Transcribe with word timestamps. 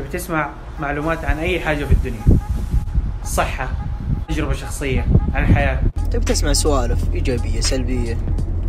تبي 0.00 0.08
تسمع 0.08 0.50
معلومات 0.78 1.24
عن 1.24 1.38
أي 1.38 1.60
حاجة 1.60 1.84
في 1.84 1.92
الدنيا. 1.92 2.22
صحة 3.24 3.68
تجربة 4.28 4.52
شخصية 4.52 5.06
عن 5.34 5.42
الحياة 5.42 5.82
تبي 6.10 6.24
تسمع 6.24 6.52
سوالف 6.52 7.14
إيجابية 7.14 7.60
سلبية 7.60 8.18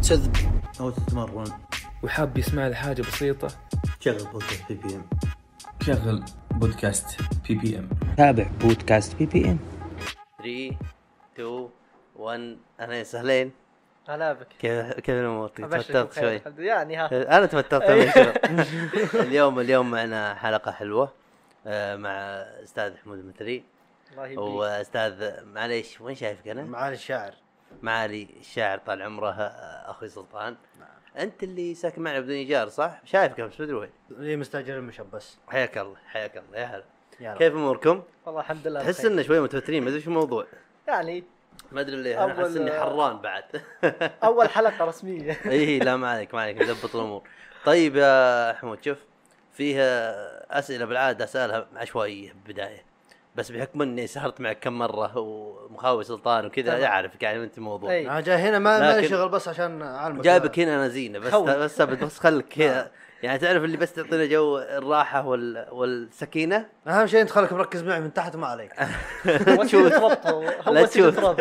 تسذب 0.02 0.36
أو 0.80 0.90
تتمرن. 0.90 1.52
وحاب 2.04 2.38
يسمع 2.38 2.68
لي 2.68 2.76
حاجة 2.76 3.02
بسيطة. 3.02 3.48
شغل 4.00 4.28
بودكاست 4.34 4.70
PPM 4.70 5.06
شغل 5.82 6.24
بودكاست 6.52 7.22
PPM 7.48 7.90
تابع 8.18 8.46
بودكاست 8.62 9.16
PPM 9.16 9.60
3 10.38 10.76
2 11.36 11.70
1 12.16 12.58
اهلين 12.80 13.04
سهلين. 13.04 13.52
هلا 14.10 14.34
بك. 14.34 14.48
كيف 14.60 14.92
كيف 14.92 15.10
الأمور؟ 15.10 15.48
توترت. 15.48 16.14
شوي. 16.14 16.42
يعني 16.58 16.98
ها. 16.98 17.38
أنا 17.38 17.46
توترت. 17.46 17.84
اليوم 19.16 19.60
اليوم 19.60 19.92
معنا 19.92 20.36
حلقة 20.36 20.72
حلوة. 20.72 21.21
مع 21.66 22.12
أستاذ 22.64 22.98
حمود 22.98 23.18
المثري. 23.20 23.64
الله 24.18 24.40
وأستاذ 24.42 25.44
معليش 25.46 26.02
وين 26.02 26.16
شايفك 26.16 26.48
أنا؟ 26.48 26.64
معالي 26.64 26.96
الشاعر. 26.96 27.34
معالي 27.82 28.28
الشاعر 28.40 28.78
طال 28.78 29.02
عمره 29.02 29.30
آه، 29.30 29.92
أخوي 29.92 30.10
سلطان. 30.10 30.56
أنت 31.18 31.44
اللي 31.44 31.76
ساكن 31.76 32.02
معنا 32.02 32.20
بدون 32.20 32.36
إيجار 32.36 32.70
صح؟ 32.70 33.02
شايفك 33.06 33.42
بس 33.42 33.62
مدري 33.62 33.74
وين. 33.74 33.90
لي 34.10 34.36
مستأجر 34.36 34.82
مشب 34.82 35.06
بس 35.14 35.38
حياك 35.48 35.78
الله 35.78 35.96
حياك 36.08 36.38
الله 36.38 36.58
يا 36.60 36.66
هلا. 36.66 37.38
كيف 37.38 37.54
أموركم؟ 37.54 38.04
والله 38.26 38.42
الحمد 38.42 38.68
لله 38.68 38.82
تحس 38.84 39.00
بخير. 39.00 39.12
ان 39.12 39.24
شوي 39.24 39.40
متوترين 39.40 39.84
ما 39.84 39.90
أدري 39.90 40.02
شو 40.02 40.10
الموضوع 40.10 40.46
يعني 40.88 41.24
ما 41.72 41.82
أدري 41.82 41.96
ليه 42.04 42.24
أنا 42.24 42.42
أحس 42.42 42.56
إني 42.56 42.72
حران 42.72 43.18
بعد. 43.18 43.44
أول 44.24 44.50
حلقة 44.50 44.86
رسمية. 44.86 45.32
اي 45.52 45.80
لا 45.80 45.96
ما 45.98 46.10
عليك 46.10 46.34
ما 46.34 46.42
عليك 46.42 46.62
نضبط 46.62 46.96
الأمور. 46.96 47.24
طيب 47.66 47.96
يا 47.96 48.54
حمود 48.54 48.84
شوف 48.86 48.98
فيها 49.54 50.60
أسئلة 50.60 50.86
بالعادة 50.86 51.24
أسألها 51.26 51.68
عشوائيه 51.76 52.34
بالبداية. 52.34 52.84
بس 53.36 53.52
بحكم 53.52 53.82
إني 53.82 54.08
سهرت 54.08 54.42
معك 54.42 54.60
كم 54.60 54.74
مرة 54.80 55.18
ومخاوي 55.18 56.04
سلطان 56.04 56.46
وكذا. 56.46 56.78
يعرف 56.78 57.12
يعني 57.22 57.44
أنت 57.44 57.58
الموضوع. 57.58 58.00
أنا 58.00 58.22
جاي 58.22 58.36
هنا 58.36 58.60
ما 58.60 58.80
ما 58.80 59.08
شغل 59.08 59.30
بس 59.30 59.48
عشان 59.48 59.82
أعلمك. 59.82 60.24
جايبك 60.24 60.60
هنا 60.60 60.76
أنا 60.76 60.88
زينة 60.88 61.20
بس 61.20 61.32
خوي. 61.32 61.58
بس 61.58 61.82
بس 61.82 62.20
خلك 62.20 62.48
كذا 62.48 62.92
يعني 63.24 63.40
تعرف 63.40 63.64
اللي 63.64 63.78
بس 63.78 63.94
تعطينا 63.94 64.26
جو 64.26 64.58
الراحة 64.58 65.28
وال 65.28 65.68
والسكينة؟ 65.72 66.66
أهم 66.88 67.08
شيء 67.08 67.22
أنت 67.22 67.30
خليك 67.30 67.54
مركز 67.54 67.84
معي 67.84 68.00
من 68.00 68.14
تحت 68.14 68.36
وما 68.36 68.48
عليك. 68.48 68.72
تشوت. 69.66 69.92
لا 70.68 70.86
تشوت. 70.86 70.90
سيرة 70.90 71.20
ربط 71.20 71.40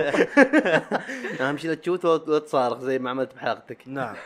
أهم 1.41 1.57
شيء 1.57 1.71
لا 1.71 1.77
تشوت 1.77 2.05
وتصارخ 2.05 2.79
زي 2.79 2.99
ما 2.99 3.11
عملت 3.11 3.35
بحلقتك. 3.35 3.79
نعم. 3.87 4.17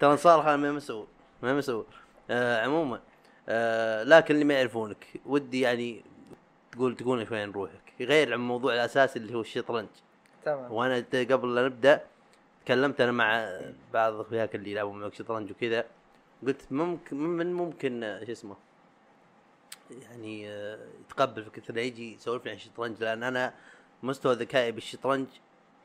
ترى 0.00 0.12
نصارخ 0.12 0.44
أنا 0.46 0.56
ما 0.56 0.72
مسؤول 0.72 1.06
ما 1.42 1.54
مسؤول 1.54 1.86
آه 2.30 2.64
عموما 2.64 3.00
آه 3.48 4.02
لكن 4.02 4.34
اللي 4.34 4.44
ما 4.44 4.54
يعرفونك 4.54 5.06
ودي 5.26 5.60
يعني 5.60 6.02
تقول 6.72 6.96
تقول 6.96 7.28
شوي 7.28 7.40
عن 7.40 7.50
روحك. 7.50 7.92
غير 8.00 8.26
عن 8.26 8.32
الموضوع 8.32 8.74
الاساسي 8.74 9.18
اللي 9.18 9.34
هو 9.34 9.40
الشطرنج 9.40 9.88
تمام. 10.44 10.72
وأنا 10.72 11.04
قبل 11.12 11.54
لا 11.54 11.64
نبدأ 11.66 12.00
تكلمت 12.64 13.00
أنا 13.00 13.12
مع 13.12 13.50
بعض 13.92 14.20
أخوياك 14.20 14.54
اللي 14.54 14.70
يلعبون 14.70 15.00
معك 15.00 15.14
شطرنج 15.14 15.50
وكذا. 15.50 15.84
قلت 16.46 16.72
ممكن 16.72 17.16
من 17.16 17.52
ممكن 17.52 18.04
آه، 18.04 18.24
شو 18.24 18.32
اسمه 18.32 18.56
يعني 20.02 20.50
آه، 20.50 20.78
يتقبل 21.00 21.44
فكره 21.44 21.70
انه 21.70 21.80
يجي 21.80 22.14
يسولف 22.14 22.48
عن 22.48 22.54
الشطرنج 22.54 23.02
لأن 23.02 23.22
أنا 23.22 23.54
مستوى 24.02 24.34
ذكائي 24.34 24.72
بالشطرنج 24.72 25.26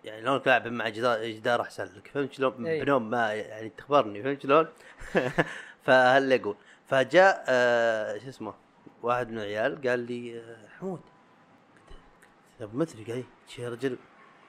يعني 0.04 0.22
لو 0.22 0.38
تلعب 0.38 0.68
مع 0.68 0.90
جدار 0.90 1.26
جدار 1.26 1.62
أحسن 1.62 1.84
لك. 1.84 2.08
فهمت 2.08 2.34
شلون؟ 2.34 2.66
أي. 2.66 2.82
بنوم 2.82 3.10
ما 3.10 3.34
يعني 3.34 3.70
تخبرني. 3.70 4.24
فهمت 4.24 4.42
شلون؟ 4.44 4.68
فهل 5.86 6.34
أقول؟ 6.34 6.56
فجاء 6.90 7.44
آه 7.48 8.18
شو 8.18 8.30
اسمه 8.30 8.54
واحد 9.04 9.30
من 9.32 9.38
العيال 9.38 9.88
قال 9.88 10.00
لي 10.00 10.40
آه 10.40 10.68
حمود. 10.80 11.00
طب 12.60 12.76
مثلي 12.76 13.04
قال 13.04 13.24
لي 13.60 13.68
رجل. 13.68 13.98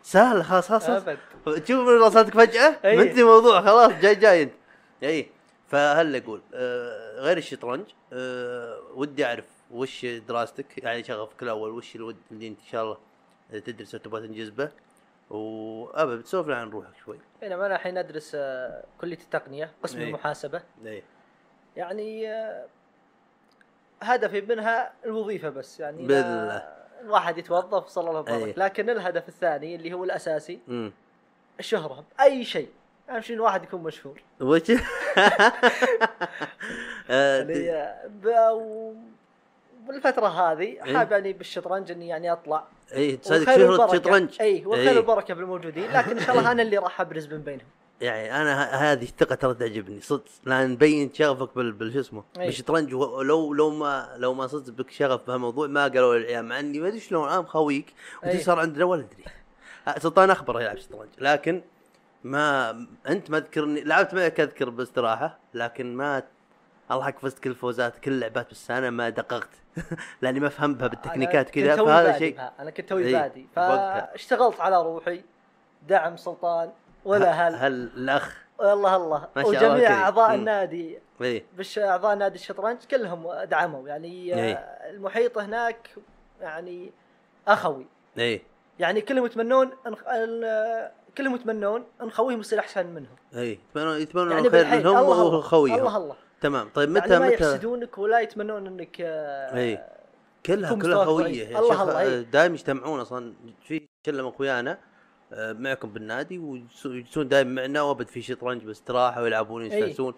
سهل 0.03 0.45
خلاص 0.45 0.69
خلاص. 0.69 0.89
أبد. 0.89 1.19
تشوف 1.65 1.89
راساتك 1.89 2.35
فجأة 2.35 2.77
أي. 2.85 2.97
منتهي 2.97 3.21
الموضوع 3.21 3.61
خلاص 3.61 3.93
جاي 3.93 4.15
جاي 4.15 4.43
أنت. 4.43 4.53
اي 5.03 5.31
فهل 5.69 6.17
أقول 6.17 6.43
آه 6.55 7.21
غير 7.21 7.37
الشطرنج 7.39 7.87
آه 8.13 8.81
ودي 8.95 9.25
أعرف 9.25 9.45
وش 9.71 10.07
دراستك؟ 10.07 10.79
يعني 10.79 11.05
شغفك 11.05 11.43
الأول 11.43 11.71
وش 11.71 11.97
الود 11.97 12.17
اللي 12.31 12.49
أنت 12.49 12.61
إن 12.61 12.67
شاء 12.67 12.85
الله 12.85 12.99
تدرس 13.61 13.95
وتبغى 13.95 14.27
تنجز 14.29 14.49
به؟ 14.49 14.71
وأبد 15.31 16.19
بتسولف 16.19 16.49
لي 16.49 16.55
عن 16.55 16.71
روحك 16.71 16.97
شوي. 17.05 17.19
بينما 17.41 17.67
أنا 17.67 17.75
الحين 17.75 17.99
أدرس 17.99 18.33
آه، 18.35 18.85
كلية 19.01 19.19
التقنية 19.19 19.71
قسم 19.83 19.99
إيه. 19.99 20.07
المحاسبة. 20.07 20.63
اي 20.87 21.03
يعني 21.77 22.29
آه، 22.33 22.65
هدفي 24.03 24.41
منها 24.41 24.93
الوظيفة 25.05 25.49
بس 25.49 25.81
يعني 25.81 26.07
بالله. 26.07 26.69
الواحد 27.01 27.39
يتوظف 27.39 27.87
صلى 27.87 28.11
الله. 28.11 28.25
عليه 28.29 28.55
لكن 28.57 28.91
الهدف 28.91 29.29
الثاني 29.29 29.75
اللي 29.77 29.93
هو 29.93 30.05
الأساسي 30.05 30.59
امم 30.69 30.93
الشهرة 31.61 32.05
باي 32.19 32.45
شيء. 32.45 32.69
أهم 33.11 33.21
شيء 33.21 33.37
الواحد 33.37 33.63
يكون 33.65 33.83
مشهور. 33.83 34.23
وش؟ 34.41 34.71
آه، 37.11 37.39
يعني 37.39 38.01
بالفترة 39.87 40.27
هذه 40.29 40.63
إيه. 40.63 40.97
حاب 40.97 41.13
يعني 41.13 41.33
بالشطرنج 41.33 41.91
إني 41.91 42.09
يعني 42.09 42.33
أطلع. 42.33 42.65
اي 42.95 43.17
تصدق 43.17 43.45
شهرة 43.57 43.77
والبركة- 43.89 43.93
شطرنج. 43.95 44.37
اي 44.41 44.67
والخير 44.67 44.91
إيه. 44.91 44.97
والبركه 44.97 45.35
بالموجودين. 45.35 45.91
لكن 45.93 46.11
إن 46.19 46.21
شاء 46.25 46.39
الله 46.39 46.51
أنا 46.53 46.63
اللي 46.63 46.79
راح 46.79 47.01
أبرز 47.01 47.27
من 47.35 47.43
بينهم. 47.43 47.67
يعني 48.01 48.43
أنا 48.43 48.65
هذه 48.65 49.03
الثقة 49.03 49.35
ترى 49.35 49.55
تعجبني. 49.55 50.01
صدق. 50.01 50.25
لأن 50.45 50.71
مبين 50.71 51.15
شغفك 51.15 51.55
بال 51.57 51.73
بال- 51.73 51.93
شو 51.93 52.01
اسمه 52.01 52.25
أي. 52.39 52.47
بالشطرنج. 52.47 52.95
ولو 52.95 53.55
لو 53.55 53.71
ما 53.71 54.09
لو 54.17 54.35
ما 54.35 54.47
صدق 54.47 54.73
بك 54.73 54.91
شغف 54.91 55.27
بهالموضوع 55.27 55.67
ما 55.67 55.83
قالوا 55.83 56.17
للعيال 56.19 56.45
مع 56.45 56.61
إني 56.61 56.81
ما 56.81 56.89
أدري 56.89 57.01
شلون 57.01 57.29
أنا 57.29 57.41
مخاويك. 57.41 57.95
وانت 58.23 58.35
أي. 58.35 58.41
صار 58.43 58.59
عندنا 58.59 58.85
ولا 58.85 59.01
أدري. 59.05 59.25
سلطان 60.01 60.31
أخبر 60.31 60.61
يلعب 60.61 60.77
شطرنج. 60.79 61.09
لكن 61.19 61.63
ما 62.25 62.71
أنت 63.09 63.31
ما 63.31 63.39
تذكرني 63.39 63.81
لعبت 63.85 64.15
معك 64.15 64.41
أذكر 64.41 64.71
باستراحة 64.71 65.39
لكن 65.55 65.97
ما 65.97 66.23
الله 66.91 67.05
حق 67.05 67.19
فزت 67.19 67.39
كل 67.39 67.51
الفوزات 67.51 67.99
كل 67.99 68.13
اللعبات 68.13 68.51
بس 68.51 68.71
أنا 68.71 68.91
ما 68.91 69.09
دققت. 69.09 69.49
لأني 70.23 70.41
ما 70.41 70.49
فهمتها 70.49 70.87
بالتكنيكات 70.89 71.51
كذا 71.51 71.77
فهذا 71.77 72.19
شيء. 72.19 72.41
أنا 72.61 72.71
كنت 72.71 72.89
توي 72.89 73.05
إيه، 73.07 73.13
بادي. 73.17 73.47
فاشتغلت 73.57 74.61
على 74.61 74.83
روحي. 74.83 75.23
دعم 75.89 76.17
سلطان. 76.17 76.71
ولا 77.05 77.31
هل 77.31 77.55
هل 77.55 77.73
الأخ؟ 77.97 78.37
الله 78.61 78.97
الله. 78.97 79.29
ما 79.37 79.43
شاء 79.43 79.49
وجميع. 79.49 79.93
أعضاء. 80.03 80.35
النادي 80.35 80.99
اي 81.23 81.45
بش 81.59 81.79
أعضاء 81.79 82.17
نادي 82.17 82.35
الشطرنج 82.35 82.79
كلهم 82.91 83.33
دعموا. 83.45 83.89
يعني 83.89 84.35
إيه. 84.35 84.55
آه، 84.55 84.91
المحيط 84.91 85.39
هناك 85.39 85.89
يعني 86.41 86.93
أخوي. 87.49 87.87
اي 88.19 88.43
يعني 88.79 89.01
كلهم 89.01 89.27
يتمنون 89.27 89.71
ال- 90.13 90.91
كلهم 91.19 91.35
يتمنون 91.35 91.85
إن 92.03 92.11
خويهم 92.11 92.41
يصير 92.41 92.59
أحسن 92.59 92.87
منهم. 92.87 93.17
اي 93.37 93.59
يتمنون 93.77 94.01
يتمنون 94.01 94.31
يعني 94.31 94.47
الخير 94.47 94.99
الله 94.99 95.25
وخويهم 95.25 95.79
الله 95.79 95.97
الله 95.97 96.17
تمام. 96.41 96.69
طيب 96.75 96.89
متى 96.91 97.09
يعني 97.13 97.25
ما 97.25 97.27
متى 97.27 97.35
يحسدونك 97.35 97.99
ولا 97.99 98.21
يتمنون 98.21 98.67
إنك 98.67 98.97
آه، 99.01 99.57
اي 99.57 99.85
كلها 100.47 100.75
كلها. 100.75 101.29
يا 101.29 101.59
الله 101.59 101.83
الله، 101.83 102.01
إي. 102.01 102.23
دائما 102.25 102.55
يجتمعون 102.55 103.01
أصلا. 103.01 103.35
في 103.65 103.87
شله 104.07 104.23
من 104.23 104.29
أخويانا. 104.29 104.71
آه، 104.71 104.79
معكم 105.33 105.93
بالنادي 105.93 106.39
ويجلسون 106.39 107.29
دائما 107.29 107.51
معنا. 107.63 107.83
وأبد 107.83 108.07
في 108.07 108.23
شطرنج 108.23 108.65
باستراحه 108.65 109.23
ويلعبون 109.23 109.67
يستانسون. 109.67 110.15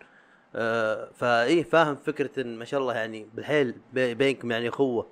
آه 0.54 1.10
فاي 1.14 1.64
فاهم 1.64 1.96
فكرة 1.96 2.40
إن 2.42 2.56
ما 2.58 2.64
شاء 2.64 2.80
الله 2.80 2.94
يعني 2.94 3.26
بالحيل 3.34 3.74
بي- 3.92 4.14
بينكم 4.14 4.50
يعني 4.50 4.68
اخوه 4.68 5.06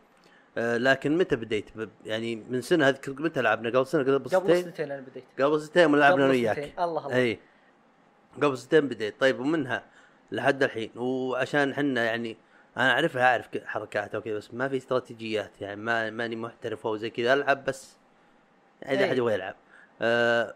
آه 0.59 0.77
لكن 0.77 1.19
متى 1.19 1.37
بديت؟ 1.37 1.71
يعني 2.05 2.37
من 2.37 2.61
سنة 2.61 2.89
اذكر 2.89 3.23
متى 3.23 3.43
لعبنا؟ 3.43 3.69
قبل 3.69 3.87
سنة 3.87 4.03
قبل 4.03 4.19
قبل 4.19 4.31
سنتين. 4.31 4.63
سنتين 4.63 4.93
أنا 4.93 5.01
بديت. 5.01 5.25
قبل 5.41 5.61
سنتين 5.61 5.97
لعبنا 5.97 6.25
أنا 6.25 6.31
وياك. 6.33 6.57
سنتين. 6.57 6.73
الله 6.79 7.07
الله. 7.07 7.17
اي 7.17 7.39
قبل 8.43 8.59
سنتين 8.59 8.89
بديت. 8.89 9.21
طيب 9.21 9.41
ومنها؟ 9.41 9.83
لحد 10.33 10.63
الحين. 10.63 10.91
وعشان 10.97 11.75
حنا 11.75 12.05
يعني 12.05 12.37
أنا 12.77 12.91
أعرفها 12.93 13.23
أعرف 13.23 13.49
حركاتها 13.65 14.19
وكذا 14.19 14.37
بس 14.37 14.55
ما 14.55 14.69
في 14.69 14.77
استراتيجيات. 14.77 15.61
يعني 15.61 15.81
ما 15.81 16.11
ماني 16.11 16.37
محترف 16.37 16.87
أو 16.87 16.97
زي 16.97 17.11
كذا. 17.11 17.33
ألعب 17.33 17.65
بس. 17.65 17.97
إذا 18.83 18.99
أي. 18.99 19.05
احد 19.05 19.17
يبغى 19.19 19.35
يلعب. 19.35 19.55
آه 20.03 20.55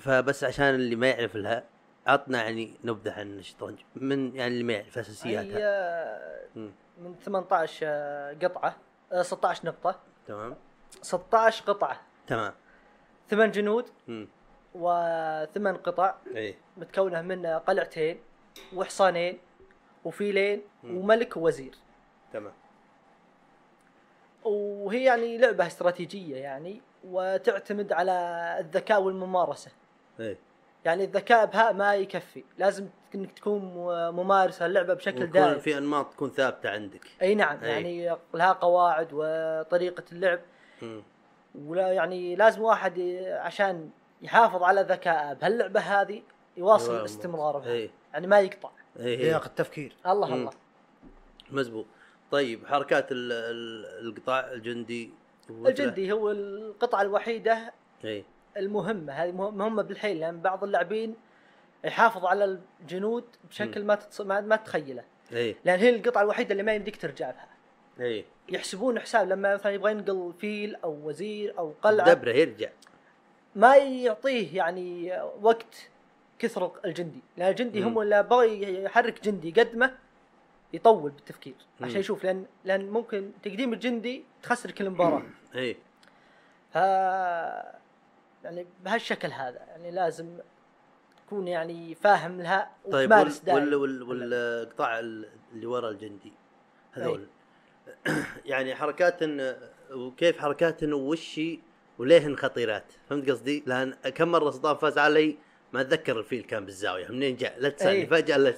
فبس 0.00 0.44
عشان 0.44 0.74
اللي 0.74 0.96
ما 0.96 1.08
يعرف 1.08 1.36
لها 1.36 1.64
عطنا 2.06 2.44
يعني 2.44 2.74
نبذة 2.84 3.12
عن 3.12 3.38
الشطرنج 3.38 3.78
من 3.96 4.36
يعني 4.36 4.52
اللي 4.52 4.64
ما 4.64 4.72
يعرف 4.72 4.98
أساسياتها. 4.98 5.58
هي 5.58 5.64
آه،. 6.56 6.70
من 6.98 7.14
18 7.24 7.86
آه، 7.86 8.36
قطعة 8.42 8.76
آه، 9.12 9.22
16 9.22 9.66
نقطة. 9.66 10.00
تمام. 10.26 10.56
16 11.02 11.64
قطعة. 11.64 12.00
تمام. 12.26 12.52
ثمان 13.28 13.50
جنود. 13.50 13.88
امم 14.08 14.28
وثمان 14.74 15.76
قطع. 15.76 16.14
اي 16.36 16.54
متكونة 16.76 17.22
من 17.22 17.46
قلعتين 17.46 18.20
وحصانين 18.74 19.38
وفيلين 20.04 20.62
مم. 20.82 20.96
وملك 20.96 21.36
ووزير. 21.36 21.74
تمام. 22.32 22.52
وهي 24.44 25.04
يعني 25.04 25.38
لعبة 25.38 25.66
استراتيجية 25.66 26.36
يعني. 26.36 26.80
وتعتمد 27.04 27.92
على 27.92 28.12
الذكاء 28.60 29.02
والممارسة. 29.02 29.70
إي. 30.20 30.36
يعني 30.84 31.04
الذكاء 31.04 31.46
بها 31.46 31.72
ما 31.72 31.94
يكفي. 31.94 32.44
لازم 32.58 32.88
إنك 33.14 33.32
تكون 33.32 33.60
م- 33.64 34.14
ممارس 34.16 34.62
اللعبة 34.62 34.94
بشكل 34.94 35.26
دائم. 35.26 35.58
في 35.58 35.78
أنماط 35.78 36.12
تكون 36.12 36.30
ثابتة 36.30 36.70
عندك. 36.70 37.00
إي 37.22 37.34
نعم 37.34 37.58
أي. 37.64 37.70
يعني 37.70 38.16
لها 38.34 38.52
قواعد 38.52 39.08
وطريقة 39.12 40.04
اللعب. 40.12 40.40
مم. 40.82 41.02
ولا 41.66 41.92
يعني 41.92 42.36
لازم 42.36 42.62
واحد 42.62 43.00
عشان 43.30 43.90
يحافظ 44.22 44.62
على 44.62 44.80
ذكائه 44.80 45.32
بهاللعبة 45.32 45.80
هذه 45.80 46.22
يواصل 46.56 46.88
أيوة، 46.90 47.00
الاستمرار 47.00 47.58
بها 47.58 47.72
إي. 47.72 47.90
يعني 48.12 48.26
ما 48.26 48.40
يقطع. 48.40 48.70
إي. 49.00 49.16
لياقة 49.16 49.46
التفكير. 49.46 49.96
الله 50.06 50.28
مم. 50.28 50.34
الله. 50.34 50.50
مزبوط. 51.50 51.86
طيب 52.30 52.66
حركات 52.66 53.12
ال- 53.12 53.32
ال- 53.32 54.06
القطاع 54.06 54.52
الجندي 54.52 55.10
الجندي 55.50 56.12
هو 56.12 56.30
القطعة 56.30 57.02
الوحيدة 57.02 57.72
إي. 58.04 58.24
المهمة. 58.56 59.12
هذه 59.12 59.32
مه- 59.32 59.50
مهمة 59.50 59.82
بالحيل 59.82 60.20
لأن 60.20 60.40
بعض 60.40 60.64
اللاعبين 60.64 61.14
يحافظ 61.84 62.24
على 62.26 62.58
الجنود 62.80 63.24
بشكل 63.50 63.84
ما 63.84 63.94
تتص... 63.94 64.20
ما, 64.20 64.40
ما 64.40 64.56
تتخيله 64.56 65.04
إي. 65.32 65.56
لأن 65.64 65.78
هي 65.78 65.88
القطعة 65.90 66.22
الوحيدة 66.22 66.52
اللي 66.52 66.62
ما 66.62 66.74
يمديك 66.74 66.96
ترجع 66.96 67.30
لها. 67.30 67.48
إي. 68.00 68.24
يحسبون 68.48 69.00
حساب 69.00 69.28
لما 69.28 69.54
مثلا 69.54 69.72
يبغى 69.72 69.90
ينقل 69.92 70.32
فيل 70.38 70.76
أو 70.76 70.98
وزير 71.08 71.58
أو 71.58 71.72
قلعة 71.82 72.14
دبره 72.14 72.30
يرجع. 72.32 72.68
ما 73.56 73.76
يعطيه 73.76 74.56
يعني 74.56 75.18
وقت 75.42 75.88
كثر 76.38 76.70
الجندي. 76.84 77.20
لأن 77.36 77.48
الجندي. 77.50 77.82
هم 77.82 77.98
اللي 78.00 78.22
بغى 78.22 78.82
يحرك 78.84 79.24
جندي 79.24 79.50
قدمه 79.50 79.94
يطول 80.74 81.10
بالتفكير. 81.10 81.54
عشان 81.80 82.00
يشوف 82.00 82.24
لأن 82.24 82.46
لأن 82.64 82.90
ممكن 82.90 83.30
تقديم 83.42 83.72
الجندي 83.72 84.24
تخسر 84.42 84.70
كل 84.70 84.90
مباراة. 84.90 85.22
اي 85.54 85.76
ف 86.72 86.74
يعني 88.44 88.66
بهالشكل 88.84 89.28
هذا 89.28 89.58
يعني 89.68 89.90
لازم 89.90 90.38
تكون 91.26 91.48
يعني 91.48 91.94
فاهم 91.94 92.40
لها 92.40 92.70
طيب 92.90 93.10
وال 93.10 93.20
وتمارس 93.20 93.42
وال 93.48 93.74
وال 93.74 94.02
والقطاع 94.02 94.98
ال- 94.98 95.28
اللي 95.52 95.66
ورا 95.66 95.90
الجندي 95.90 96.32
هذول. 96.92 97.26
يعني 98.44 98.74
حركات 98.74 99.18
وكيف 99.92 100.38
حركات 100.38 100.82
وش 100.84 101.40
وليهن 101.98 102.36
خطيرات؟ 102.36 102.92
فهمت 103.10 103.30
قصدي؟ 103.30 103.62
لأن 103.66 103.90
كم 103.92 104.28
مرة 104.28 104.50
صدام 104.50 104.76
فاز 104.76 104.98
علي 104.98 105.36
ما 105.74 105.80
أتذكر 105.80 106.18
الفيل 106.18 106.42
كان 106.42 106.64
بالزاوية 106.64 107.08
منين 107.08 107.36
جاء؟ 107.36 107.54
لا 107.58 107.68
تسألني 107.68 108.00
أي. 108.00 108.06
فجأة 108.06 108.36
ال- 108.36 108.54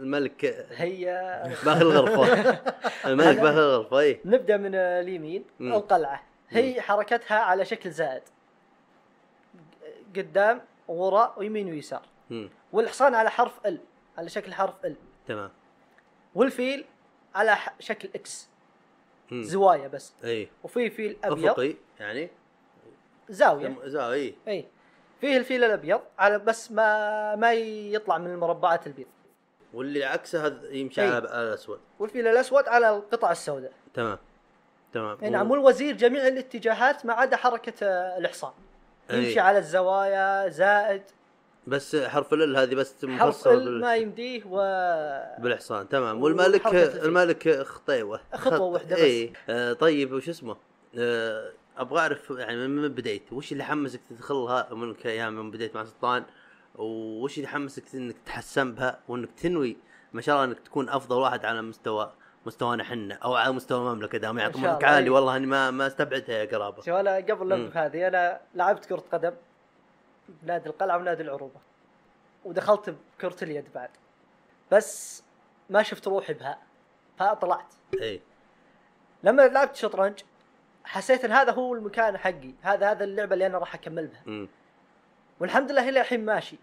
الملك 0.00 0.66
هي. 0.70 1.04
باخذ 1.64 1.80
الغرفة. 1.80 2.52
الملك 3.10 3.36
باخذ 3.40 3.58
الغرفة 3.58 3.98
اي 4.00 4.20
نبدأ 4.24 4.56
من 4.56 4.74
اليمين 4.74 5.44
مم. 5.60 5.72
القلعة. 5.74 6.22
هي 6.48 6.80
حركتها 6.80 7.36
على 7.38 7.64
شكل 7.64 7.90
زائد. 7.90 8.22
قدام 10.16 10.60
وراء 10.88 11.34
ويمين 11.38 11.70
ويسار. 11.70 12.02
مم. 12.30 12.50
والحصان 12.72 13.14
على 13.14 13.30
حرف 13.30 13.66
L 13.66 13.78
على 14.18 14.28
شكل 14.28 14.54
حرف 14.54 14.74
L. 14.84 14.96
تمام. 15.28 15.50
والفيل 16.34 16.84
على 17.34 17.56
شكل 17.80 18.08
X. 18.14 18.48
مم. 19.30 19.42
زوايا 19.42 19.88
بس. 19.88 20.12
اي 20.24 20.48
وفي 20.62 20.90
فيل 20.90 21.16
أبيض. 21.24 21.46
افقي 21.46 21.74
يعني. 22.00 22.30
زاوية. 23.28 23.76
زاوية 23.84 24.14
اي 24.14 24.34
اي 24.48 24.64
فيه 25.20 25.36
الفيل 25.36 25.64
الأبيض 25.64 26.00
على 26.18 26.38
بس 26.38 26.72
ما 26.72 27.36
ما 27.36 27.52
يطلع 27.52 28.18
من 28.18 28.30
المربعات 28.30 28.86
البيض. 28.86 29.06
واللي 29.74 30.04
عكسه 30.04 30.46
هذا 30.46 30.70
يمشي 30.70 31.02
أي. 31.02 31.06
على 31.08 31.18
الأسود. 31.18 31.80
والفيل 31.98 32.26
الأسود 32.28 32.68
على 32.68 32.90
القطع 32.96 33.30
السوداء. 33.32 33.72
تمام. 33.94 34.18
تمام. 34.92 35.18
اي 35.22 35.30
نعم. 35.30 35.50
والوزير 35.50 35.96
جميع 35.96 36.26
الاتجاهات 36.28 37.06
ما 37.06 37.12
عدا 37.12 37.36
حركة 37.36 37.72
آه، 37.86 38.18
الحصان. 38.18 38.52
أي. 39.10 39.16
يمشي 39.24 39.40
على 39.40 39.58
الزوايا 39.58 40.48
زائد 40.48 41.02
بس 41.66 41.96
حرف 41.96 42.32
ال 42.34 42.56
هذه 42.56 42.74
بس 42.74 42.94
حرف 43.04 43.10
مفصل 43.28 43.54
ال 43.54 43.64
بال- 43.64 43.80
ما 43.80 43.96
يمديه 43.96 44.42
و 44.50 44.56
بالحصان. 45.42 45.88
تمام. 45.88 46.22
الفيل. 46.66 47.04
الملك 47.04 47.62
خطيوة. 47.62 48.20
خطوة 48.34 48.56
خط- 48.58 48.60
واحدة 48.60 48.96
بس. 48.96 49.02
اي 49.02 49.32
آه 49.48 49.72
طيب 49.72 50.12
وش 50.12 50.28
اسمه؟ 50.28 50.56
آه 50.98 51.50
أبغى 51.78 52.00
أعرف 52.00 52.30
يعني 52.30 52.68
من 52.68 52.88
بديت؟ 52.88 53.32
وش 53.32 53.52
اللي 53.52 53.64
حمسك 53.64 54.00
تدخلها 54.10 54.74
من 54.74 54.96
أيام 55.04 55.32
من 55.32 55.50
بديت 55.50 55.74
مع 55.74 55.84
سلطان؟ 55.84 56.24
وش 56.74 57.36
اللي 57.36 57.48
حمسك 57.48 57.94
إنك 57.94 58.16
تحسن 58.26 58.74
بها 58.74 59.00
وإنك 59.08 59.30
تنوي 59.32 59.76
ما 60.12 60.20
شاء 60.20 60.34
الله 60.34 60.44
إنك 60.44 60.58
تكون 60.58 60.88
أفضل 60.88 61.16
واحد 61.16 61.44
على 61.44 61.62
مستوى 61.62 62.12
مستوانا 62.46 62.84
حنا 62.84 63.14
أو 63.14 63.34
على 63.34 63.52
مستوى 63.52 63.90
المملكة؟ 63.92 64.18
دام 64.18 64.38
يعطونك 64.38 64.84
عالي 64.84 65.04
أي. 65.04 65.10
والله 65.10 65.36
إني 65.36 65.46
ما 65.46 65.70
ما 65.70 65.86
استبعدها 65.86 66.36
يا 66.36 66.44
قرابة. 66.44 66.76
شوف 66.76 66.88
أنا 66.94 67.16
قبل. 67.16 67.48
لعبة 67.48 67.86
هذه 67.86 68.08
أنا 68.08 68.40
لعبت 68.54 68.84
كرة 68.84 69.04
قدم 69.12 69.32
بنادي 70.28 70.68
القلعة 70.68 70.96
ونادي 70.96 71.22
العروبة 71.22 71.60
ودخلت 72.44 72.94
بكرة 73.18 73.44
اليد 73.44 73.64
بعد. 73.74 73.90
بس 74.72 75.22
ما 75.70 75.82
شفت 75.82 76.08
روحي 76.08 76.32
بها 76.32 76.58
فطلعت. 77.18 77.74
اي 78.02 78.20
لما 79.22 79.48
لعبت 79.48 79.76
شطرنج 79.76 80.20
حسيت 80.88 81.24
إن 81.24 81.32
هذا 81.32 81.52
هو 81.52 81.74
المكان 81.74 82.16
حقي. 82.18 82.52
هذا 82.62 82.90
هذا 82.90 83.04
اللعبة 83.04 83.34
اللي 83.34 83.46
أنا 83.46 83.58
راح 83.58 83.74
أكمل 83.74 84.06
بها. 84.06 84.22
مم. 84.26 84.48
والحمد 85.40 85.70
لله 85.72 85.88
إلى 85.88 86.00
الحين 86.00 86.24
ماشي. 86.24 86.56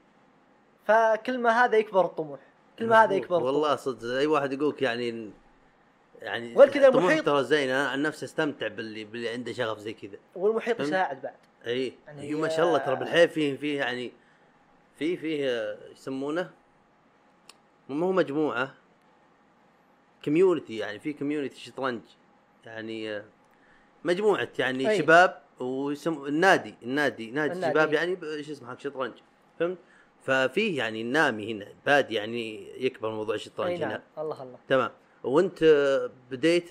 فكل 0.85 1.37
ما 1.39 1.65
هذا 1.65 1.77
يكبر 1.77 2.05
الطموح. 2.05 2.39
كل 2.79 2.87
ما 2.87 3.03
هذا. 3.03 3.13
يكبر 3.13 3.35
الطموح. 3.35 3.53
والله 3.53 3.75
صدق. 3.75 4.17
أي 4.17 4.27
واحد 4.27 4.53
يقولك 4.53 4.81
يعني 4.81 5.31
يعني 6.21 6.55
غير 6.55 6.69
كذا 6.69 6.87
المحيط- 6.87 7.25
ترى 7.25 7.43
زين. 7.43 7.69
أنا 7.69 7.89
عن 7.89 8.01
نفسي 8.01 8.25
أستمتع 8.25 8.67
باللي 8.67 9.03
باللي 9.05 9.29
عنده 9.29 9.53
شغف 9.53 9.79
زي 9.79 9.93
كذا. 9.93 10.17
والمحيط؟ 10.35 10.79
يساعد 10.79 11.21
بعد. 11.21 11.33
إي. 11.67 11.93
يعني 12.07 12.33
ما 12.35 12.49
شاء 12.49 12.65
الله 12.67 12.77
ترى 12.77 12.95
بالحيل 12.95 13.29
فيه 13.29 13.57
فيه 13.57 13.77
يعني 13.79 14.11
فيه 14.99 15.17
فيه 15.17 15.49
آه، 15.49 15.77
يسمونه؟ 15.91 16.49
مو 17.89 18.05
هو 18.05 18.11
مجموعة. 18.11 18.73
community 20.25 20.77
يعني 20.77 20.99
في 20.99 21.13
community 21.13 21.59
شطرنج. 21.59 22.01
يعني 22.65 23.11
آه، 23.11 23.23
مجموعة 24.05 24.47
يعني 24.59 24.89
أي. 24.89 24.97
شباب 24.97 25.41
ويسم 25.59 26.25
النادي 26.25 26.75
النادي 26.83 27.31
نادي 27.31 27.53
النادي. 27.53 27.73
شباب 27.73 27.93
يعني 27.93 28.15
ب- 28.15 28.41
شو 28.41 28.51
اسمه 28.51 28.69
حق 28.69 28.79
شطرنج 28.79 29.13
فهمت 29.59 29.77
ففيه 30.23 30.77
يعني 30.77 31.01
النامي 31.01 31.53
هنا 31.53 31.67
بادي 31.85 32.13
يعني 32.15 32.67
يكبر 32.85 33.09
موضوع 33.11 33.35
الشطرنج 33.35 33.69
إي 33.71 33.77
هنا 33.77 33.87
نعم 33.87 34.01
الله 34.17 34.43
الله 34.43 34.57
تمام 34.69 34.91
وانت 35.23 35.63
بديت 36.31 36.69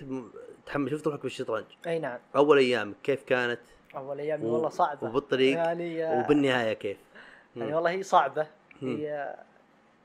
تحمل 0.67 0.91
شفت 0.91 1.07
روحك 1.07 1.23
بالشطرنج 1.23 1.65
إي 1.87 1.99
نعم 1.99 2.19
أول 2.37 2.59
ايامك 2.59 2.95
كيف 3.03 3.23
كانت 3.25 3.61
أول 3.97 4.21
ايامي 4.21 4.45
و- 4.47 4.53
والله 4.53 4.69
صعبة 4.69 5.07
وبالطريق 5.09 5.57
يعني 5.57 6.05
آه، 6.05 6.21
وبالنهاية 6.25 6.73
كيف؟ 6.73 6.97
يعني. 7.57 7.75
والله 7.75 7.91
هي 7.91 8.03
صعبة 8.03 8.47
مم. 8.83 8.97
هي 8.97 9.37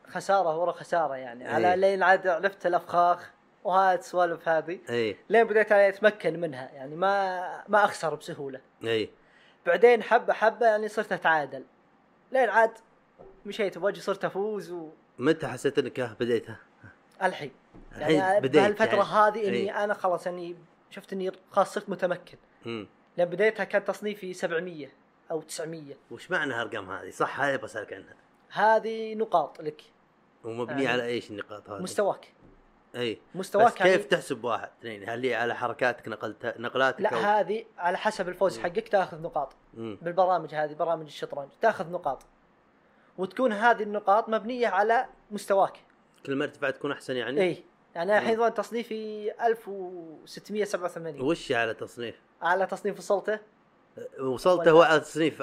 خسارة 0.08 0.58
ورا 0.58 0.72
خسارة 0.72 1.16
يعني 1.16 1.50
أي. 1.50 1.54
على 1.66 1.82
لين 1.82 2.04
عاد 2.04 2.28
عرفت 2.28 2.66
الأفخاخ 2.66 3.32
وهاي 3.64 3.96
السوالف 3.96 4.50
هذه 4.50 4.80
إي 4.90 5.18
لين 5.30 5.44
بديت 5.44 5.72
أنا 5.72 5.90
أتمكن 5.90 6.40
منها 6.40 6.70
يعني 6.74 6.96
ما 6.96 7.64
ما 7.68 7.86
أخسر 7.86 8.16
بسهولة 8.16 8.62
إي 8.84 9.10
بعدين 9.66 10.04
حبة 10.04 10.34
حبة 10.34 10.66
يعني 10.66 10.88
صرت 10.88 11.12
أتعادل 11.12 11.64
لين 12.32 12.50
عاد 12.50 12.72
مشيت 13.46 13.78
بوجه 13.78 14.00
صرت 14.00 14.26
أفوز 14.26 14.76
متى 15.20 15.48
حسيت 15.48 15.80
إنك 15.80 16.16
بديتها؟ 16.20 16.60
الحين 17.24 17.52
يعني 17.98 18.40
بديت 18.40 18.62
بهالفترة 18.62 18.86
يعني. 18.86 19.02
هذه 19.02 19.48
إني 19.48 19.58
إي. 19.58 19.84
أنا 19.84 19.94
خلاص 19.94 20.28
إني 20.28 20.56
شفت 20.90 21.14
إني 21.14 21.32
خلاص 21.52 21.74
صرت 21.74 21.90
متمكن 21.90 22.38
مم. 22.66 22.88
لأن 23.18 23.30
بديتها 23.30 23.64
كان 23.64 23.84
تصنيفي 23.84 24.34
700 24.34 24.88
أو 25.32 25.42
900 25.42 25.96
وش 26.12 26.32
معنى 26.32 26.54
هالأرقام 26.54 26.92
هذه؟ 26.92 27.10
صح 27.10 27.40
هذه 27.40 27.56
بسالك 27.56 27.94
عنها 27.94 28.16
هذه 28.50 29.16
نقاط 29.16 29.62
لك 29.62 29.82
ومبنية 30.44 30.84
يعني 30.84 30.88
على 30.88 31.06
إيش 31.06 31.32
النقاط 31.32 31.70
هذه؟ 31.70 31.82
مستواك 31.82 32.34
إي. 32.96 33.22
مستواك 33.36 33.66
بس 33.68 33.74
كيف 33.78 33.86
يعني- 33.86 34.04
تحسب 34.04 34.44
واحد؟ 34.44 34.70
اثنين؟ 34.80 35.10
هل 35.10 35.26
هي 35.26 35.36
على 35.36 35.56
حركاتك 35.56 36.08
نقلتها 36.08 36.54
نقلاتك 36.58 37.02
لا 37.02 37.10
أو... 37.14 37.18
هذه 37.20 37.66
على 37.78 37.98
حسب 37.98 38.30
الفوز 38.30 38.60
حقك 38.60 38.88
تاخذ 38.90 39.22
نقاط. 39.22 39.54
مم. 39.74 39.98
بالبرامج 40.02 40.56
هذه 40.56 40.74
برامج 40.74 41.06
الشطرنج 41.06 41.50
تاخذ 41.62 41.92
نقاط. 41.92 42.24
وتكون 43.18 43.54
هذه 43.54 43.84
النقاط 43.84 44.30
مبنية 44.30 44.68
على 44.68 45.06
مستواك. 45.32 45.80
كل 46.26 46.36
ما 46.36 46.46
ارتفعت 46.46 46.76
تكون 46.76 46.92
أحسن 46.92 47.16
يعني؟ 47.16 47.42
إي. 47.42 47.64
يعني 47.96 48.18
الحين 48.18 48.38
ظن 48.38 48.54
تصنيفي 48.54 49.32
1687 49.48 51.22
وش 51.22 51.52
على 51.52 51.74
تصنيف؟ 51.74 52.16
اعلى 52.44 52.66
تصنيف 52.66 52.98
وصلته؟ 52.98 53.40
وصلت 54.20 54.60
ولا- 54.60 54.72
هو 54.72 54.82
على 54.82 55.00
تصنيف 55.00 55.42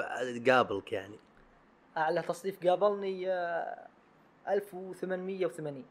قابلك 0.49 0.91
يعني. 0.93 1.19
اعلى 1.97 2.21
تصنيف 2.21 2.67
قابلني 2.67 3.31
آه، 3.31 3.87
1880 4.49 5.85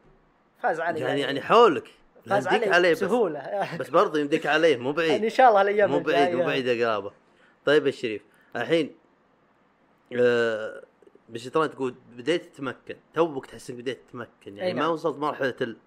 فاز 0.61 0.79
علي 0.79 0.99
يعني 0.99 1.21
يعني. 1.21 1.41
حولك. 1.41 1.87
فاز 2.29 2.47
يمديك 2.47 2.63
علي 2.63 2.75
عليه 2.75 2.91
بس. 2.91 3.03
بسهولة. 3.03 3.67
بس 3.79 3.89
برضه 3.89 4.19
يمديك 4.19 4.45
عليه 4.45 4.77
مو 4.77 4.91
بعيد. 4.91 5.11
يعني 5.11 5.25
إن 5.25 5.29
شاء 5.29 5.49
الله 5.49 5.61
الأيام 5.61 5.91
مو 5.91 5.99
بعيد 5.99 6.35
مو. 6.35 6.45
بعيد 6.45 6.65
يا 6.65 6.87
قرابه 6.87 7.11
طيب 7.65 7.87
الشريف 7.87 8.21
الحين 8.55 8.95
آه 10.19 10.83
بالشطرنج 11.29 11.69
تقول 11.69 11.95
بديت 12.17 12.45
تتمكن. 12.55 12.95
توك 13.13 13.45
تحس 13.45 13.69
إنك 13.69 13.79
بديت 13.79 14.01
تتمكن. 14.09 14.57
يعني 14.57 14.63
أي 14.69 14.73
ما 14.73 14.79
نعم. 14.81 14.91
وصلت 14.91 15.17
مرحلة 15.17 15.55
ال... 15.61 15.77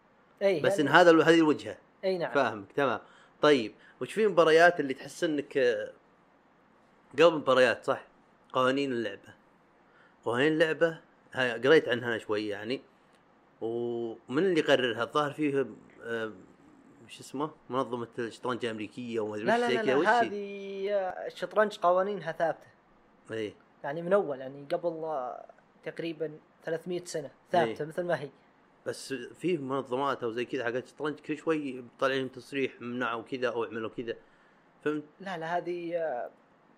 أي 0.43 0.61
بس 0.61 0.81
إن 0.81 0.87
يعني- 0.87 0.99
هذا 0.99 1.11
هذه 1.23 1.39
الوجهة. 1.39 1.77
أي 2.05 2.19
نعم. 2.19 2.33
فاهمك 2.33 2.73
تمام. 2.73 3.01
طيب 3.43 3.75
وش 4.01 4.13
في 4.13 4.27
مباريات 4.27 4.81
اللي 4.81 4.95
تحس 4.95 5.25
إنك 5.25 5.57
آه، 5.59 5.91
قبل 7.15 7.35
مباريات 7.35 7.85
صح؟ 7.85 8.05
قوانين 8.53 8.93
اللعبة. 8.93 9.35
قوانين 10.25 10.53
اللعبة 10.53 10.99
قريت 11.37 11.89
عنها 11.89 12.19
شوي 12.19 12.49
يعني. 12.49 12.83
ومن 13.61 14.39
اللي 14.43 14.61
يقررها 14.61 15.03
الظاهر 15.03 15.33
فيه 15.33 15.67
آه، 16.03 16.33
وش 17.07 17.21
اسمه 17.21 17.51
منظمة 17.71 18.09
الشطرنج 18.19 18.65
الأمريكية 18.65 19.21
وما 19.21 19.35
أدري 19.35 19.47
لا 19.47 19.59
لا 19.59 19.83
لا, 19.83 19.93
لا؟ 19.93 20.21
هذه 20.21 20.91
آه، 20.91 21.27
الشطرنج 21.27 21.79
قوانينها 21.79 22.33
ثابتة 22.33 22.67
اي 23.33 23.55
يعني 23.85 24.03
من 24.03 24.13
أول 24.13 24.41
يعني 24.41 24.67
قبل 24.73 25.05
آه، 25.05 25.45
تقريبا 25.85 26.39
300 26.65 27.05
سنة 27.05 27.31
ثابتة 27.53 27.83
إيه. 27.83 27.89
مثل 27.89 28.05
ما 28.05 28.21
هي 28.21 28.31
بس 28.87 29.13
في 29.13 29.59
منظمات 29.59 30.23
أو 30.23 30.31
زي 30.31 30.45
كذا 30.45 30.65
حقت 30.65 30.85
الشطرنج 30.85 31.21
كل 31.21 31.39
شوي 31.39 31.85
طالعين 31.99 32.33
تصريح 32.33 32.81
منعوا 32.81 33.23
كذا 33.23 33.49
أو 33.49 33.65
اعملوا 33.65 33.91
كذا 33.91 34.17
فهمت؟ 34.85 35.05
لا 35.21 35.39
لا 35.39 35.57
هذه 35.57 35.97
آه، 35.97 36.31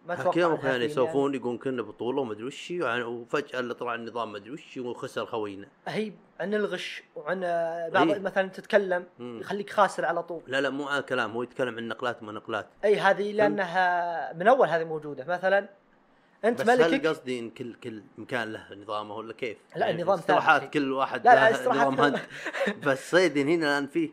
ما 0.06 0.16
حكيهم 0.16 0.56
كانوا 0.56 0.78
فيه 0.78 0.85
يسولفون 0.85 1.35
يقولون 1.35 1.59
كنا 1.59 1.82
بطولة 1.82 2.21
وما 2.21 2.32
أدري 2.32 2.44
وش 2.44 2.73
وعن- 2.80 3.02
وفجأة 3.02 3.61
اللي 3.61 3.75
طلع 3.75 3.94
النظام 3.94 4.32
ما 4.32 4.38
أدري 4.38 4.50
وش 4.50 4.76
وخسر 4.76 5.26
خوينا 5.26 5.68
يعني 5.87 5.99
هي 6.00 6.12
عن 6.40 6.54
الغش 6.54 7.02
وعن 7.16 7.40
آه، 7.44 7.88
بعض 7.88 8.11
إيه. 8.11 8.18
مثلا 8.18 8.49
تتكلم 8.49 9.04
مم. 9.18 9.40
يخليك 9.40 9.71
خاسر 9.71 10.04
على 10.04 10.23
طول 10.23 10.42
لا 10.47 10.61
لا 10.61 10.71
مو 10.71 10.88
على 10.88 11.02
كلام 11.02 11.30
هو 11.30 11.42
يتكلم 11.42 11.76
عن 11.76 11.88
نقلات 11.88 12.23
وما 12.23 12.32
نقلات 12.32 12.66
إي 12.85 13.00
هذه 13.00 13.32
لأنها 13.32 14.32
من 14.32 14.49
أول 14.49 14.68
هذه 14.68 14.85
موجودة 14.85 15.25
مثلا 15.25 15.68
أنت 16.44 16.62
بس 16.62 16.68
هل 16.68 16.78
ملكك 16.90 17.06
قصدي 17.06 17.38
إن 17.38 17.50
كل 17.50 17.75
كل 17.75 18.02
مكان 18.18 18.52
له 18.52 18.75
نظامه 18.75 19.14
ولا 19.14 19.32
كيف؟ 19.32 19.59
لا، 19.76 19.87
يعني 19.87 20.02
النظام 20.02 20.16
ثابت. 20.18 20.73
كل 20.73 20.92
واحد 20.92 21.25
لا، 21.26 21.35
لا، 21.35 21.50
له 21.64 21.71
نظام 21.71 22.00
هند 22.00 22.21
بس 22.87 23.11
صيدين 23.11 23.49
هنا 23.49 23.66
الآن 23.78 23.87
فيه 23.87 24.11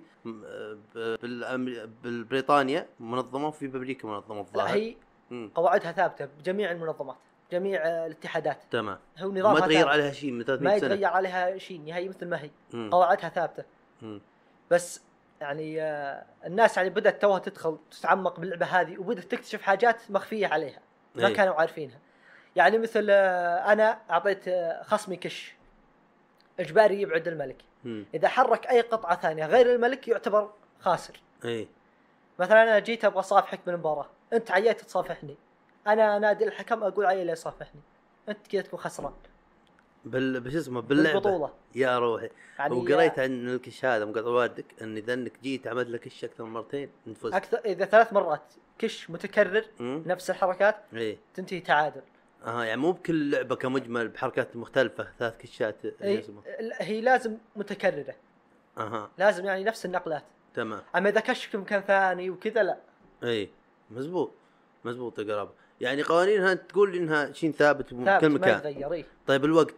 بالأمر- 0.95 1.87
بالبريطانيا 2.03 2.87
منظمة 2.99 3.47
وفي 3.47 3.67
بأمريكا 3.67 4.07
منظمة 4.07 4.39
الظاهر 4.41 4.75
هي 4.75 4.95
مم. 5.31 5.51
قواعدها 5.55 5.91
ثابتة 5.91 6.25
بجميع 6.25 6.71
المنظمات 6.71 7.15
جميع 7.51 7.85
آه، 7.85 8.05
الاتحادات 8.05 8.57
تمام 8.71 8.99
هو 9.19 9.31
نظامها 9.31 9.53
ما 9.53 9.59
تغير. 9.59 9.87
عليها 9.87 10.11
شيء 10.11 10.31
من 10.31 10.37
ما 10.37 10.43
300 10.43 10.79
سنة 10.79 10.93
يتغير 10.93 11.09
عليها 11.09 11.57
شيء 11.57 11.81
نهائي 11.81 12.09
مثل 12.09 12.27
ما 12.27 12.41
هي 12.41 12.49
مم. 12.73 12.89
قواعدها 12.91 13.29
ثابتة 13.29 13.63
مم. 14.01 14.21
بس 14.71 15.01
يعني 15.41 15.81
آه، 15.81 16.25
الناس 16.45 16.77
يعني 16.77 16.89
بدأت 16.89 17.21
توها 17.21 17.39
تدخل 17.39 17.77
تتعمق 17.91 18.39
باللعبة 18.39 18.65
هذه 18.65 18.97
وبدأت 18.97 19.23
تكتشف 19.23 19.61
حاجات 19.61 20.11
مخفية 20.11 20.47
عليها 20.47 20.79
ما 21.15 21.27
إيه. 21.27 21.33
كانوا 21.33 21.53
عارفينها 21.53 21.99
يعني 22.55 22.77
مثل 22.77 23.07
آه، 23.09 23.73
أنا 23.73 23.99
أعطيت 24.09 24.45
خصمي 24.83 25.15
كش 25.15 25.55
إجباري 26.59 27.01
يبعد 27.01 27.27
الملك 27.27 27.57
مم. 27.83 28.05
إذا 28.13 28.27
حرك 28.27 28.67
أي 28.67 28.81
قطعة 28.81 29.19
ثانية 29.21 29.45
غير 29.45 29.75
الملك 29.75 30.07
يعتبر 30.07 30.49
خاسر 30.79 31.21
اي 31.45 31.67
مثلا 32.39 32.63
أنا 32.63 32.79
جيت 32.79 33.05
أبغى 33.05 33.19
اصافحك 33.19 33.59
بالمباراه 33.65 34.09
انت 34.33 34.51
عييت 34.51 34.81
تصافحني. 34.81 35.37
أنا 35.87 36.19
نادي 36.19 36.45
الحكم 36.45 36.83
أقول 36.83 37.05
عيل 37.05 37.29
يصافحني. 37.29 37.81
انت 38.29 38.47
كذا 38.47 38.61
تكون 38.61 38.79
خسران. 38.79 39.13
بال 40.05 40.39
بش 40.39 40.55
اسمه 40.55 40.81
باللعبة. 40.81 41.19
بالبطولة. 41.19 41.53
يا 41.75 41.99
روحي. 41.99 42.29
يعني 42.59 42.75
وقريت 42.75 43.19
عن 43.19 43.49
الكش 43.49 43.85
هذا 43.85 44.05
مقطع 44.05 44.27
والدك 44.27 44.65
إن 44.81 44.97
إذا 44.97 45.13
إنك 45.13 45.39
جيت 45.43 45.67
عملت 45.67 45.89
لك 45.89 45.99
كش 45.99 46.23
أكثر 46.23 46.43
من 46.43 46.53
مرتين 46.53 46.89
فزت 47.21 47.33
أكثر 47.33 47.57
إذا 47.65 47.85
ثلاث 47.85 48.13
مرات. 48.13 48.53
كش 48.77 49.09
متكرر. 49.09 49.65
نفس 49.79 50.29
الحركات 50.29 50.75
اي 50.93 51.17
تنتهي 51.33 51.59
تعادل. 51.59 52.01
آه 52.45 52.63
يعني 52.63 52.81
مو 52.81 52.91
بكل 52.91 53.31
لعبة 53.31 53.55
كمجمل 53.55 54.07
بحركات 54.07 54.55
مختلفة 54.55 55.07
ثلاث 55.19 55.37
كشات 55.37 55.85
اسمه 55.85 56.41
هي 56.79 57.01
لازم 57.01 57.37
متكررة. 57.55 58.15
أها. 58.77 59.09
لازم 59.17 59.45
يعني 59.45 59.63
نفس 59.63 59.85
النقلات. 59.85 60.23
تمام. 60.53 60.81
أما 60.95 61.09
إذا 61.09 61.19
كشك 61.19 61.55
مكان 61.55 61.81
ثاني 61.81 62.29
وكذا 62.29 62.63
لا. 62.63 62.77
اي 63.23 63.49
مزبوط. 63.91 64.31
مزبوط 64.85 65.19
يا 65.19 65.23
قرابه 65.23 65.51
يعني 65.81 66.03
قوانينها 66.03 66.51
انت 66.51 66.61
تقول 66.69 66.95
إنها 66.95 67.31
شيء 67.31 67.51
ثابت 67.51 67.89
في 67.89 68.05
ثابت 68.05 68.21
كل 68.21 68.29
ما 68.29 68.35
مكان. 68.35 69.03
طيب 69.27 69.45
الوقت 69.45 69.75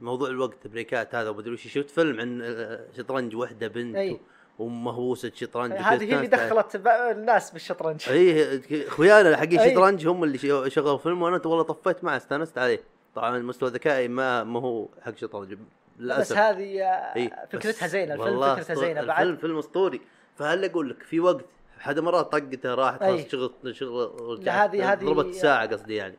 موضوع 0.00 0.28
الوقت 0.28 0.66
بريكات 0.66 1.14
هذا 1.14 1.28
ومدري 1.30 1.52
وش 1.52 1.68
شفت 1.68 1.90
فيلم 1.90 2.20
عن 2.20 2.40
آه، 2.42 2.84
شطرنج 2.96 3.36
وحدة 3.36 3.68
بنت 3.68 3.96
أي. 3.96 4.20
ومهووسة 4.58 5.32
شطرنج 5.34 5.72
هذه 5.72 6.04
هي 6.04 6.16
اللي 6.16 6.26
دخلت 6.26 6.82
الناس 6.86 7.50
بالشطرنج. 7.50 8.08
إي 8.08 8.60
اخويانا 8.88 9.36
حقين 9.36 9.58
أي. 9.60 9.70
شطرنج 9.74 10.06
هم 10.06 10.24
اللي 10.24 10.38
شغلوا 10.70 10.98
فيلم 10.98 11.22
وأنا 11.22 11.40
والله 11.46 11.62
طفيت 11.62 12.04
معه 12.04 12.16
استانست 12.16 12.58
عليه. 12.58 12.80
طبعا 13.14 13.38
مستوى 13.38 13.70
ذكائي 13.70 14.08
ما 14.08 14.44
ما 14.44 14.60
هو 14.60 14.88
حق 15.02 15.16
شطرنج 15.16 15.54
بس 15.54 15.58
للاسف 15.98 16.36
هذه 16.36 16.82
آه، 16.82 17.46
فكرتها 17.50 17.86
بس 17.86 17.90
زينة 17.92 18.14
الفيلم 18.14 18.54
فكرتها 18.54 18.74
زينة 18.74 19.00
الفيلم 19.00 19.06
بعد. 19.06 19.38
فيلم 19.38 19.58
أسطوري. 19.58 20.00
فهل 20.36 20.64
أقول 20.64 20.90
لك 20.90 21.02
في 21.02 21.20
وقت 21.20 21.44
حدا 21.78 22.00
مرات 22.00 22.32
طقته 22.32 22.74
راحت. 22.74 23.00
خلاص 23.00 23.20
شغل 23.28 23.76
شغل 23.76 24.44
لا، 24.44 24.64
هذه- 24.64 24.92
هذه- 24.92 25.04
ضربت 25.04 25.34
ساعة 25.34 25.66
قصدي 25.66 25.94
يعني. 25.94 26.16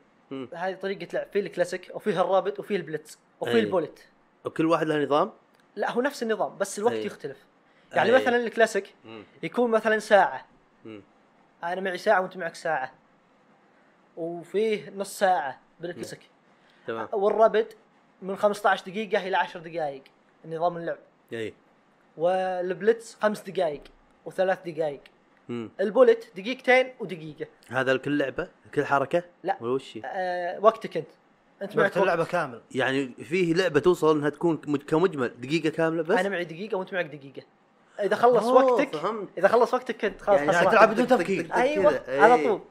هذه 0.53 0.73
طريقة 0.75 1.07
لعب 1.13 1.27
في 1.33 1.39
الكلاسيك 1.39 1.91
وفيه 1.93 2.21
ال 2.21 2.27
rapid 2.27 2.59
وفيه 2.59 2.75
ال 2.75 2.83
blitz 2.83 3.19
وفيه. 3.41 3.59
ال 3.59 3.65
bullet 3.65 3.99
وكل 4.45 4.65
واحد 4.65 4.87
له 4.87 5.03
نظام 5.03 5.31
لا 5.75 5.91
هو 5.91 6.01
نفس 6.01 6.23
النظام 6.23 6.57
بس 6.57 6.79
الوقت 6.79 6.93
أي. 6.93 7.05
يختلف 7.05 7.37
يعني 7.93 8.09
أي. 8.09 8.15
مثلا 8.21 8.35
الكلاسيك 8.37 8.93
مم. 9.05 9.23
يكون 9.43 9.71
مثلا 9.71 9.99
ساعة 9.99 10.45
مم. 10.85 11.01
أنا 11.63 11.81
معي 11.81 11.97
ساعة 11.97 12.21
وأنت 12.21 12.37
معك 12.37 12.55
ساعة 12.55 12.91
وفيه 14.17 14.89
نص 14.97 15.19
ساعة 15.19 15.59
بالكلاسيك 15.79 16.19
تمام 16.87 17.07
وال 17.13 17.30
rapid 17.30 17.73
من 18.21 18.35
15 18.35 18.85
دقيقة 18.85 19.27
إلى 19.27 19.37
10 19.37 19.59
دقائق 19.59 20.03
نظام 20.45 20.77
اللعب 20.77 20.97
أي 21.33 21.53
وال 22.17 22.46
blitz 22.46 23.17
خمس 23.21 23.41
دقائق 23.41 23.81
وثلاث 24.25 24.59
دقائق 24.65 25.01
مم. 25.49 25.69
ال 25.79 25.86
bullet 25.86 26.25
دقيقتين 26.35 26.87
ودقيقة 26.99 27.45
هذا 27.69 27.93
لكل 27.93 28.17
لعبة 28.17 28.47
كل 28.75 28.85
حركة 28.85 29.23
لا. 29.43 29.57
ولا 29.61 29.71
وش 29.71 29.97
هي؟ 29.97 30.01
أه 30.05 30.59
وقتك 30.59 30.97
أنت 30.97 31.07
أنت 31.61 31.77
معك 31.77 31.85
وقت. 31.85 31.97
اللعبه 31.97 32.25
كامل 32.25 32.61
يعني 32.71 33.11
فيه 33.23 33.53
لعبة 33.53 33.79
توصل 33.79 34.17
إنها 34.17 34.29
تكون 34.29 34.61
مج- 34.67 34.83
كمجمل 34.83 35.31
دقيقة 35.41 35.69
كاملة 35.69 36.03
بس 36.03 36.17
أنا 36.19 36.29
معي 36.29 36.43
دقيقة 36.45 36.77
وأنت 36.77 36.93
معك 36.93 37.05
دقيقة 37.05 37.41
إذا 38.03 38.15
خلص 38.15 38.43
أوه، 38.43 38.63
وقتك 38.63 38.95
فهمت. 38.95 39.29
إذا 39.37 39.47
خلص 39.47 39.73
وقتك 39.73 39.97
كنت 39.97 40.21
خلاص 40.21 40.39
يعني. 40.39 40.69
تلعب 40.71 40.89
بدون 40.93 41.07
تفكير. 41.07 41.47
أيوه 41.53 41.91
كذا. 41.91 42.21
على 42.21 42.35
إيه. 42.35 42.47
طول 42.47 42.61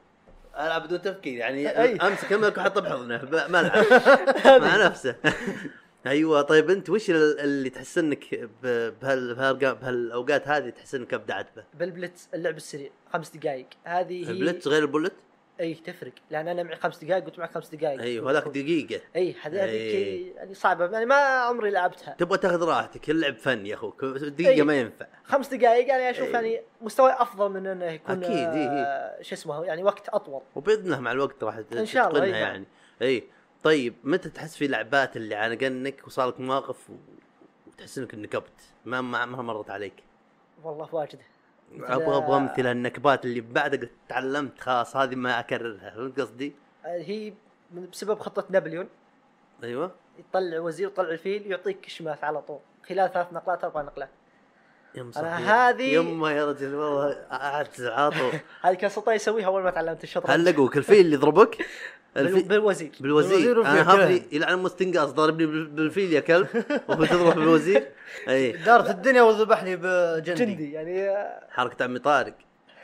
ألعب 0.59 0.83
بدون 0.83 1.01
تفكير 1.01 1.37
يعني 1.37 1.81
أي. 1.81 1.95
أمسك 1.95 2.33
الملك 2.33 2.57
وأحطه 2.57 2.81
بحضنه 2.81 3.17
ب- 3.17 3.51
ما 3.51 3.59
ألعب 3.59 3.85
مع 4.63 4.85
نفسه 4.85 5.15
أيوه 6.07 6.41
طيب 6.41 6.69
أنت 6.69 6.89
وش 6.89 7.09
ال- 7.09 7.39
اللي 7.39 7.69
تحس 7.69 7.97
إنك 7.97 8.49
بهال 8.63 9.35
بهالأوقات 9.55 10.47
هذه 10.47 10.69
تحس 10.69 10.95
إنك 10.95 11.13
أبدعت 11.13 11.47
به؟ 11.55 11.63
بال 11.73 11.89
blitz 11.89 12.29
اللعب 12.33 12.57
السريع 12.57 12.89
خمس 13.13 13.29
دقائق 13.37 13.67
هذه 13.83 14.27
هي 14.27 14.31
ال 14.31 14.37
blitz 14.37 14.67
غير 14.67 14.81
ال 14.81 14.85
bullet؟ 14.85 15.13
إي 15.59 15.73
تفرق 15.73 16.11
لأن 16.31 16.47
أنا 16.47 16.63
معي 16.63 16.75
خمس 16.75 17.03
دقائق 17.03 17.23
وانت 17.23 17.39
معك 17.39 17.51
خمس 17.51 17.69
دقائق 17.69 18.01
أيوه 18.01 18.31
هذاك 18.31 18.47
دقيقة 18.47 19.01
إي 19.15 19.35
هذه 19.41 19.63
هذيك. 19.63 20.35
يعني 20.35 20.53
صعبة 20.53 20.85
يعني 20.85 21.05
ما 21.05 21.15
عمري 21.15 21.69
لعبتها 21.69 22.15
تبغى 22.19 22.37
تاخذ 22.37 22.63
راحتك 22.63 23.09
اللعب 23.09 23.37
فن 23.37 23.65
يا 23.65 23.73
أخوك 23.73 24.05
دقيقة 24.05 24.49
أي. 24.51 24.61
ما 24.61 24.79
ينفع 24.79 25.07
خمس 25.23 25.53
دقائق 25.53 25.87
يعني 25.87 26.09
أشوف 26.09 26.27
أي. 26.27 26.31
يعني 26.31 26.61
مستوى 26.81 27.11
أفضل 27.11 27.49
من 27.49 27.67
إنه 27.67 27.85
يكون 27.85 28.23
أكيد، 28.23 28.31
إي، 28.37 28.61
إي. 28.61 28.67
آه، 28.69 29.21
شو 29.21 29.35
اسمه 29.35 29.65
يعني 29.65 29.83
وقت 29.83 30.09
أطول 30.09 30.41
وبإذن 30.55 30.85
الله 30.85 30.99
مع 30.99 31.11
الوقت 31.11 31.43
راح 31.43 31.59
إن 31.73 31.85
شاء 31.85 32.07
الله، 32.07 32.19
تتقنها. 32.19 32.37
يعني 32.39 32.65
إي 33.01 33.23
طيب 33.67 33.93
متى 34.03 34.29
تحس 34.29 34.55
في 34.57 34.67
لعبات 34.67 35.17
اللي 35.17 35.35
عانقنك 35.35 36.07
وصار 36.07 36.27
لك 36.27 36.39
مواقف. 36.39 36.89
وتحس 37.67 37.97
إنك 37.97 38.15
نكبت؟ 38.15 38.61
ما 38.85 39.01
ما, 39.01 39.25
ما 39.25 39.41
مرت 39.41 39.69
عليك. 39.69 39.93
والله 40.63 40.95
واجد 40.95 41.19
أبغى 41.79 42.17
أبغى 42.17 42.37
أمثلة 42.37 42.71
النكبات 42.71 43.25
اللي 43.25 43.41
بعد 43.41 43.89
تعلمت 44.09 44.59
خلاص 44.59 44.95
هذه 44.95 45.15
ما 45.15 45.39
أكررها 45.39 45.89
فهمت 45.89 46.19
قصدي؟ 46.19 46.53
هي 46.85 47.33
بسبب 47.91 48.19
خطة 48.19 48.45
نابليون. 48.49 48.87
أيوه. 49.63 49.91
يطلع 50.19 50.59
وزير 50.59 50.87
يطلع 50.87 51.09
الفيل 51.09 51.47
يعطيك 51.51 51.81
كشمات 51.81 52.23
على 52.23 52.41
طول. 52.41 52.59
خلال 52.89 53.13
ثلاث 53.13 53.33
نقلات 53.33 53.63
أربع 53.63 53.81
نقلات. 53.81 54.09
يم 54.95 55.11
صحيح. 55.11 55.49
هذه- 55.49 55.93
يما 55.93 56.31
يا 56.31 56.45
رجل 56.45 56.75
والله 56.75 57.11
اعتز 57.31 57.85
عاطو 57.85 58.29
هذه 58.65 58.73
كان 58.75 58.89
سلطان 58.89 59.15
يسويها 59.15 59.45
أول 59.45 59.63
ما 59.63 59.69
تعلمت 59.71 60.03
الشطرنج. 60.03 60.31
هل 60.31 60.45
لقوك؟ 60.45 60.77
الفيل 60.77 61.05
اللي 61.05 61.15
ضربك؟ 61.15 61.57
الفي... 62.17 62.41
بالوزير. 62.41 62.91
بالوزير. 62.99 63.61
أنا 63.65 63.83
كلام. 63.83 64.19
يلعن 64.31 64.59
مستنقاص 64.59 65.09
ضاربني 65.09 65.45
بال- 65.45 65.67
بالفيل 65.67 66.13
يا 66.13 66.19
كلب 66.19 66.47
وبتضرب 66.89 67.35
بالوزير. 67.35 67.87
أي. 68.29 68.51
دارت 68.51 68.89
الدنيا 68.89 69.21
وذبحني 69.21 69.75
بجندي. 69.75 70.45
جندي. 70.45 70.71
يعني 70.71 71.09
آه، 71.09 71.39
حركة 71.49 71.83
عمي 71.83 71.99
طارق. 71.99 72.33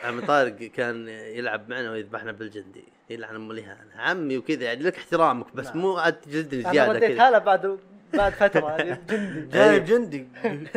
عمي 0.03 0.21
طارق 0.21 0.55
كان 0.55 1.07
يلعب 1.07 1.69
معنا 1.69 1.91
ويذبحنا 1.91 2.31
بالجندي. 2.31 2.83
يلعن 3.09 3.35
ام 3.35 3.51
الاهانة 3.51 3.91
عمي 3.95 4.37
وكذا 4.37 4.63
يعني 4.63 4.83
لك 4.83 4.97
احترامك 4.97 5.55
بس 5.55 5.75
مو 5.75 5.97
عاد 5.97 6.13
تجلدني 6.13 6.61
أنا 6.61 6.71
زيادة 6.73 6.93
رديت 6.93 7.17
بعد 7.45 7.79
بعد 8.13 8.33
فترة. 8.33 8.69
يعني 8.77 8.99
جندي. 9.09 9.47
جايب 9.51 9.85
جندي. 9.85 10.27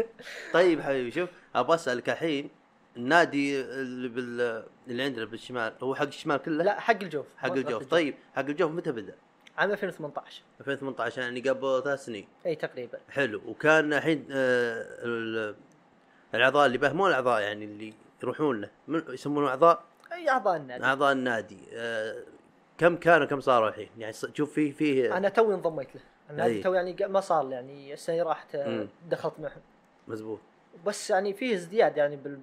طيب 0.55 0.81
حبيبي 0.81 1.11
شوف 1.11 1.29
أبغى 1.55 1.75
أسألك 1.75 2.11
الحين 2.11 2.49
النادي 2.97 3.61
اللي 3.61 4.09
بال 4.09 4.65
اللي 4.89 5.03
عندنا 5.03 5.25
بالشمال 5.25 5.73
هو 5.83 5.95
حق 5.95 6.07
الشمال 6.07 6.37
كله؟ 6.43 6.65
لا 6.65 6.81
حق 6.81 7.03
الجوف 7.03 7.27
حق 7.39 7.53
الجوف. 7.53 7.87
طيب 7.87 8.15
حق 8.35 8.45
الجوف 8.45 8.71
متى 8.71 8.93
بدأ؟ 8.93 9.15
عام 9.59 9.71
2018 9.71 10.43
2018 10.61 11.23
يعني 11.23 11.41
قبل 11.41 11.83
ثلاث 11.85 12.05
سنين. 12.05 12.29
إي 12.47 12.55
تقريبا. 12.55 12.99
حلو. 13.11 13.41
وكان 13.47 13.93
الحين 13.93 14.27
آه 14.31 14.87
ال- 15.05 15.55
الأعضاء 16.35 16.67
اللي 16.67 16.79
به 16.79 16.93
مو 16.93 17.07
الأعضاء 17.09 17.41
يعني 17.41 17.65
اللي 17.65 17.93
يروحون 18.23 18.61
له 18.61 18.71
يسمونه 19.09 19.49
أعضاء؟ 19.49 19.85
إي 20.13 20.29
أعضاء 20.31 20.57
النادي. 20.57 20.85
أعضاء 20.85 21.13
النادي. 21.13 21.59
آه 21.73 22.17
كم 22.79 22.97
كانوا 22.97 23.27
كم 23.27 23.41
صاروا 23.41 23.69
الحين؟ 23.69 23.89
يعني 23.99 24.13
ص- 24.13 24.27
شوف 24.35 24.53
فيه 24.53 24.73
فيه 24.73 25.17
أنا 25.17 25.29
توي 25.29 25.55
انضميت 25.55 25.95
له. 25.95 26.01
النادي. 26.31 26.63
تو 26.63 26.75
يعني 26.75 26.97
ما 27.01 27.21
صار 27.21 27.51
يعني 27.51 27.93
السنة 27.93 28.23
راحت 28.23 28.55
آه،. 28.55 28.87
دخلت 29.11 29.35
معهم. 29.41 29.61
مزبوط. 30.09 30.39
بس 30.87 31.11
يعني 31.11 31.35
فيه 31.35 31.55
ازدياد 31.55 31.97
يعني 31.97 32.17
بال 32.17 32.41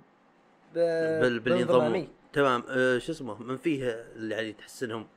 ب... 0.73 1.19
بال 1.21 1.39
بالنظام. 1.39 2.07
تمام. 2.33 2.63
آه 2.69 2.97
شو 2.97 3.11
اسمه؟ 3.11 3.43
من 3.43 3.57
فيه 3.57 4.05
اللي 4.15 4.35
يعني 4.35 4.53
تحسنهم؟ 4.53 5.07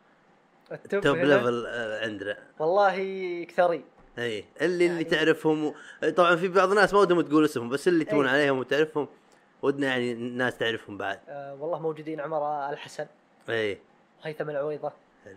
ال 0.73 0.80
top 0.80 1.01
top 1.03 1.17
هنا؟ 1.17 1.25
level 1.35 1.67
آه 1.67 2.05
عندنا. 2.05 2.37
والله 2.59 2.95
كثري. 3.45 3.85
إي. 4.19 4.45
اللي 4.61 4.65
اللي 4.67 4.85
يعني- 4.87 5.05
تعرفهم 5.05 5.65
و... 5.65 5.75
طبعا 6.17 6.37
في 6.37 6.49
بعض 6.49 6.69
الناس 6.69 6.95
ما 6.95 7.01
ودهم 7.01 7.21
تقول 7.21 7.45
اسمهم 7.45 7.69
بس 7.69 7.89
اللي 7.89 8.05
تمون. 8.05 8.27
عليهم 8.27 8.59
وتعرفهم 8.59 9.09
ودنا 9.63 9.87
يعني 9.87 10.13
الناس 10.13 10.59
تعرفهم 10.59 10.99
بعد. 10.99 11.21
آه 11.29 11.55
والله 11.55 11.79
موجودين 11.79 12.21
عمر 12.21 12.71
الحسن. 12.71 13.07
إي. 13.49 13.79
هيثم 14.23 14.51
العويضة. 14.51 14.93
حلو. 15.25 15.37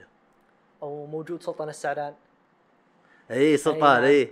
أو 0.83 1.05
موجود 1.05 1.43
سلطان 1.43 1.69
السعدان. 1.69 2.13
إي 3.31 3.57
سلطان 3.57 4.03
أي 4.03 4.21
إي. 4.21 4.31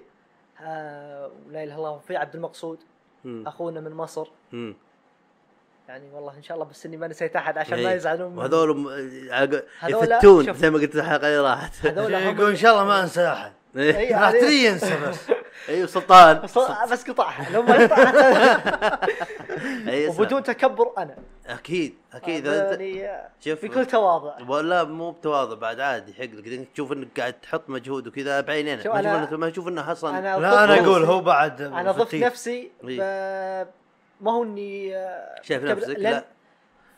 آه 0.62 1.32
ولا 1.48 1.63
إله 1.63 1.63
إلا 1.63 1.75
الله 1.75 1.98
في 1.98 2.15
عبد 2.15 2.36
المقصود. 2.36 2.79
مم. 3.25 3.48
أخونا 3.48 3.82
من 3.82 3.91
مصر. 3.91 4.27
مم. 4.51 4.75
يعني 5.88 6.10
والله 6.13 6.38
إن 6.38 6.44
شاء 6.44 6.56
الله 6.58 6.65
بس 6.70 6.86
إني 6.86 6.98
ما 6.98 7.08
نسيت 7.08 7.36
أحد 7.36 7.58
عشان. 7.58 7.84
ما 7.84 7.94
يزعلون 7.94 8.32
مني. 8.32 8.39
وهذول 8.39 9.01
يفتون. 9.84 10.53
زي 10.53 10.70
ما 10.70 10.77
قلت 10.79 10.96
الحلقة 10.96 11.27
اللي 11.27 11.39
راحت. 11.39 11.86
هذول 11.86 12.13
يقول 12.13 12.50
إن 12.50 12.56
شاء 12.56 12.72
الله 12.74 12.86
ما 12.86 13.01
أنسى 13.01 13.27
أحد. 13.27 13.51
راح 13.75 13.96
هذه- 13.96 14.32
تدري 14.39 14.65
ينسى 14.65 14.98
بس. 15.10 15.17
أيوه 15.70 15.88
سلطان 15.88 16.41
بس 16.91 17.10
قطعها 17.10 17.51
لو 17.51 17.62
ما 17.62 17.84
قطعها. 17.84 19.00
وبدون 20.10 20.44
تكبر 20.44 20.91
أنا. 20.98 21.15
أكيد 21.48 21.96
أكيد. 22.13 22.46
أنت- 22.46 22.79
يعني 22.82 23.29
شوف. 23.39 23.65
بكل 23.65 23.86
تواضع. 23.86 24.34
ولا 24.48 24.84
مو 24.84 25.12
بتواضع 25.12 25.56
بعد 25.56 25.79
عادي. 25.79 26.13
حق 26.13 26.24
لك 26.24 26.67
تشوف 26.74 26.91
إنك 26.91 27.08
قاعد 27.20 27.34
تحط 27.34 27.70
مجهود 27.70 28.08
وكذا 28.08 28.41
بعينينا 28.41 28.84
شوف 28.84 28.96
ما 29.32 29.50
تشوف 29.50 29.67
إنه 29.67 29.91
أصلا 29.91 30.22
لا 30.39 30.63
أنا 30.63 30.79
أقول 30.79 31.03
هو 31.03 31.22
بعد 31.22 31.62
أنا 31.62 31.91
ضفت. 31.91 32.15
نفسي 32.15 32.72
ما 34.21 34.31
هو 34.31 34.43
إني 34.43 34.97
آه، 34.97 35.41
شايف 35.41 35.63
نفسك؟ 35.63 36.00
لا. 36.00 36.25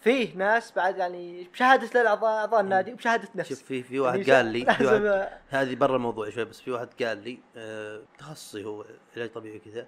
فيه 0.02 0.38
ناس 0.38 0.72
بعد 0.72 0.98
يعني 0.98 1.44
بشهادة 1.54 2.10
اعضاء 2.10 2.62
النادي 2.62 2.94
وبشهادة 2.94 3.30
نفسي 3.36 3.56
شوف 3.56 3.64
في 3.64 3.84
في 3.84 4.00
واحد 4.00 4.28
يعني 4.28 4.32
قال 4.32 4.46
لي 4.46 4.66
واحد 4.66 5.30
هذه 5.50 5.76
برا 5.76 5.96
الموضوع 5.96 6.30
شوي 6.30 6.46
بس 6.46 6.62
في 6.62 6.72
واحد 6.72 7.04
قال 7.04 7.18
لي 7.18 7.40
آه، 7.58 8.02
تخصصي 8.18 8.66
هو 8.66 8.86
علاج 9.16 9.30
طبيعي 9.30 9.60
كذا 9.60 9.88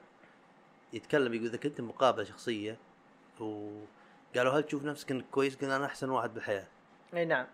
يتكلم 0.94 1.34
يقول 1.34 1.48
إذا 1.48 1.58
كنت 1.58 1.82
مقابلة 1.82 2.24
شخصية 2.24 2.78
وقالوا 3.40 4.54
هل 4.54 4.64
تشوف 4.64 4.86
نفسك 4.86 5.12
إنك 5.12 5.26
كويس؟ 5.32 5.56
قلنا 5.56 5.76
أنا 5.76 5.86
أحسن 5.86 6.10
واحد 6.10 6.34
بالحياة. 6.34 6.68
إي 7.14 7.26
نعم. 7.26 7.48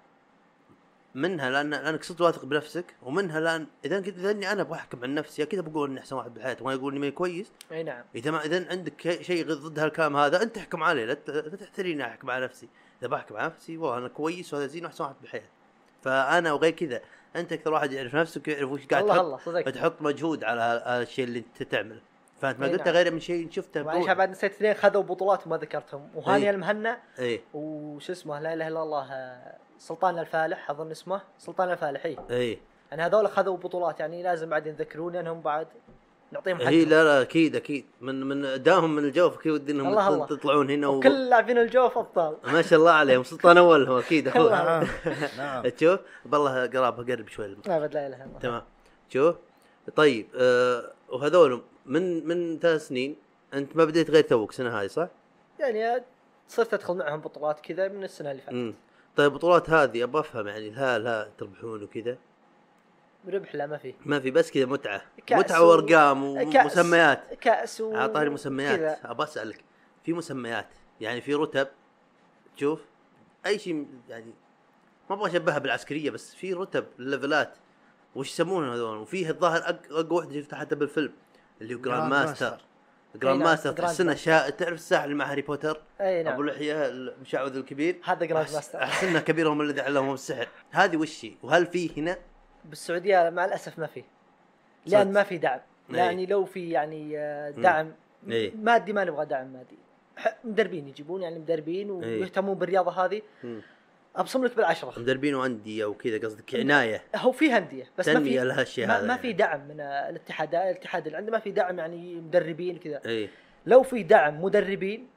منها 1.16 1.50
لأن 1.50 1.70
لأنك 1.70 2.04
صرت 2.04 2.22
واثق 2.22 2.46
بنفسك 2.46 2.86
ومنها 3.04 3.40
لأن 3.40 3.68
إذا 3.86 4.02
كنت 4.02 4.18
إذا 4.18 4.32
إني 4.32 4.52
أنا 4.52 4.62
أبغى 4.62 4.76
أحكم 4.76 5.04
عن 5.04 5.16
نفسي 5.16 5.44
أكيد 5.44 5.60
بقول 5.60 5.90
إني 5.90 6.00
أحسن 6.00 6.16
واحد 6.16 6.34
بالحياة 6.34 6.58
ما 6.62 6.74
يقول 6.74 6.92
إني 6.92 7.00
ماني 7.00 7.12
كويس. 7.12 7.52
أي 7.72 7.84
نعم. 7.84 8.04
إذا 8.16 8.32
ما 8.32 8.46
إذا 8.46 8.70
عندك 8.72 9.22
شيء- 9.22 9.46
ضد 9.48 9.80
هالكلام 9.80 10.18
هذا 10.18 10.44
أنت 10.44 10.58
احكم 10.58 10.84
عليه 10.84 11.06
لا 11.06 11.14
تحتريني 11.60 12.06
أحكم 12.06 12.32
على 12.32 12.46
نفسي. 12.46 12.68
إذا 13.02 13.08
بحكم 13.08 13.38
على 13.38 13.46
نفسي 13.46 13.78
والله 13.78 13.98
أنا 13.98 14.08
كويس 14.08 14.54
وهذا 14.54 14.68
زين 14.68 14.86
وأحسن 14.86 15.04
واحد 15.04 15.16
بالحياة. 15.22 15.50
فأنا 16.02 16.54
وغير 16.54 16.72
كذا 16.72 17.02
أنت 17.36 17.54
أكثر 17.54 17.74
واحد 17.74 17.92
يعرف 17.92 18.16
نفسك 18.16 18.48
ويعرف 18.48 18.72
وش 18.72 18.86
قاعد 18.86 19.04
الله 19.04 19.38
تحط 19.38 19.72
الله 19.72 19.94
مجهود 20.02 20.44
على 20.44 20.84
الشيء 21.02 21.26
اللي 21.26 21.40
أنت 21.40 21.64
تعمله. 21.64 22.02
فانت 22.42 22.60
ما 22.60 22.68
قلت 22.68 22.86
نعم. 22.86 22.96
غير 22.96 23.14
من 23.14 23.20
شيء 23.20 23.52
شفته 23.52 23.82
بروح. 23.82 24.14
بعد 24.14 24.30
نسيت 24.30 24.52
اثنين 24.52 24.74
خذوا 24.74 25.04
بطولات 25.04 25.48
وما 25.48 25.58
ذكرتهم. 25.58 26.10
وهاني 26.16 26.46
إي. 26.46 26.50
المهنا 26.50 26.98
اي 27.20 27.42
وش 27.54 28.12
اسمه؟ 28.12 28.40
لا 28.40 28.54
إله 28.54 28.68
إلا 28.68 28.84
الله 28.84 29.08
سلطان 29.78 30.20
الفالح 30.20 30.72
أظن 30.72 30.92
اسمه. 30.92 31.22
سلطان 31.38 31.72
الفالح 31.72 32.06
اي 32.06 32.18
اي 32.32 32.60
يعني 32.92 33.04
هذول 33.04 33.28
خذوا 33.28 33.58
بطولات 33.58 34.00
يعني 34.00 34.24
لازم 34.24 34.50
بعد 34.50 34.68
يذكرون 34.68 35.14
لانهم 35.14 35.42
بعد 35.42 35.68
نعطيهم 36.32 36.58
هي 36.58 36.66
حقهم. 36.66 36.74
إيه، 36.78 36.86
لا 36.86 37.04
لا 37.04 37.22
أكيد 37.22 37.56
أكيد. 37.56 37.86
من 38.02 38.24
من 38.24 38.64
داهم 38.64 38.96
من 38.96 39.04
الجوف 39.04 39.38
كذا 39.38 39.54
ودي 39.54 39.72
إنهم 39.72 39.88
الله 39.88 40.08
الله. 40.08 40.26
تطلعون 40.26 40.70
هنا 40.70 40.88
و... 40.88 40.98
وكل 40.98 41.30
لاعبين 41.30 41.58
الجوف 41.58 41.98
أبطال. 41.98 42.38
ما 42.44 42.62
شاء 42.62 42.80
الله 42.80 42.92
عليهم. 42.92 43.24
سلطان 43.24 43.58
أول 43.58 43.88
هو 43.88 44.00
أكيد 44.00 44.28
أخوه. 44.28 44.52
نعم 44.52 44.88
نعم. 45.38 45.68
تشوف 45.78 46.00
بالله 46.26 46.66
قراب 46.66 47.10
قرب 47.12 47.28
شوي. 47.28 47.46
ابد 47.68 47.94
لا 47.94 48.08
إله 48.08 48.16
إلا 48.16 48.26
الله. 48.26 48.40
تمام. 48.40 48.62
شوف. 49.10 49.36
طيب 49.96 50.28
آه 50.36 50.92
وهذول 51.10 51.62
من 51.86 52.28
من 52.28 52.60
ثلاث 52.60 52.88
سنين؟ 52.88 53.16
أنت 53.54 53.76
ما 53.76 53.86
بديت 53.86 54.12
غير 54.12 54.24
توك 54.24 54.52
سنه 54.52 54.82
هذه 54.82 54.88
صح؟ 54.88 55.08
يعني 55.60 56.04
صرت 56.48 56.74
أدخل 56.74 56.94
معهم 56.94 57.20
بطولات 57.20 57.60
كذا 57.60 57.88
من 57.88 58.04
السنة 58.04 58.32
اللي 58.32 58.42
فاتت. 58.42 58.74
طيب 59.18 59.32
البطولات 59.32 59.70
هذه 59.70 60.04
أبغى 60.04 60.20
أفهم 60.22 60.48
يعني 60.48 60.70
لا 60.70 61.00
لا 61.00 61.30
تربحون 61.38 61.84
وكذا. 61.84 62.18
ربح 63.28 63.56
لا 63.56 63.68
ما 63.68 63.78
فيه 63.78 63.94
ما 64.06 64.20
في 64.20 64.32
بس 64.32 64.52
كذا 64.52 64.66
متعة. 64.66 65.02
متعة 65.32 65.62
و- 65.64 65.70
وأرقام 65.70 66.50
كأس. 66.52 66.78
ومسميات 66.78 67.34
كأس 67.34 67.82
و... 67.82 67.96
أعطاني 67.96 68.30
مسميات. 68.30 68.80
كذا. 68.80 69.12
أبغى 69.12 69.28
أسألك 69.28 69.64
في 70.04 70.14
مسميات؟ 70.14 70.68
يعني 71.02 71.22
في 71.22 71.34
رتب 71.34 71.68
شوف 72.56 72.82
أي 73.46 73.60
شيء 73.60 73.88
يعني 74.10 74.34
ما 75.10 75.16
أبغى 75.16 75.30
أشبهها 75.32 75.58
بالعسكرية 75.58 76.10
بس 76.12 76.36
في 76.36 76.54
رتب 76.54 76.86
ليفلات 77.00 77.54
وش 78.16 78.30
يسمونها 78.32 78.76
هذول؟ 78.76 78.98
وفيه 78.98 79.30
الظاهر 79.30 79.62
أق- 79.62 79.92
أقوى 79.92 80.18
واحدة 80.18 80.34
شفتها 80.42 80.60
حتى 80.60 80.76
بالفيلم 80.76 81.14
اللي 81.62 81.76
هو 81.76 81.80
grand 81.80 82.12
master 82.12 82.62
grand 83.20 83.38
أي 83.38 83.44
نعم، 83.44 83.50
ماستر 83.50 83.72
تحسنه 83.72 84.08
ماستر. 84.08 84.24
شا... 84.24 84.50
تعرف 84.50 84.74
الساحر 84.74 85.06
اللي 85.06 85.16
مع 85.16 85.32
هاري 85.32 85.42
بوتر؟ 85.42 85.82
اي 86.02 86.22
أبو 86.22 86.44
نعم 86.44 86.50
لحية 86.50 86.86
المشعوذ 86.86 87.58
الكبير. 87.58 88.00
هذا 88.04 88.26
grand 88.26 88.54
master. 88.54 88.84
احسنه 88.84 89.20
كبيرهم 89.20 89.62
الذي 89.62 89.82
علمهم 89.82 90.14
السحر. 90.14 90.48
هذه 90.72 90.98
وش 90.98 91.26
هي؟ 91.26 91.32
وهل 91.44 91.66
في 91.66 92.02
هنا؟ 92.02 92.18
بالسعودية 92.66 93.30
مع 93.30 93.46
الأسف 93.46 93.80
ما 93.80 93.88
فيه 93.88 94.04
لأن. 94.86 95.14
ما 95.14 95.24
في 95.24 95.38
دعم. 95.38 95.60
يعني 95.90 96.26
لو 96.26 96.46
في 96.46 96.70
يعني 96.70 97.20
آه، 97.20 97.50
دعم 97.50 97.92
إي. 98.32 98.54
مادي 98.62 98.94
ما 98.94 99.04
نبغى 99.04 99.26
دعم 99.26 99.48
مادي. 99.48 99.78
مدربين 100.44 100.88
يجيبون 100.88 101.22
يعني 101.22 101.40
مدربين 101.40 101.92
ويهتمون 101.92 102.58
بالرياضة 102.58 103.06
هذه. 103.06 103.22
أبصم 104.18 104.46
لك 104.46 104.56
بالعشرة. 104.56 105.00
مدربين 105.00 105.36
وانديه 105.36 105.86
وكذا 105.86 106.18
قصدك 106.18 106.56
عناية. 106.56 107.04
هو 107.16 107.32
في 107.32 107.58
انديه 107.58 107.92
بس 107.98 108.10
ما 108.10 108.24
في 108.24 108.38
لها 108.38 108.62
الشيء 108.62 108.88
ما, 108.88 108.98
هذا 108.98 109.02
ما 109.02 109.08
يعني. 109.08 109.22
في 109.22 109.34
دعم 109.34 109.68
من 109.68 109.82
الاتحاد 109.82 110.56
الاتحاد 110.56 111.06
اللي 111.06 111.18
عنده 111.18 111.32
ما 111.32 111.40
في 111.40 111.52
دعم 111.52 111.80
يعني 111.80 112.16
مدربين 112.16 112.78
كذا 112.78 113.02
اي 113.06 113.30
لو 113.66 113.84
في 113.84 114.04
دعم 114.04 114.44
مدربين 114.44 115.08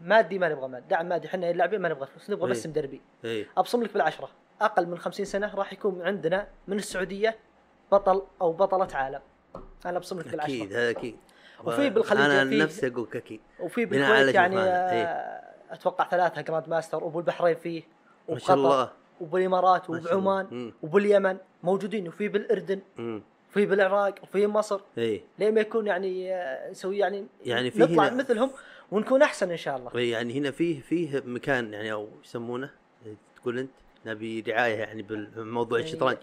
مادي 0.00 0.38
ما 0.38 0.48
نبغى 0.48 0.68
مادي 0.68 0.86
دعم 0.90 1.08
مادي 1.08 1.28
إحنا 1.28 1.50
اللاعبين 1.50 1.80
ما 1.80 1.88
نبغى 1.88 2.06
فلوس 2.06 2.30
نبغى 2.30 2.50
بس 2.50 2.66
إي. 2.66 2.70
مدربين. 2.70 3.00
اي 3.24 3.46
أبصم 3.56 3.82
لك 3.82 3.92
بالعشرة. 3.92 4.30
أقل 4.60 4.86
من 4.86 4.98
50 4.98 5.26
سنة 5.26 5.54
راح 5.54 5.72
يكون 5.72 6.02
عندنا 6.02 6.48
من 6.68 6.76
السعودية 6.76 7.38
بطل 7.92 8.22
أو 8.40 8.52
بطلة 8.52 8.88
عالم. 8.94 9.20
أنا 9.86 9.96
أبصم 9.96 10.18
لك 10.18 10.28
بالعشرة. 10.28 10.54
أكيد 10.54 10.72
هذا 10.72 10.90
أكيد. 10.90 11.16
وفي 11.64 11.90
بالخليج 11.90 12.22
أنا 12.22 12.44
نفسي 12.44 12.86
أقول 12.86 13.08
أكيد. 13.14 13.40
وفي 13.60 13.84
بالكويت 13.84 14.34
يعني 14.34 14.56
إيه. 14.56 15.04
آه، 15.04 15.42
أتوقع 15.70 16.08
ثلاثة 16.08 16.40
grand 16.40 16.68
master 16.68 17.04
وأبو 17.04 17.18
البحرين 17.18 17.54
فيه. 17.54 17.82
ما 18.30 18.38
شاء 18.38 18.56
الله 18.56 18.90
وبالإمارات. 19.20 19.90
وبعمان. 19.90 20.72
وباليمن 20.82 21.36
موجودين 21.62 22.08
وفي 22.08 22.28
بالإردن. 22.28 22.80
وفي 23.50 23.66
بالعراق 23.66 24.14
وفي 24.22 24.46
مصر 24.46 24.80
اي 24.98 25.22
لين 25.38 25.54
ما 25.54 25.60
يكون 25.60 25.86
يعني 25.86 26.34
آه، 26.34 26.70
نسوي 26.70 26.98
يعني 26.98 27.26
يعني 27.44 27.70
في 27.70 27.78
نطلع 27.78 28.08
هنا- 28.08 28.14
مثلهم 28.16 28.50
ونكون 28.92 29.22
أحسن 29.22 29.50
إن 29.50 29.56
شاء 29.56 29.76
الله 29.76 29.90
إي، 29.94 30.10
يعني 30.10 30.38
هنا 30.38 30.50
فيه 30.50 30.80
فيه 30.80 31.22
مكان 31.26 31.72
يعني 31.72 31.92
أو 31.92 32.08
يسمونه 32.24 32.70
تقول 33.36 33.58
أنت 33.58 33.70
نبي 34.06 34.40
رعاية 34.40 34.76
يعني 34.78 35.02
بالموضوع 35.02 35.78
إي. 35.78 35.84
الشطرنج 35.84 36.16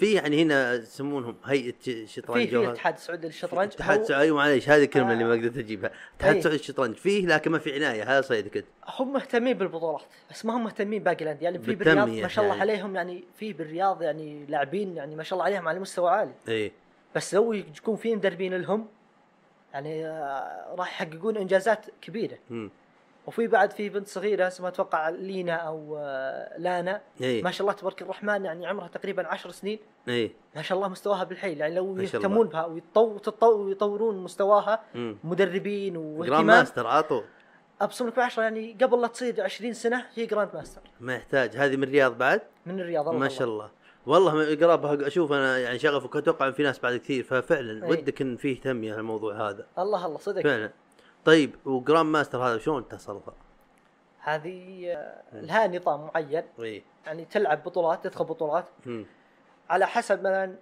في 0.00 0.12
يعني 0.12 0.42
هنا 0.42 0.74
يسمونهم 0.74 1.36
هيئة 1.44 1.74
شطرنج 2.06 2.48
في 2.48 2.56
الاتحاد 2.56 2.94
السعودي 2.94 3.26
للشطرنج. 3.26 3.72
اتحاد 3.72 3.96
هو- 3.98 4.02
السعودي 4.02 4.22
أيوه 4.24 4.36
معليش 4.36 4.68
هذه 4.68 4.84
الكلمة 4.84 5.10
آه. 5.10 5.12
اللي 5.12 5.24
ما 5.24 5.32
قدرت 5.32 5.58
أجيبها. 5.58 5.90
اتحاد 6.16 6.32
إي. 6.32 6.38
السعودي 6.38 6.58
للشطرنج. 6.58 6.94
فيه 6.96 7.26
لكن 7.26 7.50
ما 7.50 7.58
في 7.58 7.74
عناية 7.74 8.02
هذا 8.02 8.20
صيدك 8.20 8.56
أنت 8.56 8.66
هم 8.98 9.12
مهتمين 9.12 9.58
بالبطولات 9.58 10.02
بس 10.30 10.44
ما 10.44 10.56
هم 10.56 10.64
مهتمين 10.64 11.02
باقي 11.02 11.24
الانديه 11.24 11.44
يعني 11.44 11.58
في 11.58 11.74
بالرياض 11.74 12.08
ما 12.08 12.28
شاء 12.28 12.44
الله 12.44 12.56
يعني. 12.56 12.70
عليهم 12.72 12.96
يعني 12.96 13.24
في 13.38 13.52
بالرياض 13.52 14.02
يعني 14.02 14.46
لاعبين 14.48 14.96
يعني 14.96 15.16
ما 15.16 15.22
شاء 15.22 15.32
الله 15.38 15.44
عليهم 15.44 15.68
على 15.68 15.80
مستوى 15.80 16.10
عالي. 16.10 16.32
اي 16.48 16.72
بس 17.14 17.34
لو 17.34 17.52
يكون 17.52 17.96
في 17.96 18.16
مدربين 18.16 18.54
لهم 18.54 18.86
يعني 19.74 20.06
آه، 20.06 20.74
راح 20.78 21.02
يحققون 21.02 21.36
إنجازات 21.36 21.86
كبيرة. 22.00 22.38
مم. 22.50 22.70
وفي 23.26 23.46
بعد 23.46 23.70
في 23.70 23.88
بنت 23.88 24.08
صغيرة 24.08 24.46
اسمها 24.46 24.68
أتوقع 24.68 25.08
لينا 25.08 25.52
أو 25.54 25.96
آه، 25.98 26.58
لانا. 26.58 27.00
اي 27.22 27.42
ما 27.42 27.50
شاء 27.50 27.60
الله 27.60 27.72
تبارك 27.72 28.02
الرحمن 28.02 28.44
يعني 28.44 28.66
عمرها 28.66 28.88
تقريبا 28.88 29.26
عشر 29.26 29.50
سنين. 29.50 29.78
اي 30.08 30.32
ما 30.56 30.62
شاء 30.62 30.78
الله 30.78 30.88
مستواها 30.88 31.24
بالحيل 31.24 31.60
يعني 31.60 31.74
لو 31.74 31.98
يهتمون 31.98 32.46
بها 32.48 32.64
ويطورون 33.42 34.16
مستواها 34.16 34.82
مم. 34.94 35.16
مدربين 35.24 35.92
grand 35.92 36.18
واهتمام. 36.18 36.46
ماستر 36.46 36.86
على 36.86 37.02
طول 37.02 37.24
أبصم 37.80 38.06
لك 38.08 38.16
بعشرة 38.16 38.42
يعني 38.42 38.76
قبل 38.82 39.00
لا 39.00 39.06
تصير 39.06 39.42
20 39.42 39.72
سنة 39.72 40.04
هي 40.14 40.26
grand 40.26 40.50
master 40.54 40.80
ما 41.00 41.14
يحتاج. 41.14 41.56
هذه 41.56 41.76
من 41.76 41.82
الرياض 41.84 42.18
بعد؟ 42.18 42.40
من 42.66 42.80
الرياض 42.80 43.08
ما 43.08 43.28
شاء 43.28 43.48
الله. 43.48 43.70
والله 44.06 44.34
من 44.34 44.56
قرابها 44.56 45.06
أشوف 45.06 45.32
أنا 45.32 45.58
يعني 45.58 45.78
شغفك 45.78 46.16
أتوقع 46.16 46.50
في 46.50 46.62
ناس 46.62 46.78
بعد 46.78 46.96
كثير 46.96 47.24
ففعلا 47.24 47.86
أي. 47.86 47.90
ودك 47.90 48.20
إن 48.22 48.36
فيه 48.36 48.60
تنمية 48.60 48.94
الموضوع 48.94 49.48
هذا. 49.48 49.66
الله 49.78 50.06
الله 50.06 50.18
صدق. 50.18 50.42
فعلا. 50.42 50.70
طيب 51.26 51.54
و 51.64 51.71
grand 51.71 52.06
master 52.06 52.38
هذا 52.38 52.58
شلون 52.58 52.88
تصلها؟ 52.88 53.34
هذه 54.20 54.90
آه، 54.92 55.22
لها 55.32 55.66
نظام 55.66 56.06
معين. 56.14 56.42
إي. 56.60 56.82
يعني 57.06 57.24
تلعب 57.24 57.64
بطولات 57.64 58.04
تدخل 58.04 58.24
بطولات. 58.24 58.64
على 59.70 59.86
حسب 59.86 60.18
مثلا 60.18 60.56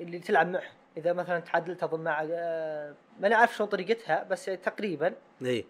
اللي 0.00 0.18
تلعب 0.18 0.48
معه. 0.48 0.62
إذا 0.96 1.12
مثلا 1.12 1.40
تعادلت 1.40 1.82
أظن 1.82 2.00
مع 2.00 2.26
آه، 2.30 2.94
ماني 3.20 3.34
عارف 3.34 3.56
شلون 3.56 3.68
طريقتها 3.68 4.22
بس 4.22 4.44
تقريبا 4.44 5.14
إي. 5.42 5.64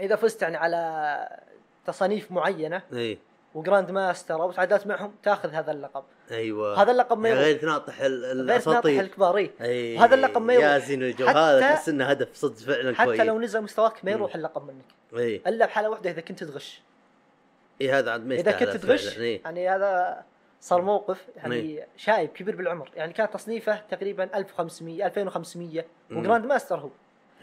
إذا 0.00 0.16
فزت 0.16 0.42
يعني 0.42 0.56
على 0.56 1.40
تصانيف 1.86 2.32
معينة 2.32 2.82
إي. 2.92 3.18
و 3.54 3.60
grand 3.60 3.90
master 3.90 4.34
أو 4.42 4.52
تعادلت 4.52 4.86
معهم 4.86 5.14
تاخذ 5.22 5.48
هذا 5.50 5.72
اللقب. 5.72 6.04
أيوه. 6.30 6.82
هذا 6.82 6.90
اللقب 6.90 7.18
ما 7.18 7.28
يعني 7.28 7.40
يروح 7.40 7.50
غير 7.52 7.60
تناطح 7.60 8.00
ال- 8.00 8.24
غير 8.24 8.34
تناطح 8.34 8.66
الأساطير. 8.66 9.00
الكبار. 9.00 9.36
أي 9.60 9.96
وهذا 9.96 10.14
اللقب 10.14 10.42
ما 10.42 10.52
يروح. 10.54 10.66
يا 10.66 10.78
زين 10.78 11.02
الجو 11.02 11.26
حتى- 11.26 11.36
هذا 11.36 11.60
تحس 11.60 11.88
إنه 11.88 12.04
هدف 12.04 12.28
صدق 12.34 12.56
فعلا 12.56 12.92
كويس. 13.04 13.20
حتى 13.20 13.28
لو 13.28 13.40
نزل 13.40 13.60
مستواك 13.60 14.04
ما 14.04 14.10
يروح 14.10 14.34
اللقب 14.34 14.66
منك. 14.66 14.84
إي. 15.22 15.42
إلا 15.46 15.66
بحالة 15.66 15.90
واحدة 15.90 16.10
إذا 16.10 16.20
كنت 16.20 16.44
تغش. 16.44 16.82
إي 17.80 17.92
هذا 17.92 18.10
عاد 18.10 18.26
ما 18.26 18.34
إذا 18.34 18.52
كنت 18.52 18.68
تغش. 18.76 19.18
يعني 19.18 19.68
هذا 19.68 20.22
صار 20.60 20.82
موقف 20.82 21.26
يعني 21.36 21.84
شايب 21.96 22.30
كبير 22.30 22.56
بالعمر. 22.56 22.90
يعني 22.96 23.12
كان 23.12 23.30
تصنيفه 23.30 23.80
تقريبا 23.90 24.28
1500 24.38 25.06
2500 25.06 25.84
مم. 26.10 26.18
و 26.18 26.46
grandmaster 26.46 26.76
هو. 26.78 26.88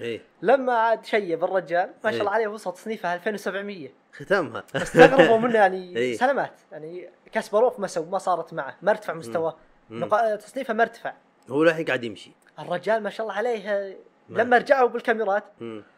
اي 0.01 0.21
لما 0.41 0.73
عاد 0.73 1.05
شيب 1.05 1.43
الرجال 1.43 1.89
ما 2.03 2.11
شاء 2.11 2.19
الله 2.19 2.31
إيه. 2.31 2.35
عليه 2.35 2.47
وصل 2.47 2.73
تصنيفه 2.73 3.13
2700 3.15 3.89
ختمها. 4.13 4.63
استغربوا 4.75 5.37
منه 5.37 5.55
يعني 5.55 5.95
إيه. 5.97 6.17
سلامات. 6.17 6.53
يعني 6.71 7.09
كاسباروف 7.31 7.79
ما 7.79 7.87
سو 7.87 8.05
ما 8.05 8.17
صارت 8.17 8.53
معه. 8.53 8.75
ما 8.81 8.91
ارتفع 8.91 9.13
مستواه. 9.13 9.55
نقا- 9.91 10.35
تصنيفه 10.35 10.73
ما 10.73 10.83
ارتفع 10.83 11.13
هو 11.49 11.63
الحين 11.63 11.85
قاعد 11.85 12.03
يمشي. 12.03 12.31
الرجال 12.59 13.03
ما 13.03 13.09
شاء 13.09 13.25
الله 13.27 13.37
عليه 13.37 13.97
ما- 14.29 14.41
لما 14.41 14.57
رجعوا 14.57 14.87
بالكاميرات. 14.89 15.43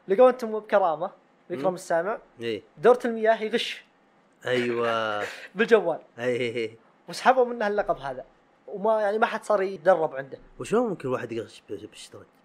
لقوا 0.08 0.30
أنتم 0.30 0.60
بكرامة 0.60 1.12
ويكرم 1.50 1.68
مم. 1.70 1.76
السامع. 1.76 2.18
اي 2.42 2.64
دورة 2.78 3.00
المياه 3.06 3.44
يغش. 3.44 3.86
أيوه. 4.46 5.24
بالجوال. 5.56 6.00
اي 6.20 6.78
وسحبوا 7.10 7.46
منه 7.46 7.68
اللقب 7.68 7.98
هذا. 7.98 8.26
وما 8.68 9.02
يعني 9.02 9.18
ما 9.18 9.26
حد 9.26 9.44
صار 9.44 9.62
يتدرب 9.62 10.16
عنده. 10.16 10.38
وشلون 10.60 10.90
ممكن 10.90 11.08
الواحد 11.08 11.32
يغش 11.32 11.64
بال- 11.70 11.88
بالشطرنج؟ 11.88 12.26
آه، 12.26 12.41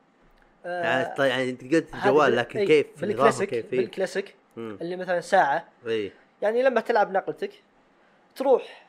يعني 0.64 1.14
طيب 1.16 1.30
يعني 1.30 1.50
انت 1.50 1.74
قلت 1.74 1.94
الجوال 1.94 2.36
لكن 2.36 2.58
إي، 2.58 2.66
كيف؟ 2.66 2.86
بالكلاسيك 3.00 3.50
كيف؟ 3.50 3.72
إي. 3.72 3.78
بالكلاسيك. 3.78 4.34
اللي 4.58 4.96
مثلا 4.96 5.20
ساعة 5.20 5.68
إي 5.86 6.12
يعني 6.42 6.62
لما 6.62 6.80
تلعب 6.80 7.12
نقلتك 7.12 7.50
تروح 8.36 8.86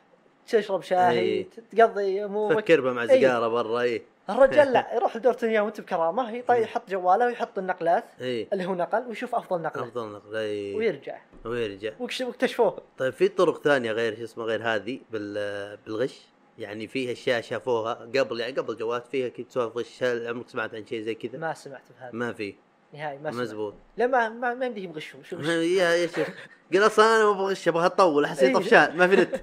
تشرب 0.48 0.82
شاي 0.82 1.20
إي. 1.20 1.48
تقضي 1.72 2.26
امورك 2.26 2.60
فكر 2.60 2.82
بقى 2.82 2.94
مع 2.94 3.02
إي. 3.02 3.08
سيجارة 3.08 3.48
برا 3.48 3.82
إي 3.82 4.02
الرجال 4.30 4.74
لا 4.74 4.88
يروح 4.96 5.18
لدورة 5.18 5.38
المياه 5.44 5.62
وانت 5.62 5.82
بكرامه 5.82 6.44
يحط 6.50 6.90
جواله 6.90 7.26
ويحط 7.26 7.58
النقلات 7.58 8.04
إي 8.22 8.48
اللي 8.54 8.66
هو 8.66 8.76
نقل 8.76 9.08
ويشوف 9.08 9.36
أفضل 9.36 9.62
نقلة 9.62 9.84
أفضل 9.84 10.08
نقل 10.12 10.36
إي 10.36 10.76
ويرجع 10.76 11.18
ويرجع 11.46 11.92
واكتشفوه 12.00 12.82
طيب 12.98 13.14
في 13.14 13.28
طرق 13.28 13.64
ثانية 13.64 13.92
غير 13.92 14.16
شو 14.16 14.24
اسمه 14.24 14.44
غير 14.44 14.64
هذه 14.64 15.00
بال 15.12 15.78
بالغش 15.86 16.22
يعني 16.58 16.88
في 16.88 17.12
أشياء 17.12 17.42
شافوها 17.42 17.94
قبل 17.94 18.40
يعني 18.40 18.54
قبل 18.54 18.78
جوات 18.78 19.08
فيها 19.08 19.30
كنت 19.30 19.52
سوالف 19.52 19.78
غش 19.78 20.04
هل 20.04 20.28
عمرك 20.28 20.50
سمعت 20.50 20.76
عن 20.76 20.86
شيء 20.86 21.02
زي 21.02 21.16
كذا؟ 21.16 21.38
ما 21.40 21.54
سمعت 21.54 21.84
بهذا. 22.00 22.12
ما 22.14 22.34
في. 22.34 22.56
نهائي 22.94 23.18
ما 23.18 23.32
سمعت. 23.32 23.44
مزبوط. 23.44 23.74
لا 23.98 24.08
ما 24.08 24.30
ما, 24.30 24.54
ما 24.54 24.66
يمديهم 24.66 24.92
يغشوا 24.92 25.24
شو 25.24 25.36
غش 25.36 25.46
يا 25.80 25.90
يا 25.96 26.08
شيخ. 26.08 26.28
قال 26.74 26.86
أصلا 26.86 27.06
أنا 27.16 27.24
ما 27.26 27.32
أبغى 27.32 27.52
غش 27.52 27.68
أبغى 27.68 27.86
أطول 27.86 28.26
أحس 28.26 28.40
إيه. 28.44 28.54
طفشان 28.54 28.98
ما 28.98 29.08
في 29.08 29.16
نت 29.22 29.42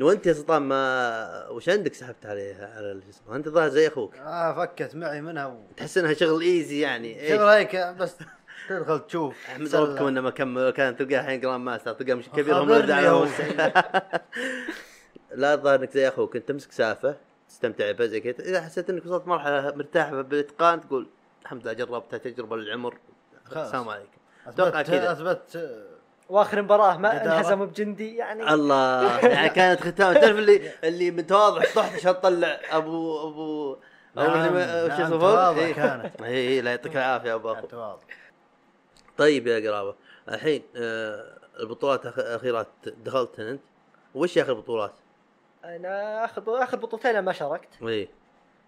وأنت 0.00 0.26
يا 0.26 0.32
سلطان 0.32 0.62
ما 0.62 1.48
وش 1.50 1.68
عندك 1.68 1.94
سحبت 1.94 2.26
عليها 2.26 2.74
على 2.76 3.00
شو 3.04 3.10
اسمه 3.10 3.36
أنت 3.36 3.48
ظاهر 3.48 3.68
زي 3.68 3.86
أخوك. 3.88 4.16
آه 4.16 4.54
فكت 4.54 4.94
معي 4.96 5.20
منها 5.20 5.46
و... 5.46 5.60
تحس 5.76 5.98
إنها 5.98 6.14
شغل 6.14 6.42
easy 6.42 6.80
يعني 6.80 7.20
إيش؟ 7.20 7.30
شغل 7.32 7.48
هيك 7.48 7.76
بس 7.76 8.16
تدخل 8.68 9.06
تشوف. 9.06 9.36
أحمد. 9.48 9.74
ربكم 9.74 10.06
انه 10.06 10.20
ما 10.20 10.30
كمل 10.30 10.70
كان 10.70 10.96
تلقاه 10.96 11.20
الحين 11.20 11.40
grandmaster 11.40 11.92
تلقاه 11.92 12.14
مش 12.14 12.28
كبير 12.28 12.54
هم 12.62 12.68
لا 15.38 15.54
الظاهر 15.54 15.78
إنك 15.80 15.90
زي 15.90 16.08
أخوك 16.08 16.36
انت 16.36 16.48
تمسك 16.48 16.72
سافة 16.72 17.16
تستمتع 17.48 17.90
بها 17.92 18.06
زي 18.06 18.20
كذا 18.20 18.44
إذا 18.48 18.60
حسيت 18.60 18.90
إنك 18.90 19.06
وصلت 19.06 19.26
مرحلة 19.26 19.72
مرتاح 19.76 20.10
بالاتقان 20.10 20.80
تقول 20.80 21.06
الحمد 21.42 21.62
لله 21.62 21.72
جربتها 21.72 22.18
تجربة 22.18 22.56
للعمر 22.56 22.98
خلاص. 23.44 23.66
السلام 23.66 23.88
عليكم 23.88 24.08
أتوقع 24.46 24.82
كذا 24.82 25.12
اثبت 25.12 25.76
وآخر 26.28 26.62
مباراة 26.62 26.96
ما. 26.96 27.24
انهزموا 27.24 27.66
بجندي 27.66 28.16
يعني 28.16 28.54
الله 28.54 29.18
يعني 29.34 29.48
كانت 29.48 29.80
ختام 29.80 30.12
تعرف 30.14 30.38
اللي 30.38 30.72
اللي 30.84 31.10
متواضع 31.10 31.62
تحت 31.62 31.78
عشان 31.94 32.14
تطلع 32.20 32.60
ابو 32.70 33.28
ابو 33.28 33.76
نعم، 34.14 34.26
ابو 34.30 34.88
شو 34.88 34.88
نعم، 34.88 35.02
اسمه 35.02 35.18
تواضع 35.18 35.52
فوق؟ 35.54 35.62
إيه. 35.62 35.72
كانت. 35.74 36.22
اي 36.22 36.48
إي، 36.48 36.60
لا 36.60 36.70
يعطيك 36.70 36.96
العافية 36.96 37.28
يا 37.30 37.34
أبو 37.34 37.52
أخو 37.52 37.66
تواضع 37.66 38.02
طيب 39.18 39.46
يا 39.46 39.70
قرابة 39.70 39.94
الحين 40.28 40.62
آه 40.76 41.38
البطولات 41.60 42.02
أخ- 42.06 42.18
أخيرات 42.18 42.68
دخلت 42.86 43.40
أنت 43.40 43.60
وش 44.14 44.38
اخر 44.38 44.52
بطولات؟ 44.52 44.92
أنا 45.76 46.24
اخر 46.24 46.62
اخر 46.62 46.76
بطولتين 46.76 47.18
ما 47.18 47.32
شاركت. 47.32 47.82
إي. 47.82 48.08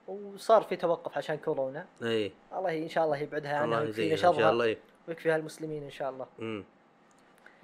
وصار 0.09 0.63
في 0.63 0.77
توقف 0.77 1.19
عشان 1.19 1.37
كورونا. 1.37 1.87
إي. 2.03 2.33
الله 2.53 2.79
إن 2.79 2.89
شاء 2.89 3.05
الله 3.05 3.17
يبعدها 3.17 3.57
عنها 3.59 3.81
ويكفينا 3.81 4.07
يزيد 4.07 4.11
إن 4.11 4.17
شاء 4.17 4.33
شرها 4.33 4.51
الله. 4.51 4.77
ويكفيها 5.09 5.37
المسلمين 5.37 5.83
إن 5.83 5.91
شاء 5.91 6.11
الله. 6.11 6.27
امم 6.41 6.65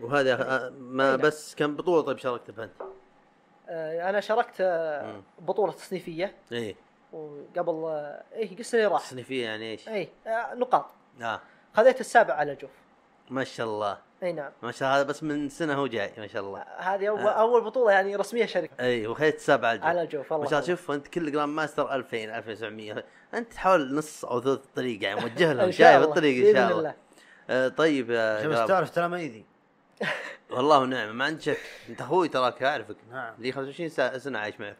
وهذا 0.00 0.42
آه، 0.42 0.70
ما 0.70 1.10
إيه. 1.10 1.16
بس 1.16 1.54
كم 1.54 1.76
بطولة 1.76 2.02
طيب 2.02 2.18
شاركت 2.18 2.50
بها 2.50 2.64
أنت؟ 2.64 2.82
آه، 3.68 4.10
أنا 4.10 4.20
شاركت 4.20 4.60
آه،. 4.60 5.22
بطولة 5.38 5.72
تصنيفية. 5.72 6.34
إي. 6.52 6.76
وقبل 7.12 7.84
آه، 7.84 8.22
إيه 8.32 8.56
قصه 8.58 8.78
اللي 8.78 8.88
راح. 8.88 9.00
تصنيفية 9.00 9.44
يعني 9.44 9.70
إيش؟ 9.72 9.88
إي 9.88 10.08
آه، 10.26 10.54
نقاط. 10.54 10.86
آه. 11.22 11.40
خذيت 11.74 12.00
السابع 12.00 12.34
على 12.34 12.54
جوف. 12.54 12.70
ما 13.30 13.44
شاء 13.44 13.66
الله. 13.66 13.98
أي 14.22 14.32
نعم. 14.32 14.52
ما 14.62 14.72
شاء 14.72 14.88
الله 14.88 15.00
هذا 15.00 15.08
بس 15.08 15.22
من 15.22 15.48
سنة 15.48 15.74
هو 15.74 15.86
جاي 15.86 16.12
ما 16.18 16.26
شاء 16.26 16.42
الله. 16.42 16.64
هذه 16.78 17.08
اول 17.08 17.20
آه. 17.20 17.28
أول 17.28 17.64
بطولة 17.64 17.92
يعني 17.92 18.16
رسمية 18.16 18.46
شركة. 18.46 18.72
أي 18.80 19.06
وخذت 19.06 19.38
سبعه 19.38 19.72
الجو. 19.72 19.86
على 19.86 20.06
جوف 20.06 20.32
والله 20.32 20.44
ما 20.44 20.50
شاء 20.50 20.60
الله. 20.60 20.76
شوف 20.76 20.90
أنت 20.90 21.08
كل 21.08 21.32
جراند 21.32 21.52
ماستر 21.52 21.94
2000 21.94 22.16
2900 22.38 23.04
أنت 23.34 23.52
تحاول 23.52 23.94
نص 23.94 24.24
أو 24.24 24.40
ثلث 24.40 24.64
الطريق 24.64 25.02
يعني 25.02 25.20
موجه 25.20 25.52
لهم 25.52 25.70
شايف 25.70 26.02
الطريق 26.02 26.48
إن 26.48 26.54
شاء 26.54 26.66
الله. 26.66 26.78
الله. 26.78 26.94
آه 27.50 27.68
طيب 27.68 28.10
يا. 28.10 28.66
تعرف 28.66 28.90
تلاميذي 28.90 29.44
والله 30.50 30.78
ونعم 30.78 31.18
ما 31.18 31.24
عندي 31.24 31.42
شك. 31.42 31.58
أنت 31.88 32.00
أخوي 32.00 32.28
تراك 32.28 32.62
أعرفك. 32.62 32.96
نعم. 33.12 33.34
لي 33.38 33.52
25 33.52 34.18
سنة 34.18 34.38
عايش 34.38 34.54
معك. 34.60 34.76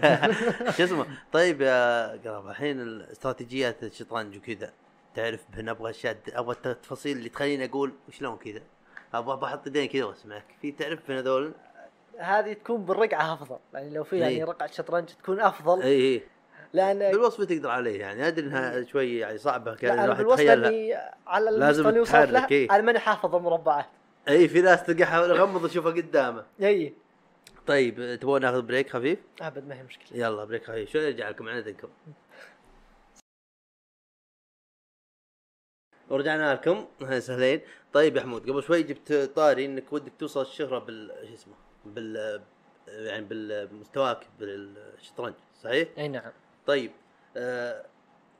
شو 0.76 0.84
اسمه؟ 0.84 1.06
طيب 1.32 1.60
يا 1.60 2.06
قراب 2.24 2.48
الحين 2.48 2.80
الاستراتيجيات 2.80 3.82
الشطرنج 3.82 4.36
وكذا. 4.36 4.72
تعرف 5.14 5.40
بهن 5.52 5.68
أبغى 5.68 5.90
أشياء 5.90 6.16
أبغى 6.32 6.56
التفاصيل 6.66 7.16
اللي 7.16 7.28
تخليني 7.28 7.64
أقول 7.64 7.92
وشلون 8.08 8.36
كذا. 8.36 8.62
أبغى 9.14 9.36
بحط 9.36 9.66
يدين 9.66 9.88
كذا 9.88 10.04
وأسمعك. 10.04 10.44
في 10.60 10.72
تعرف 10.72 10.98
بين 11.08 11.16
هذول؟ 11.16 11.52
هذه 12.18 12.52
تكون 12.52 12.84
بالرقعة 12.84 13.34
أفضل. 13.34 13.58
يعني 13.74 13.90
لو 13.90 14.04
في 14.04 14.18
يعني 14.18 14.34
إي. 14.34 14.44
رقعة 14.44 14.72
شطرنج 14.72 15.08
تكون 15.08 15.40
أفضل. 15.40 15.82
اي 15.82 16.14
اي 16.14 16.22
لأن 16.72 16.98
بالوصف 16.98 17.44
تقدر 17.44 17.70
عليه 17.70 18.00
يعني. 18.00 18.28
أدري 18.28 18.46
إنها 18.46 18.84
شوي 18.84 19.18
يعني 19.18 19.38
صعبة 19.38 19.74
كان 19.74 19.98
الواحد 19.98 20.18
بالوصف 20.18 20.40
يتخيلها. 20.40 20.68
اني 20.68 20.94
على 21.26 21.50
لازم 21.50 21.88
اللي 21.88 22.00
وصلت 22.00 22.14
له 22.14 22.24
تتحرك، 22.24 22.52
إي. 22.52 22.66
أنا 22.66 22.82
ماني 22.82 22.98
حافظ 22.98 23.34
المربعات. 23.34 23.86
اي 24.28 24.48
في 24.48 24.60
ناس 24.60 24.82
تلقى 24.82 25.04
حاول 25.04 25.30
يغمض 25.30 25.66
يشوفها 25.66 25.92
قدامه. 25.92 26.44
اي 26.62 26.94
طيب 27.66 28.18
تبغون 28.20 28.40
ناخذ 28.40 28.62
break 28.62 28.90
خفيف؟ 28.90 29.18
أبد 29.40 29.68
ما 29.68 29.74
هي 29.78 29.82
مشكلة. 29.82 30.18
يلا 30.18 30.44
break 30.44 30.64
خفيف. 30.64 30.90
شو 30.90 30.98
نرجع 30.98 31.28
لكم؟ 31.28 31.48
عن 31.48 31.74
ورجعنا 36.12 36.54
لكم. 36.54 36.86
أهلا 37.02 37.16
وسهلين 37.16 37.60
طيب 37.92 38.16
يا 38.16 38.22
حمود 38.22 38.50
قبل 38.50 38.62
شوي 38.62 38.82
جبت 38.82 39.12
طاري 39.36 39.64
إنك 39.64 39.92
ودك 39.92 40.12
توصل 40.18 40.40
الشهرة 40.42 40.78
بال 40.78 41.28
شو 41.28 41.34
اسمه 41.34 41.54
بال 41.84 42.42
يعني 42.88 43.24
بالمستواك 43.24 44.26
بالشطرنج 44.38 45.34
صحيح؟ 45.62 45.88
أي 45.98 46.08
نعم. 46.08 46.32
طيب 46.66 46.92
آه 47.36 47.86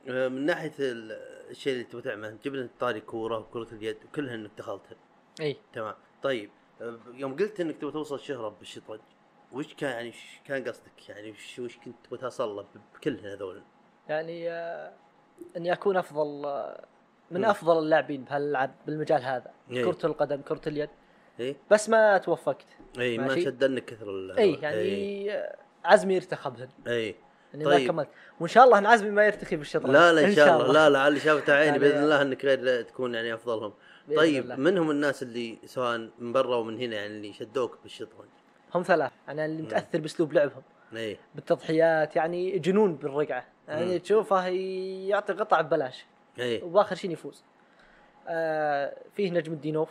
آه، 0.09 0.27
من 0.27 0.45
ناحية 0.45 0.71
ال- 0.79 1.11
الشيء 1.49 1.73
اللي 1.73 1.83
تبغى 1.83 2.01
تعمله 2.01 2.37
جبنا 2.43 2.61
الطاري 2.61 3.01
كورة 3.01 3.37
وكرة 3.39 3.67
اليد 3.73 3.97
وكلها 4.05 4.35
إنك 4.35 4.51
دخلتها. 4.57 4.95
أي. 5.41 5.57
تمام. 5.73 5.95
طيب 6.23 6.49
آه، 6.81 6.99
يوم 7.13 7.35
قلت 7.35 7.59
إنك 7.59 7.77
تبغى 7.77 7.91
توصل 7.91 8.19
شهره 8.19 8.49
بالشطرنج 8.59 9.01
وش 9.51 9.73
كان 9.73 9.89
يعني 9.89 10.09
وش 10.09 10.39
كان 10.45 10.63
قصدك؟ 10.67 11.09
يعني 11.09 11.31
وش, 11.31 11.59
وش 11.59 11.77
كنت 11.77 11.95
تبغى 12.05 12.17
توصل 12.19 12.55
له 12.55 12.65
بكل 12.95 13.17
هذول؟ 13.27 13.61
يعني 14.09 14.49
آه، 14.51 14.93
إني 15.57 15.73
أكون 15.73 15.97
أفضل 15.97 16.45
آه، 16.45 16.85
من. 17.41 17.45
أفضل 17.45 17.79
اللاعبين 17.79 18.23
بهاللعب 18.23 18.71
بالمجال 18.85 19.21
هذا. 19.23 19.51
إي. 19.71 19.83
كرة 19.83 20.05
القدم 20.05 20.41
كرة 20.41 20.61
اليد. 20.67 20.89
إي. 21.39 21.55
بس 21.71 21.89
ما 21.89 22.17
توفقت. 22.17 22.65
إي 22.99 23.17
ما 23.17 23.27
ماشي. 23.27 23.41
شد 23.41 23.63
انك 23.63 23.85
كثر 23.85 24.09
ال- 24.09 24.37
إي. 24.39 24.53
يعني 24.53 25.31
آه، 25.33 25.55
عزمي 25.85 26.15
يرتخى 26.15 26.49
بهن 26.49 26.69
اي 26.87 27.15
اني 27.55 27.65
طيب. 27.65 27.81
ما 27.81 27.87
كملت. 27.87 28.09
وإن 28.39 28.49
شاء 28.49 28.63
الله 28.63 28.77
إن 28.77 28.85
عزمي 28.85 29.09
ما 29.09 29.25
يرتخي 29.25 29.55
بالشطرنج 29.55 29.91
لا 29.93 30.13
لا 30.13 30.25
إن 30.25 30.35
شاء 30.35 30.61
الله. 30.61 30.73
لا 30.73 30.89
لا 30.89 31.07
اللي 31.07 31.19
شافته 31.19 31.53
عيني 31.53 31.65
يعني- 31.67 31.79
بإذن 31.79 32.03
الله 32.03 32.21
إنك 32.21 32.45
غير 32.45 32.81
تكون 32.81 33.15
يعني 33.15 33.33
أفضلهم. 33.33 33.73
طيب 34.15 34.43
الله. 34.43 34.55
منهم 34.55 34.91
الناس 34.91 35.23
اللي 35.23 35.57
سواء 35.65 36.09
من 36.19 36.33
برا 36.33 36.55
ومن 36.55 36.77
هنا 36.79 36.95
يعني 36.95 37.07
اللي 37.07 37.33
شدوك 37.33 37.77
بالشطرنج؟ 37.83 38.29
هم 38.75 38.83
ثلاث. 38.83 39.11
أنا 39.29 39.45
اللي 39.45 39.61
متأثر 39.61 39.99
بأسلوب 39.99 40.33
لعبهم. 40.33 40.61
إي. 40.95 41.17
بالتضحيات 41.35 42.15
يعني 42.15 42.59
جنون 42.59 42.95
بالرقعة. 42.95 43.45
يعني. 43.67 43.99
تشوفه 43.99 44.47
يعطي 44.47 45.33
قطع 45.33 45.61
ببلاش. 45.61 46.05
اي 46.39 46.61
وآخر 46.61 46.95
شيء 46.95 47.11
يفوز. 47.11 47.43
آه 48.27 48.95
فيه 49.13 49.31
نجم 49.31 49.53
الدينوف. 49.53 49.89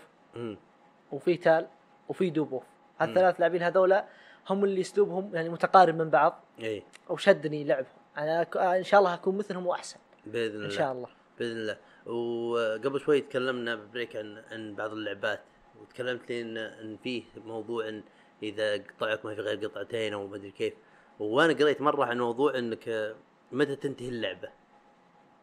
وفيه 1.13 1.41
تال. 1.41 1.67
وفيه 2.09 2.31
دوبوف. 2.31 2.63
هالثلاث 3.01 3.41
لاعبين 3.41 3.63
هذولا 3.63 4.05
هم 4.51 4.65
اللي 4.65 4.81
اسلوبهم 4.81 5.31
يعني 5.35 5.49
متقارب 5.49 5.95
من 5.95 6.11
بعض. 6.11 6.41
اي 6.61 6.83
وشدني 7.09 7.65
لعبهم. 7.65 7.93
أنا 8.19 8.43
ك- 8.43 8.57
إن 8.57 8.85
شاء 8.85 9.01
الله 9.01 9.15
أكون 9.15 9.39
مثلهم 9.39 9.67
وأحسن. 9.67 9.99
بإذن 10.27 10.55
الله. 10.55 10.65
ان 10.67 10.71
شاء 10.71 10.93
الله. 10.93 11.09
بإذن 11.39 11.57
الله. 11.57 11.77
وقبل 12.07 13.01
شوي 13.01 13.21
تكلمنا 13.21 13.75
ببريك 13.75 14.17
عن 14.17 14.43
عن 14.53 14.75
بعض 14.75 14.93
اللعبات. 14.93 15.41
وتكلمت 15.81 16.31
لي 16.31 16.43
إن 16.43 16.57
إن 16.57 16.97
فيه 17.03 17.23
موضوع 17.37 17.89
إن 17.89 18.03
إذا 18.43 18.77
قطعك 18.77 19.25
ما 19.25 19.35
في 19.35 19.41
غير 19.41 19.67
قطعتين 19.67 20.13
أو 20.13 20.27
ما 20.27 20.37
أدري 20.37 20.51
كيف. 20.51 20.75
وأنا 21.19 21.53
قريت 21.53 21.81
مرة 21.81 22.05
عن 22.05 22.19
موضوع 22.19 22.59
إنك 22.59 22.89
آه، 22.89 23.15
متى 23.53 23.77
تنتهي 23.77 24.09
اللعبة. 24.09 24.49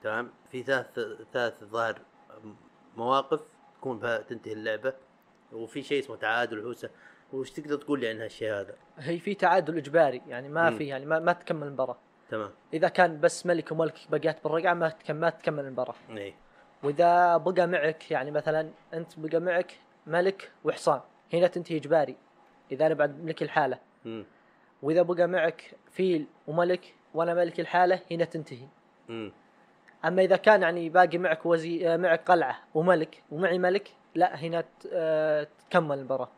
تمام؟ 0.04 0.30
في 0.52 0.64
ثلاث 0.64 1.00
ثلاث 1.34 1.64
ظاهر 1.64 2.02
مواقف 2.98 3.42
تكون 3.78 4.00
بها 4.00 4.18
تنتهي 4.18 4.54
اللعبة 4.54 4.94
وفي 5.54 5.84
شيء 5.84 6.00
اسمه 6.00 6.16
تعادل 6.16 6.60
وحوسه 6.60 6.90
وش 7.34 7.52
تقدر 7.52 7.76
تقول 7.78 8.00
لي 8.00 8.10
عن 8.10 8.22
هالشيء 8.22 8.54
هذا؟ 8.54 8.76
هي 8.98 9.20
في 9.20 9.34
تعادل 9.36 9.78
إجباري 9.78 10.22
يعني 10.28 10.50
ما. 10.50 10.78
في 10.78 10.88
يعني 10.88 11.06
ما, 11.06 11.20
ما 11.20 11.34
تكمل 11.34 11.68
المباراة. 11.68 11.98
تمام. 12.30 12.52
إذا 12.74 12.88
كان 12.88 13.20
بس 13.20 13.46
ملك 13.46 13.72
وملك 13.72 13.96
بقيت 14.10 14.44
بالرقعة 14.44 14.74
ما 14.74 14.90
تكمل 14.90 15.20
ما 15.20 15.30
تكمل 15.30 15.66
المباراة. 15.66 15.96
إي. 16.10 16.34
وإذا 16.84 17.38
بقى 17.38 17.68
معك 17.68 18.12
يعني 18.12 18.32
مثلا 18.32 18.70
أنت 18.94 19.20
بقى 19.20 19.40
معك 19.40 19.80
ملك 20.08 20.52
وحصان 20.64 21.02
هنا 21.34 21.48
تنتهي 21.48 21.78
إجباري 21.78 22.18
إذا 22.72 22.86
أنا 22.86 22.94
بعد 22.94 23.24
ملك 23.24 23.44
الحالة. 23.44 23.80
امم 24.06 24.26
وإذا 24.82 25.02
بقى 25.02 25.28
معك 25.28 25.76
فيل 25.92 26.28
وملك 26.48 26.96
وأنا 27.14 27.34
ملك 27.34 27.60
الحالة 27.60 28.00
هنا 28.12 28.26
تنتهي. 28.26 28.68
امم 29.10 29.32
أما 30.06 30.22
إذا 30.22 30.36
كان 30.36 30.62
يعني 30.62 30.90
باقي 30.90 31.18
معك 31.18 31.46
وزي 31.46 31.98
معك 31.98 32.32
قلعة 32.32 32.60
وملك 32.74 33.24
ومعي 33.32 33.60
ملك 33.60 33.92
لا 34.16 34.36
هنا 34.36 34.64
آه، 34.94 35.48
تكمل 35.70 35.98
المباراة. 35.98 36.30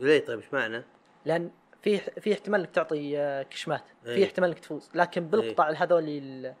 ليه؟ 0.00 0.24
طيب 0.24 0.38
إيش 0.38 0.54
معنى؟ 0.54 0.82
لأن 1.24 1.50
في 1.82 1.98
في 1.98 2.32
احتمال 2.32 2.60
إنك 2.60 2.70
تعطي 2.70 3.18
آه، 3.18 3.42
كشمات. 3.42 3.82
إيه. 4.06 4.14
في 4.14 4.24
احتمال 4.24 4.48
إنك 4.48 4.58
تفوز. 4.58 4.90
لكن 4.94 5.26
بالقطع 5.28 5.70
هذول 5.70 6.04
ال- 6.08 6.54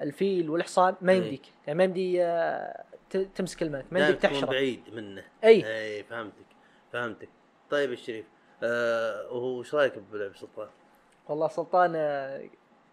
الفيل 0.00 0.50
والحصان 0.50 0.94
ما 1.00 1.12
إيه. 1.12 1.18
يمديك. 1.18 1.42
يعني 1.66 1.78
ما 1.78 1.84
يمدي 1.84 2.24
آه، 2.24 2.84
تمسك 3.34 3.62
الملك. 3.62 3.84
ما 3.90 4.00
يمديك 4.00 4.22
تحشره. 4.22 4.46
بعيد 4.46 4.82
منه. 4.94 5.24
اي 5.44 5.66
اي 5.78 6.02
فهمتك. 6.04 6.46
فهمتك. 6.92 7.28
طيب 7.70 7.92
الشريف 7.92 8.26
آه 8.62 9.58
إيش 9.60 9.74
رأيك 9.74 9.98
بلعب 10.12 10.36
سلطان؟ 10.36 10.68
والله 11.28 11.48
سلطان 11.48 11.92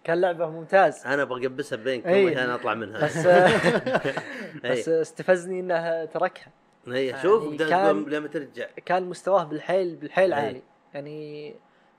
كان 0.03 0.21
لعبة 0.21 0.49
ممتاز. 0.49 1.03
أنا 1.05 1.21
أبغى 1.21 1.47
اقبسها 1.47 1.77
بينكم 1.77 2.09
إي. 2.09 2.35
عشان 2.35 2.49
أطلع 2.49 2.73
منها. 2.73 3.05
بس 3.05 3.17
بس 4.65 4.89
استفزني 4.89 5.59
انه 5.59 6.05
تركها. 6.05 6.51
اي 6.87 7.15
شوف 7.21 7.59
يعني 7.61 7.93
لما 7.93 8.27
ترجع. 8.27 8.67
كان 8.85 9.03
مستواه 9.03 9.43
بالحيل 9.43 9.95
بالحيل 9.95 10.33
إيه. 10.33 10.45
عالي. 10.45 10.61
يعني 10.93 11.55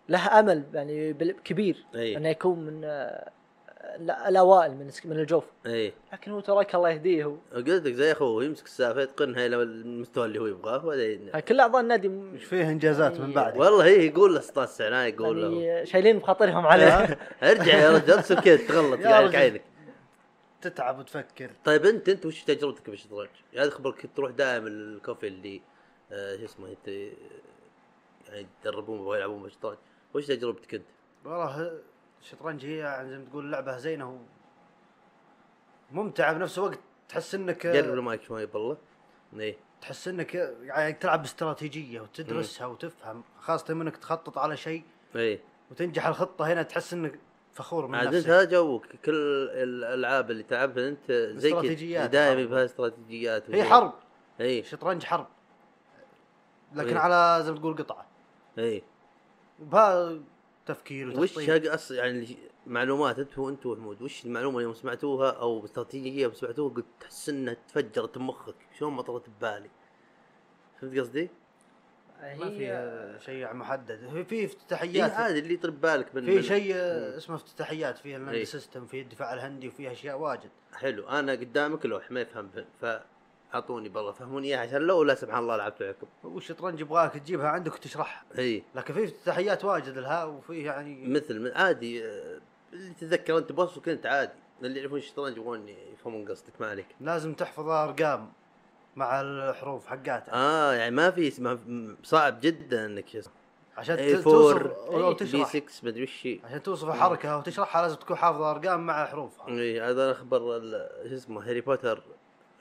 له 0.08 0.40
أمل 0.40 0.64
يعني 0.74 1.12
كبير. 1.44 1.84
اي 1.94 2.16
إنه 2.16 2.28
يكون 2.28 2.58
من 2.58 2.80
الأوائل 4.28 4.70
من 4.70 4.90
من 5.04 5.18
الجوف. 5.20 5.44
اي 5.66 5.92
لكن 6.12 6.30
هو 6.30 6.40
ترك 6.40 6.74
الله 6.74 6.90
يهديه 6.90 7.24
هو. 7.24 7.36
قلت 7.54 7.68
لك 7.68 7.92
زي 7.92 8.12
أخوه 8.12 8.44
يمسك 8.44 8.64
السالفه 8.66 9.00
يتقنها 9.00 9.46
إلى 9.46 9.56
المستوى 9.62 10.26
اللي 10.26 10.38
هو 10.38 10.46
يبغاه 10.46 10.78
بعدين 10.78 11.30
كل 11.40 11.60
اعضاء 11.60 11.82
النادي 11.82 12.08
م- 12.08 12.32
إيش 12.34 12.44
فيه 12.44 12.68
إنجازات 12.70 13.20
من 13.20 13.32
بعد؟ 13.32 13.56
والله 13.56 13.84
هي 13.84 14.06
يقول 14.06 14.34
له 14.34 14.40
سلطان 14.40 14.64
السعناي 14.64 15.08
يقول 15.10 15.42
له. 15.42 15.60
يعني 15.62 15.86
شايلين 15.86 16.18
بخاطرهم 16.18 16.66
عليه. 16.66 17.18
ارجع 17.42 17.74
يا 17.78 17.90
رجل 17.92 18.12
ارسل 18.12 18.40
كذا 18.40 18.56
تغلط 18.56 19.00
رجل. 19.00 19.36
عينك. 19.36 19.62
تتعب 20.60 20.98
وتفكر. 20.98 21.50
طيب 21.64 21.86
أنت 21.86 22.08
أنت 22.08 22.26
وش 22.26 22.42
تجربتك 22.42 22.90
بالشطرنج؟ 22.90 23.28
يعني 23.52 23.70
خبرك 23.70 24.10
تروح 24.16 24.30
دائما 24.30 24.68
الكوفي 24.68 25.26
اللي 25.26 25.60
آه 26.12 26.36
شو 26.36 26.44
اسمه 26.44 26.68
يعني 28.28 28.46
يدربون 28.64 28.98
ويبغوا 28.98 29.16
يلعبون 29.16 29.42
بالشطرنج 29.42 29.78
وش 30.14 30.26
تجربتك 30.26 30.74
أنت؟ 30.74 30.84
والله 31.24 31.72
الشطرنج 32.22 32.66
هي 32.66 32.78
يعني 32.78 33.08
زي 33.08 33.18
ما 33.18 33.24
تقول 33.24 33.52
لعبة 33.52 33.78
زينة 33.78 34.18
ممتعة 35.90 36.32
بنفس 36.32 36.58
الوقت. 36.58 36.78
تحس 37.08 37.34
إنك 37.34 37.66
قرب 37.66 37.94
المايك 37.94 38.22
شوي 38.22 38.46
بالله. 38.46 38.76
إيه. 39.38 39.56
تحس 39.80 40.08
إنك 40.08 40.34
يعني 40.62 40.92
تلعب 40.92 41.22
باستراتيجية 41.22 42.00
وتدرسها 42.00 42.66
وتفهم 42.66 43.24
خاصة 43.40 43.72
إنك 43.72 43.96
تخطط 43.96 44.38
على 44.38 44.56
شيء 44.56 44.82
إيه. 45.16 45.40
وتنجح 45.70 46.06
الخطة 46.06 46.52
هنا 46.52 46.62
تحس 46.62 46.92
إنك 46.92 47.18
فخور 47.52 47.86
من 47.86 47.98
نفسك. 47.98 48.28
هذا 48.28 48.44
جوك. 48.44 48.86
كل 49.04 49.48
الألعاب 49.50 50.30
اللي 50.30 50.42
تلعبها 50.42 50.88
أنت 50.88 51.12
زي 51.12 51.48
استراتيجيات. 51.48 52.10
دائما 52.10 52.48
فيها 52.48 52.64
استراتيجيات 52.64 53.50
هي 53.50 53.64
حرب. 53.64 53.92
اي 54.40 54.60
الشطرنج 54.60 55.04
حرب. 55.04 55.26
لكن 56.74 56.88
إيه. 56.88 56.98
على 56.98 57.44
زي 57.44 57.52
ما 57.52 57.58
تقول 57.58 57.76
قطعه 57.76 58.06
اي 58.58 58.82
وبها 59.60 60.18
تفكير 60.66 61.08
وش 61.08 61.16
وتخطيط. 61.30 61.50
هذه 61.50 61.74
أص... 61.74 61.90
يعني 61.90 62.36
معلومات 62.66 63.18
انت 63.18 63.38
وانت 63.38 63.66
وحمود 63.66 64.02
وش 64.02 64.24
المعلومة 64.24 64.56
اللي 64.56 64.64
يوم 64.64 64.74
سمعتوها 64.74 65.30
أو 65.30 65.64
استراتيجية 65.64 66.22
يوم 66.22 66.32
سمعتوها 66.34 66.74
قلت 66.74 66.86
تحس 67.00 67.28
إنها 67.28 67.56
تفجرت 67.68 68.18
بمخك 68.18 68.54
شلون 68.78 68.92
ما 68.92 69.02
طرت 69.02 69.28
ببالي؟ 69.30 69.70
فهمت 70.80 70.98
قصدي؟ 70.98 71.28
ما 72.22 72.50
فيها 72.50 73.18
شيء 73.18 73.52
محدد. 73.54 74.08
في- 74.12 74.24
في 74.24 74.34
اي 74.34 74.44
افتتاحيات. 74.44 75.10
عادي 75.10 75.38
اللي 75.38 75.54
يطرب 75.54 75.80
بالك 75.80 76.14
من 76.14 76.24
في 76.26 76.42
شيء 76.42 76.74
اسمه 77.16 77.36
افتتاحيات. 77.36 77.98
فيها 77.98 78.10
إيه. 78.18 78.22
ال 78.24 78.27
London 78.27 78.44
system 78.44 78.86
في 78.86 79.00
الدفاع 79.00 79.34
الهندي 79.34 79.68
وفيها 79.68 79.92
أشياء 79.92 80.18
واجد. 80.18 80.50
حلو. 80.74 81.08
أنا 81.08 81.32
قدامك 81.32 81.86
لوح 81.86 82.10
ما 82.10 82.20
يفهم 82.20 82.48
فن 82.80 83.00
فاعطوني 83.52 83.88
بالله 83.88 84.12
فهموني 84.12 84.48
إياها 84.48 84.60
عشان 84.60 84.80
لو 84.82 85.02
لا 85.02 85.14
سبحان 85.14 85.38
الله 85.42 85.56
لعبت 85.56 85.82
عليكم 85.82 86.06
والشطرنج 86.24 86.80
يبغاك 86.80 87.12
تجيبها 87.12 87.48
عندك 87.48 87.74
وتشرحها. 87.74 88.24
إي. 88.38 88.62
لكن 88.74 88.94
في 88.94 89.04
افتتاحيات 89.04 89.64
واجد 89.64 89.98
لها 89.98 90.24
وفي 90.24 90.62
يعني 90.62 91.08
مثل 91.08 91.52
عادي 91.54 92.04
آه، 92.06 92.40
اللي 92.72 92.94
تتذكر 92.94 93.38
أنت 93.38 93.52
بوس 93.52 93.78
وكنت 93.78 94.06
عادي. 94.06 94.32
اللي 94.62 94.80
يعرفون 94.80 94.98
الشطرنج 94.98 95.36
يبغون 95.36 95.68
يفهمون 95.68 96.28
قصدك 96.28 96.52
ما 96.60 96.66
عليك. 96.70 96.86
لازم 97.00 97.34
تحفظ 97.34 97.68
ارقام 97.68 98.32
مع 98.96 99.20
الحروف 99.20 99.86
حقاتها. 99.86 100.34
آه 100.34 100.72
يعني 100.74 100.94
ما 100.94 101.10
في 101.10 101.30
صعب 102.02 102.40
جدا 102.40 102.86
إنك 102.86 103.04
عشان 103.76 103.96
اي 103.96 104.16
ت- 104.16 104.20
توصف 104.20 104.56
4 104.56 104.90
ولو 104.90 105.08
بي 105.08 105.14
تشرح. 105.14 105.48
6 105.48 105.62
مدري 105.86 106.02
وش 106.02 106.28
عشان 106.44 106.62
توصف 106.62 106.90
حركة 106.90 107.38
وتشرحها 107.38 107.82
لازم 107.82 107.96
تكون 107.96 108.16
حافظ 108.16 108.40
ارقام 108.42 108.86
مع 108.86 109.06
حروفها 109.06 109.48
إي 109.48 109.80
هذا 109.80 110.10
أخبر 110.10 110.38
شو 111.08 111.14
اسمه 111.14 111.48
هاري 111.48 111.60
بوتر. 111.60 112.02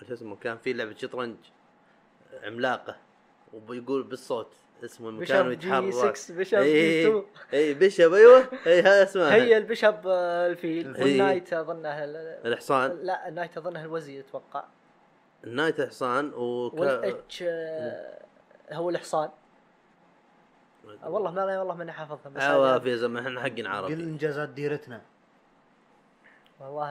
شو 0.07 0.13
اسمه 0.13 0.35
كان 0.35 0.57
في 0.57 0.73
لعبة 0.73 0.95
شطرنج 0.95 1.35
عملاقة 2.43 2.95
وبيقول 3.53 4.03
بالصوت 4.03 4.53
اسمه 4.85 5.09
المكان 5.09 5.49
بشب 5.49 5.59
جي 5.59 5.67
يتحرك 5.67 6.15
6 6.15 6.35
بشب 6.35 6.57
اي 6.57 6.73
جي 6.73 7.07
2 7.07 7.23
اي 7.53 7.73
بشب 7.73 8.13
أيوه 8.13 8.43
اي 8.67 8.79
هذا 8.81 9.03
اسمها. 9.03 9.33
هي 9.35 9.57
البشب 9.57 9.95
آه، 10.07 10.47
الفيل. 10.47 10.87
الفيل. 10.87 11.03
والنايت 11.03 11.53
اظنها 11.53 12.03
ال- 12.05 12.47
الحصان. 12.47 12.99
لا 13.03 13.27
النايت 13.27 13.57
اظنها 13.57 13.85
الوزير 13.85 14.23
أتوقع. 14.29 14.63
النايت 15.43 15.79
الحصان 15.79 16.31
وك... 16.35 16.73
والإتش 16.73 17.43
آه، 17.47 18.19
هو 18.71 18.89
الحصان. 18.89 19.29
والله 21.03 21.31
ما 21.31 21.59
والله 21.59 21.75
ماني 21.75 21.91
حافظها 21.91 22.29
بس 22.31 22.41
عواف 22.41 22.81
هذه- 22.81 22.89
يا 22.89 22.95
زلمه 22.95 23.19
إحنا 23.19 23.41
حقنا 23.41 23.69
عربي. 23.69 23.93
إنجازات 23.93 24.49
ديرتنا. 24.49 25.01
والله 26.61 26.87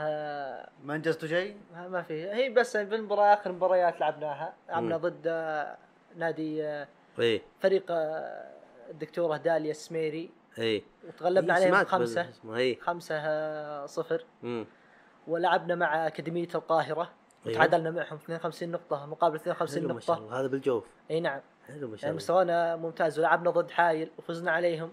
ما 0.84 0.94
انجزتوا 0.94 1.28
شيء؟ 1.28 1.56
ما 1.88 2.02
في. 2.02 2.30
هي 2.30 2.48
بس 2.50 2.76
بالمباراة 2.76 3.34
آخر 3.34 3.52
مباريات 3.52 4.00
لعبناها. 4.00 4.54
لعبنا. 4.68 4.96
ضد 4.96 5.22
آه، 5.26 5.76
نادي 6.16 6.64
آه، 6.64 6.88
إي. 7.18 7.42
فريق 7.60 7.84
آه، 7.90 8.50
الدكتورة 8.90 9.36
داليا 9.36 9.70
السميري 9.70 10.30
إي. 10.58 10.82
وتغلبنا 11.08 11.58
إيه، 11.58 11.64
عليهم 11.64 11.84
خمسة 11.84 12.22
بال- 12.22 12.30
اسمه 12.30 12.56
إي. 12.56 12.74
خمسة 12.82 13.86
صفر. 13.86 14.24
امم 14.44 14.66
ولعبنا 15.28 15.74
مع 15.74 16.06
أكاديمية 16.06 16.48
القاهرة. 16.54 17.10
أيوة. 17.46 17.56
وتعادلنا 17.56 17.90
معهم 17.90 18.16
52 18.16 18.70
نقطة 18.70 19.06
مقابل 19.06 19.36
52 19.36 19.82
حلو 19.84 19.94
ما 19.94 20.00
شاء 20.00 20.16
نقطة 20.16 20.24
الله 20.26 20.40
هذا 20.40 20.46
بالجوف. 20.46 20.84
إي 21.10 21.20
نعم. 21.20 21.40
حلو 21.68 21.88
ما 21.88 21.96
شاء 21.96 22.04
يعني 22.04 22.10
الله. 22.10 22.12
مستوانا 22.16 22.76
ممتاز 22.76 23.18
ولعبنا 23.18 23.50
ضد 23.50 23.70
حايل 23.70 24.10
وفزنا 24.18 24.50
عليهم. 24.50 24.92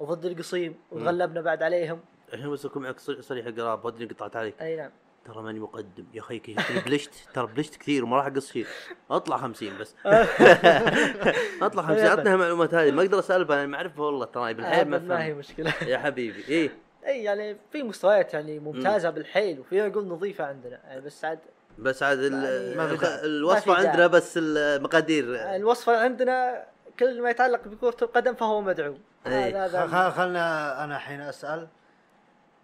وضد 0.00 0.24
القصيم 0.24 0.74
وتغلبنا 0.92 1.40
بعد 1.40 1.62
عليهم. 1.62 2.00
الحين 2.32 2.50
بس 2.50 2.66
أكون 2.66 2.82
معك 2.82 3.00
صريح 3.00 3.46
القراب 3.46 3.84
ودني 3.84 4.06
قطعت 4.06 4.36
عليك. 4.36 4.54
أي 4.62 4.76
نعم. 4.76 4.90
ترى 5.24 5.42
ماني 5.42 5.60
مقدم. 5.60 6.04
يا 6.14 6.20
أخي 6.20 6.38
كذا 6.38 6.56
بلشت 6.86 7.10
ترى 7.34 7.46
بلشت 7.46 7.76
كثير 7.76 8.04
وما 8.04 8.16
راح 8.16 8.26
أقص 8.26 8.52
شيء. 8.52 8.66
أطلع 9.10 9.36
50 9.36 9.78
بس. 9.78 9.94
أطلع 11.62 11.82
50 11.82 12.06
عطنا 12.06 12.36
معلومات 12.36 12.74
هذه. 12.74 12.90
ما 12.90 13.02
أقدر 13.02 13.18
اسالفها 13.18 13.56
أنا 13.56 13.66
ما 13.66 13.76
أعرفها 13.76 14.04
والله 14.04 14.24
ترى 14.26 14.54
بالحيل 14.54 14.88
ما 14.88 14.96
أبد 14.96 15.06
ما 15.06 15.22
هي 15.24 15.26
افهم 15.26 15.38
مشكلة. 15.38 15.74
يا 15.92 15.98
حبيبي. 15.98 16.44
إيه. 16.48 16.70
أي 17.06 17.24
يعني 17.24 17.56
في 17.72 17.82
مستويات 17.82 18.34
يعني 18.34 18.58
ممتازة 18.58 19.10
بالحيل 19.10 19.60
وفي 19.60 19.80
نقول 19.80 20.06
نظيفة 20.06 20.44
عندنا. 20.44 20.80
يعني 20.84 21.00
بس 21.00 21.24
عاد 21.24 21.38
بس 21.78 22.02
عاد 22.02 22.18
ال- 22.18 22.44
يعني. 22.78 23.24
الوصفة. 23.24 23.74
عندنا 23.74 24.06
بس 24.06 24.38
المقادير. 24.42 25.24
الوصفة 25.56 25.96
عندنا 25.96 26.64
كل 26.98 27.22
ما 27.22 27.30
يتعلق 27.30 27.68
بكرة 27.68 27.96
القدم 28.04 28.34
فهو 28.34 28.60
مدعو. 28.60 28.94
إي. 29.26 29.54
هذا 29.54 30.10
خلنا 30.10 30.84
أنا 30.84 30.96
الحين 30.96 31.20
أسأل. 31.20 31.68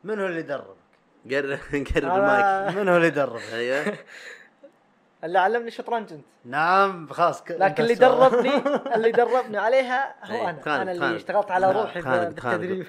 من 0.04 0.20
هو 0.20 0.26
اللي 0.26 0.38
يدربك؟ 0.40 0.76
قرب 1.30 1.58
قرب 1.94 2.04
المايك 2.16 2.76
من 2.76 2.88
هو 2.88 2.96
اللي 2.96 3.06
يدربك؟ 3.06 3.42
أيوه 3.54 3.96
اللي 5.24 5.38
علمني 5.38 5.70
شطرنج 5.70 6.12
أنت 6.12 6.24
نعم 6.44 7.08
خلاص 7.08 7.42
ك- 7.44 7.50
لكن 7.50 7.82
اللي. 7.82 7.94
دربني 7.94 8.56
اللي 8.94 9.10
دربني 9.20 9.58
عليها 9.58 10.14
هو 10.24 10.48
أنا 10.48 10.60
خالد، 10.62 10.80
أنا 10.80 10.92
اللي. 10.92 11.16
اشتغلت 11.16 11.50
على 11.50 11.66
خالد، 11.66 11.76
روحي. 11.76 12.00
بالتدريب 12.00 12.86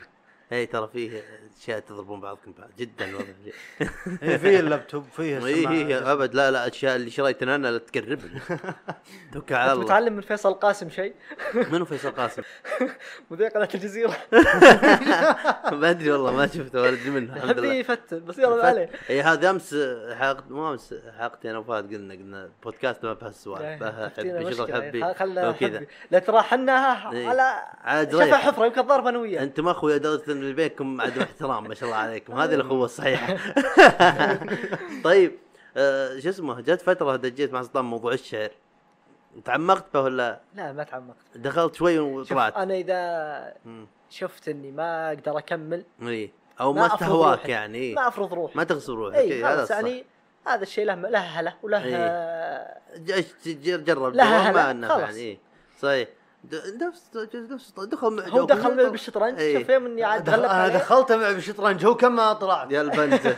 اي 0.51 0.65
ترى 0.65 0.89
فيه 0.93 1.23
أشياء 1.61 1.79
تضربون 1.79 2.21
بعضكم 2.21 2.53
بعض 2.59 2.69
جدا 2.77 3.05
الوضع 3.05 3.25
إيه، 4.23 4.37
فيه 4.37 4.59
اللابتوب 4.59 5.03
فيه 5.15 5.45
اي 5.45 5.53
السماعة. 5.53 5.73
هي 5.73 5.97
أبد. 5.97 6.35
لا 6.35 6.51
لا 6.51 6.67
أشياء 6.67 6.95
اللي 6.95 7.09
شريتها 7.09 7.55
أنا 7.55 7.67
لا 7.71 7.77
تقربني. 7.77 8.41
توكل 9.33 9.55
على 9.55 9.63
انت 9.63 9.73
الله. 9.73 9.85
متعلم 9.85 10.13
من 10.13 10.21
فيصل 10.21 10.53
قاسم 10.53 10.89
شيء. 10.89 11.13
منو 11.71 11.85
فيصل 11.85 12.11
قاسم؟ 12.11 12.41
مذيع 13.31 13.49
قناة 13.49 13.69
الجزيرة. 13.75 14.17
ما 15.71 15.89
أدري 15.89 16.11
والله 16.11 16.31
ما 16.31 16.47
شفته 16.47 16.81
ولا 16.81 16.89
أدري 16.89 17.09
منه 17.09 17.35
الحمد 17.35 17.59
لله. 17.59 17.73
يفتن 17.73 18.25
بس 18.25 18.37
يلا 18.37 18.67
عليه. 18.67 18.89
اي 19.09 19.21
هذا 19.21 19.49
أمس 19.49 19.75
حلقه 20.13 20.43
مو 20.49 20.71
أمس 20.71 20.95
حلقتي 21.19 21.51
أنا 21.51 21.57
وفهد 21.57 21.93
قلنا 21.93 22.13
قلنا 22.13 22.49
بودكاست 22.63 23.03
ما 23.05 23.13
بهالسوالف 23.13 23.83
إيه، 23.83 24.09
حبي 24.17 24.55
شغل 24.55 24.73
حبي 24.73 25.13
خلنا 25.13 25.85
لا 26.11 26.19
ترى 26.19 26.41
حنا 26.41 27.11
إيه. 27.11 27.27
على 27.83 28.11
شفا. 28.11 28.35
حفرة 28.35 28.65
يمكن 28.65 28.81
ضارب 28.81 29.07
أنا 29.07 29.19
وياه 29.19 29.43
أنتم 29.43 29.67
اخويا 29.67 29.97
لدرجه 29.97 30.40
اللي 30.41 30.53
بينكم 30.53 31.01
عدم 31.01 31.21
احترام 31.21 31.67
ما 31.67 31.73
شاء 31.73 31.89
الله 31.89 32.01
عليكم 32.01 32.33
هذه 32.33 32.53
الأخوة 32.53 32.85
الصحيحة 32.85 33.37
طيب 35.03 35.31
آه 35.77 36.19
شو 36.19 36.29
اسمه 36.29 36.61
جت 36.61 36.81
فترة 36.81 37.15
دجيت 37.15 37.53
مع 37.53 37.61
سلطان 37.61 37.85
موضوع 37.85 38.13
الشعر 38.13 38.49
تعمقت 39.45 39.93
به 39.93 40.01
ولا 40.01 40.41
لا 40.55 40.71
ما 40.71 40.83
تعمقت 40.83 41.37
دخلت 41.37 41.75
شوي 41.75 41.99
وطلعت 41.99 42.55
أنا 42.55 42.73
إذا. 42.73 43.53
شفت 44.09 44.49
إني 44.49 44.71
ما 44.71 45.07
أقدر 45.07 45.37
أكمل 45.37 45.83
إي 46.01 46.31
أو 46.61 46.73
ما 46.73 46.85
استهواك. 46.85 47.49
يعني 47.49 47.77
إيه. 47.77 47.95
ما 47.95 48.07
أفرض 48.07 48.33
روحي 48.33 48.57
ما 48.57 48.63
تغصب 48.63 48.93
روحك 48.93 49.17
إي 49.17 49.43
هذا 49.43 49.67
يعني 49.69 50.05
هذا 50.47 50.63
الشيء 50.63 50.85
له 50.85 50.95
له 50.95 51.19
هلة 51.19 51.53
وله 51.63 51.85
إيه. 51.85 52.81
جرب 52.97 53.75
لا، 53.75 53.77
جرب، 53.77 54.15
لا، 54.15 54.51
ما 54.51 54.73
نفع 54.73 54.95
خلاص. 54.95 55.01
يعني 55.01 55.19
إيه. 55.19 55.37
صحيح 55.79 56.07
نفس 56.81 57.11
نفس 57.35 57.71
دخل 57.79 58.09
معي 58.15 58.31
هو. 58.31 58.45
دخل 58.45 58.75
معي 58.77 58.89
بالشطرنج 58.89 59.39
إيه. 59.39 59.59
شوف 59.59 59.69
يوم 59.69 59.85
إني 59.85 60.03
عاد 60.03 60.23
دخ- 60.23 60.33
غلبت 60.33 60.45
أنا 60.45 60.53
عليه 60.63 60.73
دخلت 60.73 61.11
معي 61.11 61.33
بالشطرنج 61.33 61.85
هو 61.85 61.95
كم 61.95 62.15
ما 62.15 62.33
طلعت. 62.33 62.71
يا 62.71 62.81
البنت. 62.81 63.25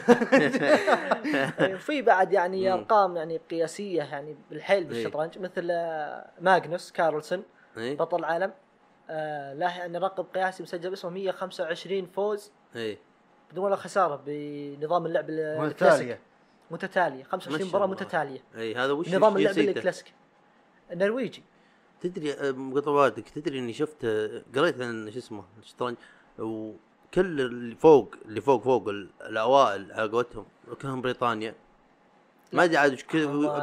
إيه، 1.59 1.75
وفي 1.75 2.01
بعد 2.01 2.33
يعني 2.33 2.67
مم. 2.71 2.77
أرقام 2.77 3.17
يعني 3.17 3.37
قياسية 3.51 4.03
يعني 4.03 4.35
بالحيل 4.49 4.83
بالشطرنج 4.83 5.39
مثل 5.39 5.67
آه، 5.71 6.25
ماغنوس 6.41 6.91
كارلسون 6.91 7.43
اي 7.77 7.95
بطل 7.95 8.19
العالم. 8.19 8.51
آه، 9.09 9.53
له 9.53 9.77
يعني 9.77 9.97
رقم 9.97 10.23
قياسي 10.23 10.63
مسجل 10.63 10.89
باسمه 10.89 11.11
125 11.11 12.05
فوز. 12.05 12.51
اي 12.75 12.97
بدون 13.51 13.65
ولا 13.65 13.75
خسارة 13.75 14.21
بنظام 14.25 15.05
اللعب 15.05 15.29
ال- 15.29 15.39
الكلاسيك. 15.39 16.19
متتالية. 16.71 17.23
ما 17.23 17.29
25 17.29 17.59
شاء 17.59 17.67
مباراة. 17.67 17.87
متتالية. 17.87 18.43
اي 18.57 18.75
هذا 18.75 18.91
وش 18.91 19.13
نظام 19.13 19.37
اللعب؟ 19.37 19.57
الكلاسيك. 19.57 20.13
النرويجي 20.91 21.43
تدري 22.03 22.33
آه، 22.33 22.51
مقطع 22.51 22.91
والدك 22.91 23.29
تدري 23.29 23.59
إني 23.59 23.73
شفت 23.73 24.05
آه، 24.05 24.41
قريت 24.55 24.81
عن 24.81 25.11
شو 25.11 25.19
اسمه 25.19 25.43
الشطرنج 25.59 25.97
وكل 26.39 27.41
اللي 27.41 27.75
فوق 27.75 28.15
اللي 28.25 28.41
فوق 28.41 28.63
فوق 28.63 28.89
ال- 28.89 29.09
الأوائل 29.29 29.91
على 29.91 30.09
قولتهم 30.09 30.45
كلهم 30.81 31.01
بريطانيا 31.01 31.55
ما 32.53 32.63
أدري 32.63 32.77
عاد 32.77 32.97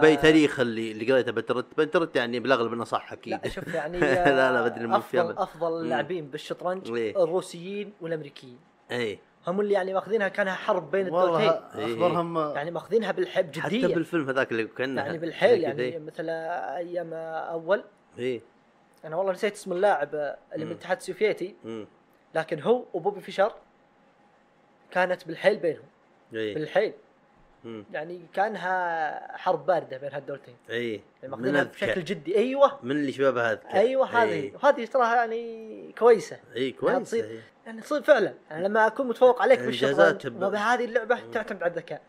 بأي 0.00 0.16
تاريخ 0.16 0.61
اللي 0.61 0.92
اللي 0.92 1.12
قريته 1.12 1.33
بنترت 1.33 1.66
بنترت 1.79 2.16
يعني 2.16 2.40
بالاغلب 2.40 2.72
انه 2.72 2.85
صح 2.85 3.12
أكيد 3.12 3.33
لا 3.33 3.48
شوف 3.48 3.74
يعني 3.74 4.00
لا، 4.00 4.53
لا، 4.53 4.62
بدري 4.68 4.96
أفضل. 4.96 5.38
أفضل 5.38 5.70
مم. 5.72 5.81
اللاعبين 5.85 6.26
بالشطرنج 6.26 6.90
إيه. 6.92 7.24
الروسيين 7.24 7.92
والأمريكيين 8.00 8.59
اي 8.90 9.18
هم 9.46 9.61
اللي 9.61 9.74
يعني 9.74 9.94
ماخذينها 9.94 10.29
كانها 10.29 10.55
حرب 10.55 10.90
بين 10.90 11.09
والله 11.09 11.38
الدولتين 11.38 11.81
إيه. 11.81 11.92
اخبرهم 11.94 12.38
يعني 12.38 12.70
ماخذينها 12.70 13.12
بالحب 13.12 13.57
حتى 13.59 13.79
جديه 13.79 13.94
بالفيلم 13.94 14.29
هذاك 14.29 14.53
اللي 14.53 14.64
كانه 14.64 15.03
يعني 15.03 15.18
بالحيل 15.18 15.61
يعني 15.61 15.98
مثل 15.98 16.29
أيام 16.29 17.12
أول 17.14 17.85
اي 18.20 18.40
أنا 19.04 19.16
والله 19.16 19.33
نسيت 19.33 19.52
اسم 19.52 19.72
اللاعب 19.72 20.14
اللي 20.54 20.64
من. 20.64 20.70
الاتحاد 20.72 20.96
السوفيتي 20.96 21.54
لكن 22.35 22.62
هو 22.62 22.85
وبوبي 22.94 23.20
فيشر 23.20 23.52
كانت 24.90 25.26
بالحيل 25.26 25.56
بينهم. 25.56 25.85
اي 26.35 26.54
بالحيل. 26.54 26.92
مم. 27.64 27.85
يعني 27.92 28.20
كانها 28.35 29.37
حرب 29.37 29.66
باردة 29.66 29.98
بين 29.98 30.12
هالدولتين. 30.12 30.56
اي 30.70 30.90
يعني 30.92 31.02
من 31.22 31.30
ماخذينها. 31.30 31.62
بشكل 31.62 32.04
جدي. 32.04 32.37
أيوه. 32.37 32.78
من 32.83 32.90
اللي 32.90 33.12
شباب 33.12 33.38
هذا 33.38 33.61
أيوه 33.74 34.06
هذه. 34.06 34.52
وهذه 34.54 34.85
تراها 34.85 35.16
يعني 35.16 35.92
كويسة. 35.98 36.38
اي 36.56 36.72
كويس 36.72 37.09
تصير- 37.11 37.24
إيه. 37.24 37.40
يعني 37.66 37.80
تصير 37.80 38.02
فعلا. 38.02 38.35
يعني 38.50 38.64
لما 38.68 38.87
أكون 38.87 39.09
متفوق 39.09 39.42
عليك 39.42 39.59
إنجازات 39.59 40.12
بالشطرنج 40.14 40.38
ب- 40.38 40.42
وبهذه 40.46 40.85
اللعبة 40.85 41.20
تعتمد 41.33 41.62
على 41.62 41.70
الذكاء. 41.70 42.02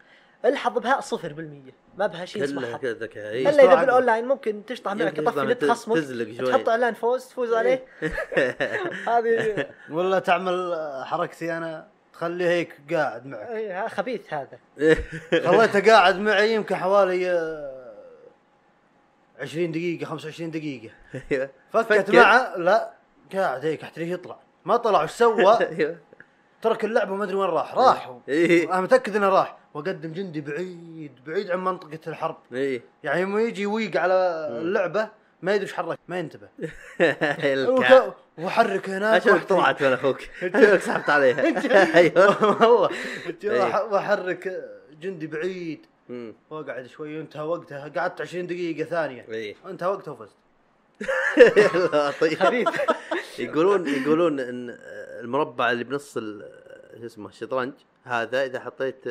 الحظ 0.45 0.79
بها 0.79 1.01
صفر 1.01 1.33
بالمية. 1.33 1.73
ما 1.97 2.07
بها 2.07 2.25
شيء 2.25 2.43
اسمه 2.43 2.61
كلها 2.61 2.73
حظ 2.73 2.81
كذا. 2.81 2.93
ذكاء 2.93 3.23
إلا 3.41 3.49
اي 3.49 3.65
اذا 3.65 3.75
بالأونلاين 3.75 4.27
ممكن 4.27 4.65
تشطح 4.65 4.93
معك 4.93 5.17
يمكن 5.17 5.23
يطفي 5.23 5.45
نت 5.45 5.65
خصمك 5.65 5.97
تزلق 5.97 6.37
شوي. 6.37 6.51
تحط 6.51 6.69
إعلان 6.69 6.93
فوز 6.93 7.25
تفوز 7.25 7.53
عليه. 7.53 7.85
هذه 9.07 9.65
ولا 9.95 10.19
تعمل 10.19 10.75
حركتي 11.05 11.57
أنا 11.57 11.87
تخليه 12.13 12.49
هيك 12.49 12.75
قاعد 12.93 13.25
معك. 13.25 13.49
إيه، 13.49 13.83
ها 13.83 13.87
خبيث 13.87 14.33
هذا. 14.33 14.59
خليته 15.47 15.91
قاعد 15.91 16.19
معي 16.19 16.53
يمكن 16.53 16.75
حوالي 16.75 17.31
آه، 17.31 17.91
20 19.39 19.71
دقيقة 19.71 20.05
25 20.05 20.51
دقيقة. 20.51 20.93
فكت 21.73 21.93
فكت. 21.93 22.09
معه 22.09 22.57
لا 22.57 22.91
قاعد 23.35 23.65
هيك 23.65 23.83
احتريه 23.83 24.13
يطلع؟ 24.13 24.39
ما 24.65 24.77
طلع 24.77 25.03
وش 25.03 25.11
سوى؟ 25.11 25.57
أيوه. 25.59 25.97
ترك 26.61 26.85
اللعبة 26.85 27.13
وما 27.13 27.23
أدري 27.23 27.35
وين 27.35 27.49
راح. 27.49 27.75
راح 27.75 28.15
إيه. 28.27 28.73
أنا 28.73 28.81
متأكد 28.81 29.15
إنه 29.15 29.29
راح. 29.29 29.60
وقدم 29.73 30.13
جندي 30.13 30.41
بعيد 30.41 31.11
بعيد 31.27 31.51
عن 31.51 31.63
منطقة 31.63 31.99
الحرب. 32.07 32.37
إي. 32.53 32.81
يعني 33.03 33.21
يوم 33.21 33.39
يجي 33.39 33.61
يويق 33.61 33.97
على 33.97 34.47
اللعبة 34.61 35.09
ما 35.41 35.53
يدري 35.53 35.65
إيش 35.65 35.73
حرك 35.73 35.99
ما 36.07 36.19
ينتبه. 36.19 36.47
وحرك 38.37 38.89
هناك 38.89 39.21
عشان. 39.21 39.39
طلعت 39.39 39.83
من 39.83 39.93
أخوك. 39.93 40.21
سحبت 40.85 41.09
عليها. 41.09 41.95
أيوه. 41.95 42.61
والله. 42.61 42.89
وأحرك 43.91 44.69
جندي 45.01 45.27
بعيد. 45.27 45.85
وأقعد 46.49 46.87
شوي 46.87 47.17
وانتهى 47.17 47.43
وقتها. 47.43 47.87
قعدت 47.87 48.21
20 48.21 48.47
دقيقة 48.47 48.89
ثانية. 48.89 49.25
إي. 49.31 49.55
انتهى 49.65 49.89
وقتها 49.89 50.11
وفزت. 50.11 50.35
طيب. 52.21 52.67
يقولون 53.39 53.87
يقولون 53.87 54.39
إن 54.39 54.77
المربع 55.19 55.71
اللي 55.71 55.83
بنص 55.83 56.13
شو 56.13 57.05
اسمه 57.05 57.29
الشطرنج 57.29 57.73
هذا 58.03 58.45
إذا 58.45 58.59
حطيت 58.59 59.05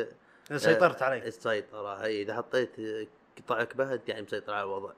سيطرت 0.56 1.02
عليه 1.02 1.22
السيطرة 1.22 2.04
إي 2.04 2.22
إذا 2.22 2.34
حطيت 2.34 2.76
قطعك 3.38 3.76
به 3.76 4.00
يعني 4.08 4.22
مسيطر 4.22 4.52
على 4.52 4.62
الوضع. 4.62 4.92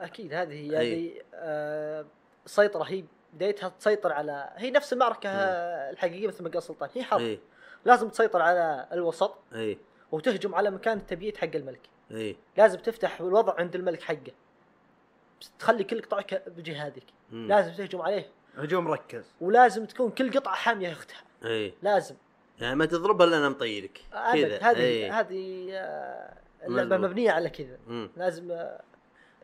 أكيد 0.00 0.34
هذه 0.34 0.52
هي 0.52 0.78
أي. 0.78 0.92
هذه 0.92 1.22
آه، 1.34 2.06
السيطره 2.46 2.82
هي 2.82 3.04
بدايتها 3.32 3.68
تسيطر 3.68 4.12
على 4.12 4.50
هي 4.56 4.70
نفس 4.70 4.92
المعركة 4.92 5.28
الحقيقية 5.90 6.28
مثل 6.28 6.44
ما 6.44 6.50
قال 6.50 6.62
سلطان 6.62 6.88
هي 6.94 7.02
حرب. 7.02 7.38
لازم 7.84 8.08
تسيطر 8.08 8.42
على 8.42 8.88
الوسط 8.92 9.34
إي. 9.54 9.78
وتهجم 10.12 10.54
على 10.54 10.70
مكان 10.70 10.98
التبييت 10.98 11.36
حق 11.36 11.50
الملك. 11.54 11.80
إي. 12.10 12.36
لازم 12.56 12.78
تفتح 12.78 13.20
الوضع 13.20 13.54
عند 13.58 13.74
الملك 13.74 14.02
حقه. 14.02 14.32
بس 15.40 15.50
تخلي 15.58 15.84
كل 15.84 16.02
قطعك 16.02 16.42
بجهادك. 16.46 17.04
مم. 17.30 17.48
لازم 17.48 17.72
تهجم 17.72 18.02
عليه. 18.02 18.30
هجوم 18.56 18.84
مركز 18.84 19.24
ولازم 19.40 19.84
تكون 19.84 20.10
كل 20.10 20.32
قطعة 20.32 20.54
حامية 20.54 20.92
أختها. 20.92 21.22
إي. 21.44 21.74
لازم. 21.82 22.14
يعني 22.64 22.76
ما 22.76 22.86
تضربها 22.86 23.26
إلا 23.26 23.36
أنا 23.38 23.48
مطيرك 23.48 24.00
كذا 24.32 24.58
هذه 24.62 24.76
إي. 24.78 25.10
هذه 25.10 25.68
آه، 25.72 26.34
اللعبة. 26.66 26.96
مبنية 26.96 27.30
على 27.30 27.50
كذا. 27.50 27.78
لازم 28.16 28.50
آه، 28.50 28.80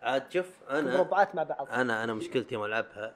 عاد 0.02 0.32
شوف 0.32 0.46
أنا 0.70 0.96
مربعات 0.96 1.34
مع 1.34 1.42
بعض 1.42 1.68
أنا 1.72 2.04
أنا 2.04 2.14
مشكلتي 2.14 2.54
يوم 2.54 2.64
ألعبها 2.64 3.14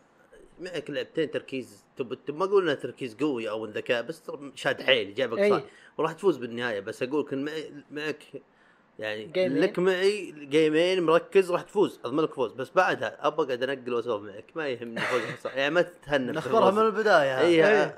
معك 0.61 0.91
لعبتين 0.91 1.31
تركيز 1.31 1.85
تب 1.97 2.15
تب 2.27 2.37
ما 2.37 2.45
أقول 2.45 2.63
انها 2.63 2.75
تركيز 2.75 3.15
قوي 3.15 3.51
أو 3.51 3.65
ذكاء 3.67 4.03
بس 4.03 4.23
شاد 4.55 4.83
حيل 4.83 5.15
جابك 5.15 5.39
أي. 5.39 5.51
صح 5.51 5.63
وراح 5.99 6.13
تفوز 6.13 6.37
بالنهاية 6.37 6.81
بس 6.81 7.03
أقول 7.03 7.27
معي 7.33 7.73
معك 7.91 8.23
يعني 8.99 9.25
جيمين. 9.25 9.63
لك 9.63 9.79
معي 9.79 10.35
جيمين 10.39 11.03
مركز 11.03 11.51
راح 11.51 11.63
تفوز 11.63 12.01
اضمن 12.05 12.21
لك 12.25 12.35
فوز 12.35 12.53
بس 12.53 12.71
بعدها 12.71 13.27
ابى 13.27 13.43
اقعد 13.43 13.63
أنقل 13.63 13.95
واسولف 13.95 14.23
معك 14.35 14.51
ما 14.55 14.69
يهمني 14.69 15.01
فوز. 15.01 15.23
يعني 15.55 15.75
ما 15.75 15.83
تتهنى 15.83 16.33
نخبرها 16.33 16.71
من 16.71 16.83
البداية 16.83 17.41
اي 17.41 17.63
هذه. 17.63 17.95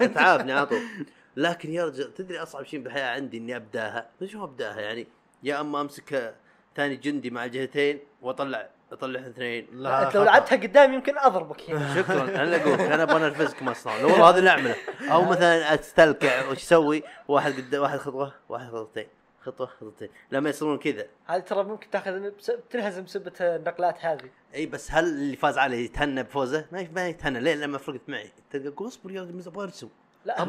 اتعبني 0.00 0.52
على 0.52 0.66
طول 0.66 0.80
لكن 1.36 1.72
يا 1.72 1.84
رجل 1.84 2.14
تدري 2.14 2.38
أصعب 2.38 2.64
شيء 2.64 2.80
بالحياة 2.80 3.10
عندي 3.14 3.38
إني 3.38 3.56
أبداها؟ 3.56 4.08
ما 4.20 4.26
شو 4.26 4.44
أبداها 4.44 4.80
يعني؟ 4.80 5.06
يا 5.42 5.60
أما 5.60 5.80
أمسك 5.80 6.34
ثاني 6.76 6.96
جندي 6.96 7.30
مع 7.30 7.46
جهتين 7.46 7.98
وأطلع 8.22 8.68
أطلع 8.92 9.20
اثنين. 9.20 9.66
لا 9.72 10.06
أنت 10.06 10.16
لو. 10.16 10.24
لعبتها 10.24 10.56
قدام 10.56 10.92
يمكن 10.94 11.18
أضربك 11.18 11.70
هنا 11.70 11.94
شكرا. 12.02 12.22
أنا 12.22 12.56
أقول 12.56 12.80
أنا 12.80 13.02
أبغى 13.02 13.16
انرفزكم 13.16 13.68
أصلا 13.68 14.02
لو 14.02 14.08
والله 14.08 14.30
هذا 14.30 14.38
اللي 14.38 14.50
أعمله. 14.50 14.76
أو 15.10 15.24
مثلا 15.24 15.74
استلكع 15.74 16.48
وش 16.48 16.56
أسوي؟ 16.56 17.02
واحد 17.28 17.52
قدام 17.52 17.82
واحد 17.82 17.98
خطوة 17.98 18.32
واحد 18.48 18.66
خطوتين. 18.66 19.06
خطوة 19.42 19.66
خطوتين. 19.66 20.08
لما 20.32 20.50
يصيرون 20.50 20.78
كذا. 20.78 21.06
هذه 21.26 21.40
ترى 21.40 21.64
ممكن 21.64 21.90
تأخذ 21.90 22.30
تنهزم 22.70 23.04
بسبة 23.04 23.32
النقلات 23.40 24.04
هذه. 24.04 24.30
إي 24.54 24.66
بس 24.66 24.92
هل 24.92 25.04
اللي 25.04 25.36
فاز 25.36 25.58
عليه 25.58 25.84
يتهنى 25.84 26.22
بفوزه؟ 26.22 26.66
ما 26.72 26.88
ما 26.94 27.08
يتهنى. 27.08 27.40
ليه؟ 27.40 27.54
لما 27.54 27.78
فرقت 27.78 28.08
معي 28.08 28.32
تلقى 28.50 28.86
اصبر 28.86 29.10
يا 29.10 29.22
رجل 29.22 29.42
أبغى 29.46 29.64
ارسم 29.64 29.88
لا 30.24 30.42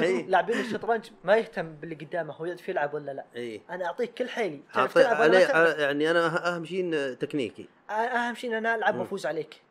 اي 0.00 0.22
لاعبين 0.22 0.60
الشطرنج 0.60 1.10
ما 1.24 1.36
يهتم 1.36 1.74
باللي 1.74 1.94
قدامه 1.94 2.34
هو 2.34 2.44
يعرف 2.44 2.68
يلعب 2.68 2.94
ولا 2.94 3.10
لا. 3.12 3.24
اي 3.36 3.62
أنا 3.70 3.86
أعطيك 3.86 4.14
كل 4.14 4.28
حيلي. 4.28 4.60
تعرف 4.74 4.94
تلعب 4.94 5.20
ولا 5.20 5.46
تعرف؟ 5.46 5.78
يعني 5.78 6.10
أنا 6.10 6.48
أهم 6.56 6.64
شيء 6.64 7.14
تكنيكي. 7.14 7.68
أهم 7.90 8.34
شيء 8.34 8.50
إن 8.50 8.56
أنا 8.56 8.74
ألعب. 8.74 8.98
وأفوز 8.98 9.26
عليك. 9.26 9.62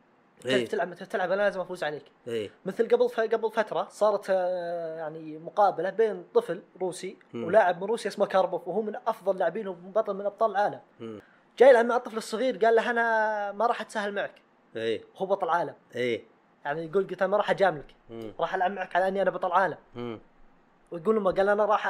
إيه. 0.46 0.66
تلعب 0.66 0.88
متى 0.88 1.06
تلعب 1.06 1.32
أنا 1.32 1.42
لازم 1.42 1.60
أفوز 1.60 1.84
عليك. 1.84 2.02
اي 2.28 2.50
مثل 2.66 2.88
قبل 2.88 3.08
ف... 3.08 3.20
قبل 3.20 3.50
فترة 3.50 3.88
صارت 3.90 4.26
آه، 4.30 4.96
يعني 4.98 5.38
مقابلة 5.38 5.90
بين 5.90 6.24
طفل 6.34 6.62
روسي 6.80 7.16
مم. 7.32 7.44
ولاعب 7.44 7.82
من 7.82 7.88
روسيا 7.88 8.10
اسمه 8.10 8.26
كاربوف 8.26 8.68
وهو 8.68 8.82
من 8.82 8.96
أفضل 9.06 9.32
اللاعبين 9.32 9.68
وبطل 9.68 10.14
من 10.14 10.26
أبطال 10.26 10.50
العالم. 10.50 10.80
مم. 11.00 11.20
جاي 11.58 11.68
يلعب 11.68 11.86
مع 11.86 11.96
الطفل 11.96 12.16
الصغير 12.16 12.64
قال 12.64 12.74
له 12.74 12.90
أنا 12.90 13.52
ما 13.52 13.66
راح 13.66 13.80
أتساهل 13.80 14.14
معك. 14.14 14.34
اي 14.76 15.04
هو 15.16 15.26
بطل 15.26 15.48
عالم. 15.48 15.74
اي 15.96 16.24
يعني 16.64 16.84
يقول 16.84 17.06
قلت 17.08 17.22
أنا 17.22 17.30
ما 17.30 17.36
راح 17.36 17.50
أجاملك. 17.50 17.94
راح 18.40 18.54
ألعب 18.54 18.70
معك 18.70 18.96
على 18.96 19.08
إني 19.08 19.22
أنا 19.22 19.30
بطل 19.30 19.52
عالم. 19.52 19.76
ويقول 20.90 21.14
له 21.14 21.20
ما 21.20 21.30
قال 21.30 21.48
أنا 21.48 21.64
راح 21.64 21.86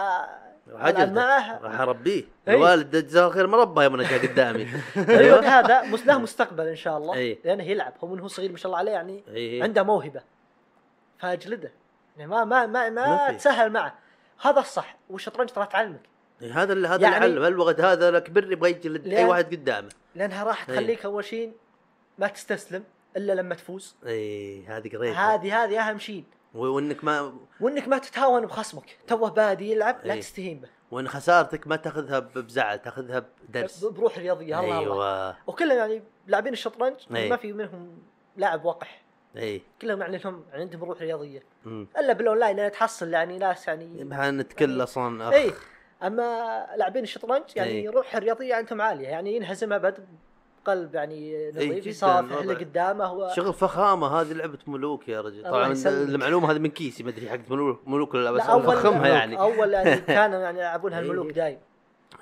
ألعب 0.68 1.12
معه. 1.12 1.58
راح 1.62 1.80
أربيه. 1.80 2.24
إي. 2.48 2.54
الوالد 2.54 2.96
جزاه 2.96 3.46
مربى 3.46 3.84
يوم 3.84 3.94
أنا 3.94 4.08
جاء 4.08 4.26
قدامي 4.26 4.68
أيوه. 5.08 5.40
هذا 5.40 5.82
له 6.06 6.18
مستقبل 6.18 6.66
إن 6.66 6.76
شاء 6.76 6.98
الله. 6.98 7.14
إيه. 7.14 7.38
لأنه 7.44 7.64
يلعب. 7.64 7.92
هو 8.04 8.08
من 8.08 8.20
هو 8.20 8.28
صغير 8.28 8.50
ما 8.50 8.56
شاء 8.56 8.66
الله 8.66 8.78
عليه 8.78 8.92
يعني 8.92 9.24
اي 9.28 9.62
عنده 9.62 9.82
موهبة. 9.82 10.20
فأجلده. 11.18 11.72
يعني 12.16 12.30
ما 12.30 12.44
ما 12.44 12.66
ما, 12.66 12.90
ما 12.90 13.28
ما. 13.28 13.32
تسهل 13.32 13.72
معه. 13.72 13.94
هذا 14.42 14.60
الصح. 14.60 14.96
والشطرنج 15.10 15.48
ترى 15.48 15.66
تعلمك. 15.66 16.00
إيه، 16.42 16.62
هذا 16.62 16.72
اللي 16.72 16.88
هذا 16.88 17.02
يعني- 17.02 17.26
اللي 17.26 17.40
علم. 17.40 17.54
الوقت 17.54 17.80
هذا 17.80 18.08
الكبر 18.08 18.52
يبغى 18.52 18.70
يجلد 18.70 19.06
أي 19.06 19.24
واحد 19.24 19.44
قدامه. 19.54 19.88
لأنها 20.14 20.44
راح 20.44 20.68
إيه. 20.68 20.76
تخليك 20.76 21.04
أول 21.04 21.24
شيء 21.24 21.52
ما 22.18 22.26
تستسلم. 22.26 22.84
إلا 23.18 23.32
لما 23.32 23.54
تفوز. 23.54 23.96
اي 24.06 24.66
هذه 24.66 24.96
قريتها. 24.96 25.34
هذه 25.34 25.64
هذه 25.64 25.88
أهم 25.88 25.98
شيء. 25.98 26.24
وإنك 26.54 27.04
ما 27.04 27.34
وإنك 27.60 27.88
ما 27.88 27.98
تتهاون 27.98 28.46
بخصمك. 28.46 28.98
توه 29.06 29.30
بادي 29.30 29.72
يلعب 29.72 30.00
لا 30.04 30.14
إيه. 30.14 30.20
تستهين 30.20 30.60
به. 30.60 30.68
وإن 30.90 31.08
خسارتك 31.08 31.66
ما 31.66 31.76
تأخذها 31.76 32.18
بزعل 32.18 32.78
تأخذها 32.78 33.24
بدرس. 33.48 33.84
بروح 33.84 34.18
رياضيه 34.18 34.60
الله 34.60 34.78
الله. 34.78 35.26
أيوه. 35.26 35.36
وكلهم 35.46 35.78
يعني 35.78 36.02
لاعبين 36.26 36.52
الشطرنج 36.52 36.96
إيه. 37.16 37.30
ما 37.30 37.36
في 37.36 37.52
منهم 37.52 37.98
لاعب 38.36 38.64
وقح 38.64 39.02
اي 39.36 39.62
كلهم 39.82 40.00
يعني 40.00 40.18
لهم 40.18 40.44
عندهم 40.52 40.84
روح 40.84 41.00
رياضية. 41.00 41.42
أمم. 41.66 41.86
إلا 41.98 42.12
بالأونلاين 42.12 42.56
لأن 42.56 42.72
تحصل 42.72 43.08
يعني 43.08 43.38
ناس 43.38 43.68
يعني 43.68 44.08
إحنا 44.12 44.30
نتكل 44.30 44.82
أصلا. 44.82 45.28
أخ. 45.28 45.34
اي 45.34 45.52
أما 46.02 46.66
لاعبين 46.76 47.02
الشطرنج 47.02 47.44
يعني 47.56 47.70
إيه. 47.70 47.90
روح 47.90 48.16
الرياضيه 48.16 48.54
عندهم 48.54 48.80
عالية. 48.80 49.08
يعني 49.08 49.36
ينهزم 49.36 49.72
أبد 49.72 50.06
بقلب 50.68 50.94
يعني 50.94 51.50
نظيف 51.50 51.72
جداً، 51.74 51.88
يصافح 51.90 52.36
اللي. 52.38 52.54
قدامه. 52.54 53.34
شغل 53.34 53.52
فخامة 53.54 54.06
هذه 54.20 54.32
لعبة 54.32 54.58
ملوك 54.66 55.08
يا 55.08 55.20
رجل. 55.20 55.42
طبعا. 55.44 55.74
المعلومة 55.86 56.50
هذه 56.52 56.58
من 56.58 56.70
كيسي 56.70 57.02
ما 57.02 57.10
أدري 57.10 57.28
حقت 57.30 57.50
ملوك 57.50 57.80
ملوك 57.88 58.14
ولا 58.14 58.24
لا 58.24 58.30
بس 58.30 58.42
افخمها 58.42 59.08
يعني. 59.08 59.40
أول 59.40 59.72
يعني 59.72 59.96
كانوا 60.16 60.38
يعني 60.38 60.58
يلعبونها 60.58 60.98
إيه. 61.00 61.04
الملوك 61.04 61.30
دايم. 61.30 61.58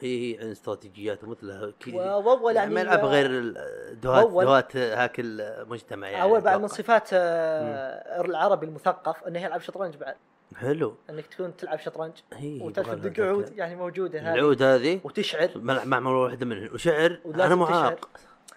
هي 0.00 0.34
هي 0.34 0.38
عن 0.40 0.50
استراتيجيات 0.50 1.24
ومثلها 1.24 1.72
كي- 1.80 1.92
وأول 1.96 2.56
يعني 2.56 2.74
ما 2.74 2.80
يلعب 2.80 3.04
غير 3.04 3.54
دوات 4.02 4.30
دوات 4.30 4.76
هاك 4.76 5.12
المجتمع 5.18 6.08
يعني 6.08 6.22
أول 6.22 6.40
بعد 6.40 6.60
من. 6.60 6.68
صفات 6.68 7.08
آه، 7.12 8.20
العربي 8.24 8.66
المثقف 8.66 9.24
إنه 9.24 9.42
يلعب 9.44 9.60
شطرنج 9.60 9.96
بعد. 9.96 10.14
حلو. 10.56 10.94
إنك 11.10 11.26
تكون 11.26 11.56
تلعب 11.56 11.78
شطرنج. 11.78 12.12
هي 12.32 12.60
وتعرف 12.62 12.88
تدق 12.94 13.24
عود. 13.24 13.52
يعني 13.58 13.76
موجودة 13.76 14.20
هذه. 14.20 14.34
العود 14.34 14.62
هذه؟ 14.62 15.00
وتشعر. 15.04 15.48
مع 15.56 15.84
مع 15.84 16.10
واحدة 16.10 16.46
منهم. 16.46 16.74
وشعر؟ 16.74 17.18
أنا 17.34 17.54
معاق 17.54 18.08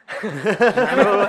منهم 0.97 1.19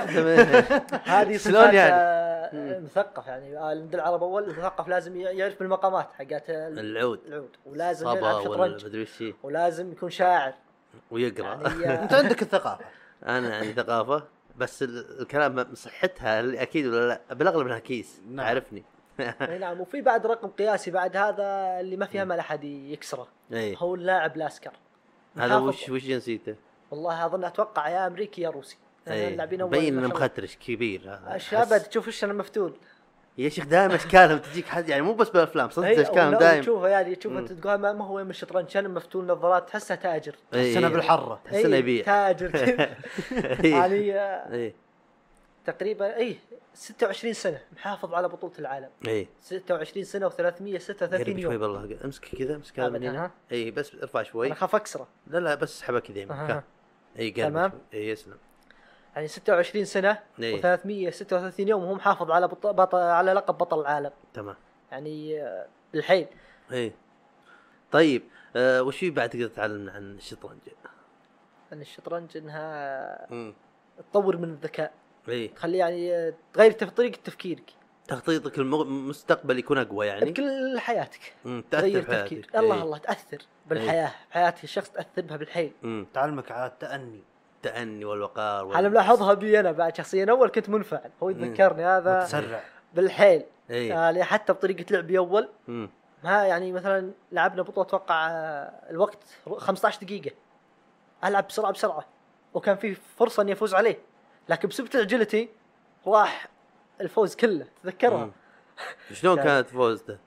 هذه 1.03 1.37
شلون 1.37 1.73
يعني؟ 1.73 1.93
آه، 1.93 2.79
مثقف 2.79 3.27
يعني. 3.27 3.57
آه، 3.57 3.69
عند 3.69 3.95
العرب 3.95 4.23
اول 4.23 4.43
المثقف 4.43 4.87
لازم 4.87 5.15
يعرف 5.15 5.59
بالمقامات 5.59 6.09
حقت 6.13 6.49
ال- 6.49 6.79
العود. 6.79 7.19
العود. 7.27 7.49
ولازم 7.65 8.07
يلعب 8.09 8.43
شطرنج. 8.43 8.85
مدري 8.85 9.01
وش 9.01 9.21
هي. 9.21 9.33
ولازم 9.43 9.91
يكون 9.91 10.09
شاعر. 10.09 10.53
ويقرأ. 11.11 11.45
يعني 11.79 11.99
آه، 11.99 12.01
أنت 12.03 12.13
عندك 12.13 12.41
الثقافة. 12.41 12.85
أنا 13.25 13.55
عندي 13.55 13.73
ثقافة 13.73 14.23
بس 14.57 14.83
ال- 14.83 15.21
الكلام 15.21 15.73
صحتها 15.73 16.61
أكيد 16.63 16.85
ولا 16.87 17.07
لا؟ 17.07 17.33
بالأغلب 17.35 17.67
إنها 17.67 17.79
كيس. 17.79 18.21
نعم. 18.31 18.45
عارفني. 18.45 18.83
إي 19.41 19.57
نعم. 19.57 19.81
وفي 19.81 20.01
بعد 20.01 20.25
رقم 20.27 20.47
قياسي 20.47 20.91
بعد 20.91 21.17
هذا 21.17 21.79
اللي 21.79 21.97
ما 21.97 22.05
في 22.05 22.21
امل 22.21 22.39
أحد 22.39 22.63
يكسره. 22.63 23.27
هو 23.53 23.95
اللاعب 23.95 24.35
الأسكر. 24.35 24.71
هذا 25.37 25.55
وش 25.55 25.89
وش 25.89 26.03
جنسيته؟ 26.03 26.55
والله 26.91 27.25
أظن 27.25 27.43
أتوقع 27.43 27.89
يا 27.89 28.07
أمريكي 28.07 28.41
يا 28.41 28.49
روسي. 28.49 28.77
اي 29.07 29.27
اللاعبين 29.27 29.61
أول 29.61 29.69
مبين 29.69 29.93
ما 29.95 29.99
انه 29.99 30.07
مخترش 30.07 30.57
كبير. 30.57 31.01
هذا 31.01 31.35
الشباب 31.35 31.67
أحس- 31.81 31.87
تشوف 31.87 32.07
إيش 32.07 32.23
أنا 32.23 32.33
مفتول. 32.33 32.73
يا 33.37 33.49
شيخ 33.49 33.65
دائما 33.65 33.95
أشكالهم 33.95 34.37
تجيك 34.37 34.65
حد 34.65 34.89
يعني 34.89 35.01
مو 35.01 35.13
بس 35.13 35.29
بالأفلام 35.29 35.69
صدق 35.69 35.85
إي، 35.87 36.01
أشكالهم 36.01 36.35
دائما. 36.35 36.61
تشوفه 36.61 36.87
يعني 36.87 37.15
تشوف 37.15 37.31
مم. 37.31 37.37
انت 37.37 37.51
تقول 37.53 37.75
ما 37.75 38.05
هو 38.05 38.23
من 38.23 38.29
الشطرنج 38.29 38.77
أنا 38.77 38.87
مفتول 38.87 39.25
نظارات 39.25 39.69
تحسه 39.69 39.95
تاجر. 39.95 40.35
إي. 40.53 40.69
السنة 40.69 40.89
بالحرة. 40.89 41.39
تحس 41.45 41.65
انه 41.65 41.73
إي، 41.75 41.79
يبيع 41.79 42.03
تاجر. 42.05 42.55
يعني 43.65 44.15
آه، 44.19 44.53
اي 44.53 44.73
تقريبا 45.65 46.15
اي 46.17 46.37
26 46.73 47.33
سنة 47.33 47.59
محافظ 47.75 48.13
على 48.13 48.27
بطولة 48.27 48.53
العالم. 48.59 48.89
اي 49.07 49.27
26 49.41 50.03
سنة 50.05 50.29
و336 50.29 50.33
قرب 50.35 51.23
شوي 51.23 51.41
يوم. 51.41 51.57
بالله 51.57 51.97
أمسك 52.05 52.25
كذا 52.25 52.55
أمسك 52.55 52.79
هذا 52.79 52.89
من 52.89 53.03
هنا؟ 53.03 53.31
اي 53.51 53.71
بس 53.71 53.95
ارفع 53.95 54.23
شوي. 54.23 54.47
أنا 54.47 54.55
خاف 54.55 54.75
أكسره. 54.75 55.07
لا 55.27 55.37
لا 55.39 55.55
بس 55.55 55.75
اسحبها 55.77 55.99
كذا. 55.99 56.25
كان. 56.25 56.61
إي 57.19 57.29
قرب 57.31 57.49
تمام. 57.49 57.71
إي 57.93 58.09
يسلم 58.09 58.37
يعني 59.15 59.27
26 59.27 59.85
سنة 59.85 60.19
إي. 60.39 60.61
و336 60.61 61.59
يوم 61.59 61.83
وهو 61.83 61.93
محافظ 61.93 62.31
على 62.31 62.47
بط... 62.47 62.67
بط... 62.67 62.95
على 62.95 63.33
لقب 63.33 63.57
بطل 63.57 63.79
العالم. 63.81 64.11
تمام. 64.33 64.55
يعني 64.91 65.41
آه، 65.41 65.67
للحين. 65.93 66.27
إي. 66.71 66.93
طيب 67.91 68.23
آه 68.55 68.83
وش 68.83 68.97
في 68.97 69.09
بعد 69.09 69.29
تقدر 69.29 69.47
تعلمنا 69.47 69.91
عن 69.91 70.15
الشطرنج؟ 70.15 70.59
ان 71.73 71.81
الشطرنج 71.81 72.37
إنها 72.37 73.31
امم 73.31 73.53
تطور 74.11 74.37
من 74.37 74.49
الذكاء. 74.49 74.93
إي. 75.29 75.47
تخلي 75.47 75.77
يعني 75.77 76.13
آه، 76.15 76.33
تغير 76.53 76.71
طريقة 76.71 77.19
تفكيرك. 77.23 77.73
تخطيطك 78.11 78.57
المستقبل 78.57 79.59
يكون 79.59 79.77
أقوى 79.77 80.07
يعني؟ 80.07 80.31
بكل 80.31 80.79
حياتك. 80.79 81.33
تغير 81.71 82.01
تفكير. 82.01 82.13
حياتك. 82.13 82.55
الله 82.55 82.75
إي. 82.75 82.81
الله 82.81 82.97
تأثر 82.97 83.37
بالحياة. 83.67 84.11
بحياه 84.29 84.55
الشخص 84.63 84.89
تأثر 84.89 85.21
بها 85.21 85.37
بالحيل 85.37 85.71
تعلمك 86.13 86.51
على 86.51 86.65
التاني 86.65 87.23
التأني 87.55 88.05
والوقار 88.05 88.65
وال... 88.65 88.75
أنا 88.75 88.89
ملاحظها 88.89 89.33
بي 89.33 89.59
أنا 89.59 89.71
بعد 89.71 89.97
شخصيا. 89.97 90.25
أول 90.29 90.49
كنت 90.49 90.69
منفعل. 90.69 91.11
هو 91.23 91.29
يتذكرني 91.29 91.85
هذا 91.85 92.23
تسرع 92.23 92.63
بالحيل. 92.93 93.43
اي 93.71 93.87
يعني 93.87 94.23
حتى 94.23 94.53
بطريقة 94.53 94.85
لعبي 94.91 95.17
أول. 95.17 95.49
ما 96.23 96.45
يعني 96.45 96.71
مثلا 96.71 97.11
لعبنا 97.31 97.61
بطولة 97.61 97.87
أتوقع 97.87 98.27
آه، 98.29 98.89
الوقت 98.89 99.17
15 99.57 99.99
دقيقة. 100.01 100.31
ألعب 101.23 101.47
بسرعة 101.47 101.71
بسرعة. 101.71 102.05
وكان 102.53 102.75
في 102.75 102.95
فرصة 102.95 103.43
إني 103.43 103.53
أفوز 103.53 103.73
عليه. 103.73 103.99
لكن 104.49 104.67
بسبب 104.67 104.87
عجلتي 104.95 105.49
راح 106.07 106.47
الفوز 107.01 107.35
كله 107.35 107.65
تذكرها. 107.83 108.29
شلون 109.13 109.35
كانت 109.43 109.69
فوزته؟ 109.69 110.17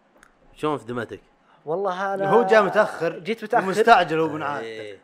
شلون 0.55 0.79
في 0.79 0.85
دمتك؟ 0.85 1.21
والله 1.67 2.15
أنا 2.15 2.29
هو 2.31 2.43
جاء 2.43 2.63
متأخر 2.63 3.19
جيت 3.19 3.45
متأخر 3.45 3.67
ومستعجل 3.67 4.19
هو 4.21 4.59
إيه. 4.59 4.99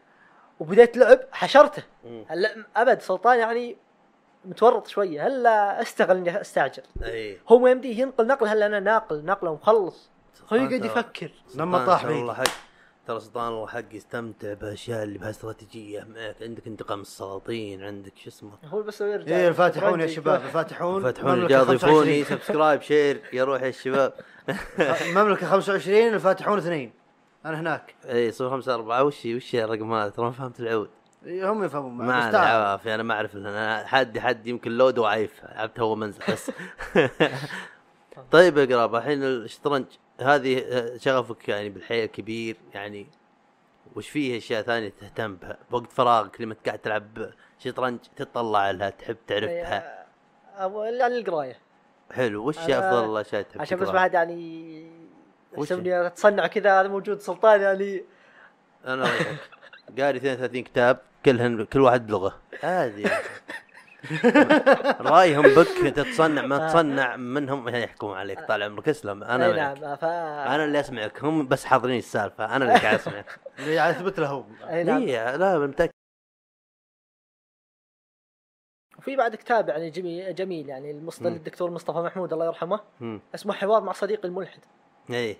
وبديت 0.60 0.96
لعب 0.96 1.20
حشرته. 1.32 1.82
هلا 2.28 2.64
أبد 2.76 3.00
سلطان 3.00 3.38
يعني 3.38 3.76
متورط 4.44 4.86
شوية 4.86 5.26
هلا 5.26 5.82
استغل 5.82 6.16
إني 6.16 6.40
أستعجل 6.40 6.82
اي 7.04 7.38
هو 7.48 7.58
ما 7.58 7.70
يمديه 7.70 8.00
ينقل 8.00 8.26
نقل 8.26 8.46
هلا 8.46 8.66
أنا 8.66 8.80
ناقل 8.80 9.24
نقله 9.24 9.50
ومخلص 9.50 10.10
هو 10.52 10.56
يقعد 10.56 10.84
يفكر 10.84 11.30
لما 11.54 11.86
طاح 11.86 12.00
ترى 12.02 12.08
بيدي. 12.08 12.20
الله 12.20 12.34
حق 12.34 12.44
ترى 13.10 13.20
سلطان 13.20 13.52
الله 13.52 13.66
حق 13.66 13.94
يستمتع 13.94 14.52
بأشياء 14.52 15.02
اللي 15.02 15.18
بها 15.18 15.30
استراتيجية. 15.30 16.04
معك 16.04 16.36
عندك 16.42 16.66
انتقام 16.66 17.00
السلاطين 17.00 17.82
عندك 17.82 18.12
شو 18.16 18.28
اسمه؟ 18.28 18.50
هو 18.64 18.82
بس 18.82 19.00
يرجع. 19.00 19.36
إيه 19.36 19.48
الفاتحون 19.48 20.00
يا. 20.00 20.06
شباب 20.06 20.44
الفاتحون. 20.44 21.06
اللي 21.06 21.14
25. 21.14 21.50
يضيفوني 21.50 22.24
سبسكرايب 22.24 22.82
شير 22.82 23.22
يا 23.32 23.44
روح 23.44 23.62
يا 23.62 23.68
الشباب 23.68 24.12
المملكه 24.78 25.46
25 25.46 26.14
الفاتحون 26.14 26.58
اثنين. 26.58 26.92
أنا 27.46 27.60
هناك. 27.60 27.94
اي 28.04 28.32
صفر 28.32 28.50
خمسة 28.50 28.74
أربعة. 28.74 29.04
وش 29.04 29.26
وش 29.26 29.54
الرقم 29.54 29.92
هذا؟ 29.92 30.10
ترى 30.10 30.24
ما 30.24 30.32
فهمت 30.32 30.60
العود. 30.60 30.90
إيه، 31.26 31.52
هم 31.52 31.64
يفهمون. 31.64 32.06
ما. 32.06 32.14
عافية 32.14 32.94
أنا 32.94 33.02
ما 33.02 33.14
أعرف 33.14 33.36
أنا 33.36 33.86
حد 33.86 34.18
حد 34.18 34.46
يمكن 34.46 34.70
لود 34.70 34.98
وعايف 34.98 35.44
لعبت 35.44 35.80
هو 35.80 35.94
منزل 35.94 36.20
بس. 36.28 36.50
طيب 38.32 38.58
يا 38.58 38.64
قرابة 38.64 38.98
الحين 38.98 39.22
الشطرنج. 39.22 39.86
هذه 40.22 40.58
آه، 40.58 40.96
شغفك 40.96 41.48
يعني 41.48 41.68
بالحيل 41.68 42.06
كبير 42.06 42.56
يعني 42.74 43.06
وش 43.96 44.08
فيه 44.08 44.38
أشياء 44.38 44.62
ثانية 44.62 44.92
تهتم 45.00 45.36
بها 45.36 45.58
بوقت 45.70 45.92
فراغك 45.92 46.40
لما 46.40 46.56
قاعد 46.66 46.78
تلعب 46.78 47.30
شطرنج 47.58 47.98
تطلع 48.16 48.70
لها 48.70 48.90
تحب 48.90 49.16
تعرفها 49.26 49.78
إيه، 49.78 50.06
أو 50.62 50.82
يعني 50.84 51.18
القرايه 51.18 51.58
حلو 52.12 52.48
وش 52.48 52.58
أفضل 52.58 53.12
الأشياء 53.12 53.42
تحب 53.42 53.60
عشان 53.60 53.78
بس؟ 53.78 53.88
بعد 53.88 54.14
يعني 54.14 54.90
وش؟ 55.56 55.70
يحسبني 55.70 56.06
أتصنع 56.06 56.46
كذا 56.46 56.80
هذا 56.80 56.88
موجود 56.88 57.20
سلطان 57.20 57.60
يعني 57.60 58.04
أنا. 58.86 59.06
قاري 59.98 60.18
32 60.18 60.62
كتاب 60.62 60.98
كلهن 61.24 61.64
كل 61.64 61.80
واحد 61.80 62.06
بلغة 62.06 62.38
هذه 62.60 63.10
رايهم 65.10 65.42
بك 65.42 65.94
تتصنع 65.96 66.42
ما 66.46 66.58
تصنع 66.68 67.16
منهم. 67.16 67.68
يحكمون 67.68 68.16
عليك 68.18 68.40
طال 68.40 68.62
عمرك 68.62 68.88
اسلم. 68.88 69.24
أنا 69.24 69.46
إي. 69.46 69.52
نعم 69.52 69.96
ف 69.96 70.04
أنا 70.04 70.64
اللي 70.64 70.80
أسمعك. 70.80 71.24
هم 71.24 71.48
بس 71.48 71.64
حاضرين 71.64 71.98
السالفة. 71.98 72.56
أنا 72.56 72.64
اللي 72.64 72.78
قاعد 72.78 72.94
اسمعك 72.94 73.40
اللي 73.58 73.74
يعني 73.74 73.90
اثبت 73.90 74.20
له 74.20 74.26
هو 74.26 74.44
إي 74.68 74.84
نعم. 74.84 75.02
إي 75.02 75.36
لا 75.36 75.58
متأكد. 75.58 75.92
وفي 78.98 79.16
بعد 79.16 79.36
كتاب 79.36 79.68
يعني 79.68 79.90
جميل 79.90 80.34
جميل 80.34 80.68
يعني 80.68 80.90
المصدر 80.90 81.30
مم. 81.30 81.36
للدكتور 81.36 81.70
مصطفى 81.70 81.98
محمود 81.98 82.32
الله 82.32 82.46
يرحمه. 82.46 82.80
مم. 83.00 83.20
اسمه 83.34 83.52
حوار 83.52 83.82
مع 83.82 83.92
صديقي 83.92 84.28
الملحد. 84.28 84.60
إيه 85.10 85.36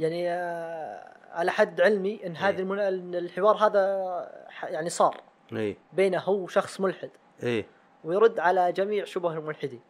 يعني 0.00 0.30
آه، 0.30 1.14
على 1.32 1.50
حد 1.50 1.80
علمي 1.80 2.26
إن 2.26 2.36
هذه. 2.36 2.58
المن... 2.60 2.78
إن 2.78 3.14
الحوار 3.14 3.56
هذا 3.56 4.30
يعني 4.62 4.90
صار 4.90 5.20
إيه 5.52 5.76
بينه 5.92 6.18
هو 6.18 6.34
وشخص 6.34 6.80
ملحد. 6.80 7.10
إيه 7.42 7.66
ويرد 8.04 8.38
على 8.38 8.72
جميع 8.72 9.04
شبه 9.04 9.32
الملحدين. 9.32 9.80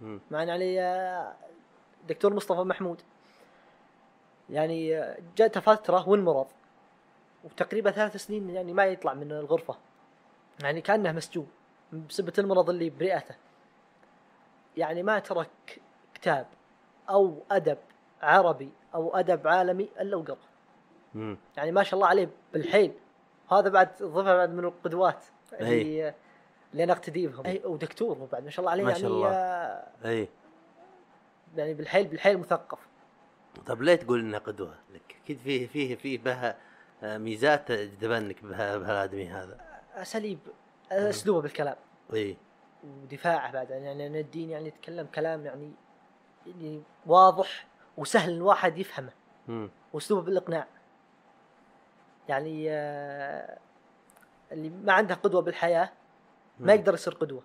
مم. 0.00 0.20
مع 0.30 0.42
إن 0.42 0.48
يعني 0.48 0.80
آه، 0.80 1.32
دكتور 2.08 2.34
مصطفى 2.34 2.60
محمود. 2.60 3.02
يعني 4.50 5.04
جاته 5.36 5.60
فترة 5.60 6.08
وانمرض 6.08 6.46
وتقريبا 7.44 7.90
ثلاث 7.90 8.16
سنين 8.16 8.50
يعني 8.50 8.72
ما 8.72 8.84
يطلع 8.84 9.14
من 9.14 9.32
الغرفة. 9.32 9.76
يعني 10.62 10.80
كأنه 10.80 11.12
مسجون 11.12 11.48
بسبة 12.08 12.32
المرض 12.38 12.70
اللي 12.70 12.90
برئته. 12.90 13.34
يعني 14.76 15.02
ما 15.02 15.18
ترك 15.18 15.80
كتاب 16.14 16.46
أو 17.10 17.42
أدب 17.50 17.78
عربي 18.22 18.72
أو 18.94 19.16
أدب 19.16 19.48
عالمي 19.48 19.88
إلا 20.00 20.16
وقرأ. 20.16 20.36
مم. 21.14 21.36
يعني 21.56 21.72
ما 21.72 21.82
شاء 21.82 21.94
الله 21.94 22.06
عليه 22.06 22.28
بالحيل. 22.52 22.92
هذا 23.52 23.68
بعد 23.68 23.88
ضفه 24.02 24.36
بعد 24.36 24.50
من 24.50 24.64
القدوات. 24.64 25.24
اللي 25.52 26.14
أنا 26.82 26.92
اقتدي 26.92 27.26
بهم 27.26 27.46
أي 27.46 27.62
ودكتور 27.64 28.16
هو 28.18 28.26
بعد 28.26 28.44
ما 28.44 28.50
شاء 28.50 28.60
الله 28.60 28.70
عليه 28.70 28.84
ما 28.84 28.90
يعني 28.90 29.02
شاء 29.02 29.10
الله. 29.10 29.28
آه، 29.30 29.86
إيه 30.04 30.28
يعني 31.56 31.74
بالحيل 31.74 32.06
بالحيل 32.06 32.38
مثقف. 32.38 32.78
طب 33.66 33.82
ليه 33.82 33.94
تقول 33.94 34.20
انها 34.20 34.38
قدوة؟ 34.38 34.74
لك؟ 34.94 35.16
أكيد 35.24 35.38
فيه 35.38 35.66
فيه 35.66 35.96
فيه 35.96 36.18
بها 36.18 36.56
آه، 37.02 37.18
ميزات 37.18 37.68
تجذبنك 37.68 38.44
بها 38.44 38.78
بهالآدمي 38.78 39.28
هذا. 39.28 39.60
أساليب 39.94 40.38
أسلوبه 40.92 41.40
بالكلام. 41.42 41.76
إيه 42.12 42.36
ودفاعه 42.84 43.52
بعد 43.52 43.70
يعني 43.70 44.06
أنا 44.06 44.18
الدين 44.18 44.50
يعني 44.50 44.68
يتكلم 44.68 45.06
كلام 45.14 45.46
يعني 45.46 45.72
يعني 46.46 46.82
واضح 47.06 47.66
وسهل 47.96 48.30
الواحد 48.30 48.78
يفهمه. 48.78 49.12
وأسلوبه 49.92 50.22
بالإقناع. 50.22 50.66
يعني 52.28 52.66
آه، 52.70 53.58
اللي 54.52 54.68
ما 54.68 54.92
عنده 54.92 55.14
قدوة 55.14 55.42
بالحياة 55.42 55.92
ما. 56.60 56.74
يقدر 56.74 56.94
يصير 56.94 57.14
قدوة. 57.14 57.42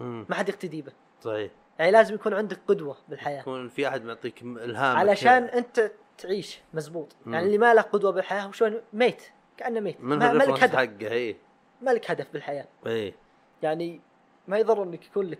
مم. 0.00 0.26
ما 0.28 0.34
حد 0.34 0.48
يقتدي 0.48 0.82
به. 0.82 0.92
صحيح. 1.20 1.50
يعني 1.78 1.90
لازم 1.90 2.14
يكون 2.14 2.34
عندك 2.34 2.58
قدوة 2.68 2.96
بالحياة. 3.08 3.40
يكون 3.40 3.68
في 3.68 3.88
أحد 3.88 4.04
معطيك 4.04 4.42
الهام 4.42 4.96
علشان 4.96 5.44
أنت 5.44 5.92
تعيش 6.18 6.60
مزبوط. 6.74 7.16
مم. 7.26 7.34
يعني 7.34 7.46
اللي 7.46 7.58
ما 7.58 7.74
له 7.74 7.82
قدوة 7.82 8.10
بالحياة 8.10 8.40
هو 8.42 8.52
شلون 8.52 8.80
ميت. 8.92 9.22
كأنه 9.56 9.80
ميت. 9.80 10.00
من 10.00 10.18
ما, 10.18 10.32
لك 10.32 10.48
هدف. 10.48 10.76
حقه 10.76 11.12
إيه. 11.12 11.36
ما 11.82 11.90
لك 11.90 12.10
هدف 12.10 12.32
بالحياة. 12.32 12.66
إيه. 12.86 13.14
يعني 13.62 14.00
ما 14.48 14.58
يضر 14.58 14.82
إنك 14.82 15.06
يكون 15.06 15.26
لك 15.26 15.38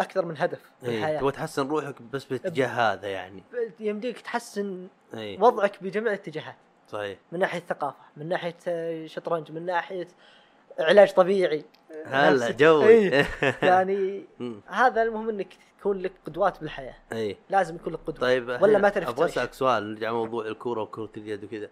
أكثر 0.00 0.24
من 0.24 0.38
هدف 0.38 0.70
إيه. 0.82 0.88
بالحياة. 0.90 1.18
تبغى 1.20 1.32
تحسن 1.32 1.68
روحك 1.68 2.02
بس 2.02 2.24
بالاتجاه 2.24 2.66
هذا 2.66 3.08
يعني. 3.08 3.42
يمديك 3.80 4.20
تحسن 4.20 4.88
إيه. 5.14 5.40
وضعك 5.40 5.82
بجميع 5.82 6.12
الاتجاهات. 6.12 6.56
صحيح. 6.88 7.18
من 7.32 7.38
ناحية 7.38 7.60
ثقافة 7.60 8.04
من 8.16 8.28
ناحية 8.28 8.56
آه، 8.68 9.06
شطرنج 9.06 9.52
من 9.52 9.66
ناحية 9.66 10.08
علاج 10.78 11.12
طبيعي 11.14 11.64
هلا 12.06 12.48
نفس- 12.48 12.56
جو 12.56 12.82
إيه. 12.82 13.26
يعني. 13.62 14.24
هذا 14.66 15.02
المهم 15.02 15.28
إنك 15.28 15.48
تكون 15.80 15.98
لك 15.98 16.12
قدوات 16.26 16.60
بالحياة 16.60 16.94
إيه 17.12 17.36
لازم 17.50 17.74
يكون 17.76 17.92
لك 17.92 17.98
قدوة 18.06 18.20
طيب 18.20 18.48
ولا 18.62 18.78
ما 18.78 18.88
تعرف 18.88 19.08
أبغى. 19.08 19.24
أسألك 19.26 19.52
سؤال 19.52 19.94
نرجع 19.94 20.12
موضوع 20.12 20.46
الكورة 20.46 20.82
وكره 20.82 21.10
اليد 21.16 21.44
وكذا 21.44 21.68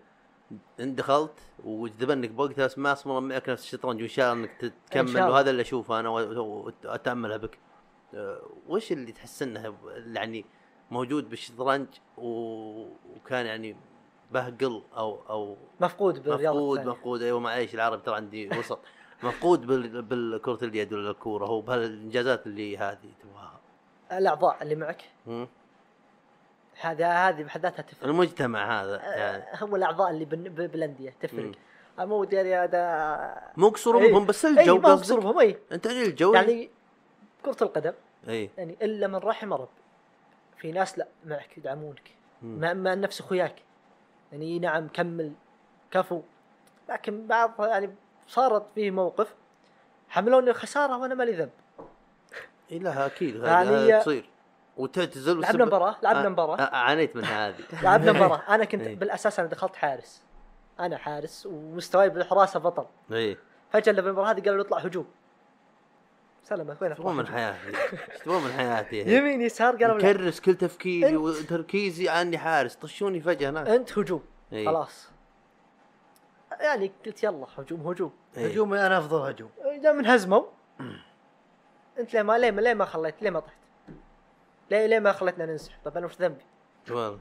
انت 0.81 0.99
دخلت 0.99 1.33
وجذبنك 1.65 2.31
بوقتها 2.31 2.65
بس 2.67 2.79
ما 2.79 2.93
أصلا 2.93 3.21
معك 3.21 3.49
نفس 3.49 3.63
الشطرنج 3.65 4.01
وإن 4.01 4.09
شاء 4.09 4.33
الله 4.33 4.45
إنك 4.45 4.73
تكمل. 4.91 5.23
وهذا 5.23 5.51
اللي 5.51 5.63
أشوفه 5.63 6.01
أنا 6.01 6.09
وأتأملها 6.09 7.37
بك 7.37 7.59
أه، 8.15 8.43
وش 8.69 8.93
اللي 8.93 9.13
تحس 9.13 9.43
إنه 9.43 9.75
يعني 10.15 10.45
موجود 10.91 11.31
بالشطرنج 11.31 11.87
وكان 12.19 13.47
يعني 13.47 13.77
بهقل 14.35 14.83
أو 14.97 15.19
أو 15.31 15.57
مفقود 15.81 16.23
بالرياضة 16.23 16.57
مفقود 16.59 16.79
الثانية. 16.79 16.97
مفقود. 16.97 17.23
أيوه 17.23 17.41
معليش 17.41 17.75
العربي 17.75 18.03
ترى 18.03 18.15
عندي 18.17 18.49
وسط. 18.59 18.79
مفقود 19.23 19.67
بال- 19.67 20.03
بالكرة 20.03 20.59
اليد 20.65 20.93
ولا 20.93 21.11
الكورة. 21.11 21.47
هو 21.47 21.61
بهالإنجازات 21.61 22.47
اللي 22.47 22.79
هذه 22.79 23.13
تبغاها. 23.23 23.61
الأعضاء 24.13 24.63
اللي 24.63 24.75
معك. 24.75 25.05
هذا 26.81 27.09
هذه 27.13 27.43
بحد 27.43 27.63
ذاتها 27.63 27.83
تفرق. 27.83 28.05
المجتمع 28.09 28.83
هذا 28.83 28.97
يعني. 28.97 29.43
آه، 29.43 29.65
هم 29.65 29.75
الأعضاء 29.75 30.11
اللي 30.11 30.25
بالأندية 30.25 31.15
تفرق. 31.21 31.53
آه، 31.99 32.05
مو 32.05 32.25
داري 32.25 32.55
هذا 32.57 33.53
مو 33.57 33.69
قصور 33.69 33.99
إيه. 34.03 34.13
بهم 34.13 34.27
بس 34.27 34.45
اي 34.45 34.51
الجو 34.61 34.79
ما 34.79 34.89
هو 34.89 34.93
قصدك 34.93 35.05
قصورهم 35.05 35.39
اي 35.39 35.59
أنت 35.73 35.87
الجو 35.87 36.35
يعني 36.35 36.71
كرة 37.45 37.57
القدم 37.63 37.93
اي 38.29 38.51
يعني 38.59 38.77
إلا 38.83 39.07
من 39.07 39.15
رحم 39.17 39.55
رب 39.55 39.69
في 40.59 40.73
ناس 40.73 40.99
لا 40.99 41.07
معك 41.27 41.59
يدعمونك. 41.59 42.11
مع, 42.43 42.73
مع 42.73 42.95
نفس 42.95 43.21
أخوياك. 43.21 43.55
يعني 44.35 44.59
نعم 44.59 44.89
كمل 44.89 45.33
كفو. 45.91 46.23
لكن 46.89 47.27
بعض 47.27 47.51
يعني 47.61 47.95
صارت 48.29 48.67
فيه 48.75 48.91
موقف 48.91 49.35
حملوني 50.09 50.51
الخسارة 50.51 50.99
وأنا 50.99 51.15
مالي 51.15 51.33
ذنب. 51.33 51.51
اي 52.73 52.79
لا 52.79 53.07
أكيد. 53.07 53.37
يعني 53.37 54.01
تصير. 54.01 54.29
وتعتزل 54.77 55.41
لعبنا 55.41 55.65
مباراة 55.65 55.97
لعبنا 56.03 56.29
مباراة. 56.29 56.77
عانيت 56.77 57.17
من 57.17 57.25
هذه. 57.25 57.65
لعبنا 57.83 58.13
مباراة. 58.13 58.55
أنا 58.55 58.65
كنت 58.65 58.83
إيه. 58.83 58.97
بالأساس 58.97 59.41
أنا 59.41 59.49
دخلت 59.49 59.77
حارس. 59.77 60.23
أنا 60.81 60.99
حارس 60.99 61.47
ومستواي 61.47 62.09
بالحراسة 62.09 62.61
بطل. 62.61 62.87
اي 63.13 63.39
فجأة 63.71 63.91
اللي 63.91 64.03
بالمباراه 64.03 64.31
هذه 64.31 64.41
قالوا 64.41 64.65
نطلع 64.65 64.79
هجوم. 64.79 65.07
سلامة 66.45 66.77
وين 66.81 66.93
إيش 66.93 67.01
من؟ 67.01 67.27
حياتي؟ 67.27 67.69
إيش 68.13 68.27
من 68.27 68.53
حياتي؟ 68.53 69.17
يمين 69.17 69.41
يسار 69.41 69.77
قالوا 69.77 69.99
لا 69.99 70.11
مكرس 70.11 70.41
كل 70.41 70.55
تفكيري 70.55 71.17
وتركيزي 71.17 72.09
عني 72.09 72.39
حارس 72.39 72.75
طشوني 72.75 73.21
فجأة 73.21 73.51
هناك 73.51 73.69
أنت 73.69 73.99
هجوم 73.99 74.23
إيه. 74.53 74.67
خلاص 74.67 75.09
يعني 76.61 76.93
قلت 77.07 77.25
يلا 77.25 77.47
هجوم 77.59 77.89
هجوم 77.89 78.13
إيه. 78.37 78.47
هجومي 78.47 78.87
أنا 78.87 78.99
أفضل 78.99 79.21
هجوم 79.21 79.51
إذا 79.65 79.93
من 79.93 80.07
هزموا 80.07 80.45
أنت 81.99 82.15
ليه 82.15 82.23
ما 82.23 82.39
ليه 82.39 82.51
ما 82.51 82.61
ليه 82.61 82.75
ما 82.75 82.85
خليت 82.85 83.23
ليه 83.23 83.31
ما 83.31 83.41
طحت؟ 83.41 83.57
ليه 84.71 84.87
ليه 84.87 84.99
ما 84.99 85.13
خليتنا 85.13 85.47
ننسحب؟ 85.47 85.79
طب 85.85 85.97
أنا 85.97 86.07
وش 86.07 86.17
ذنبي؟ 86.21 86.45
والله 86.91 87.19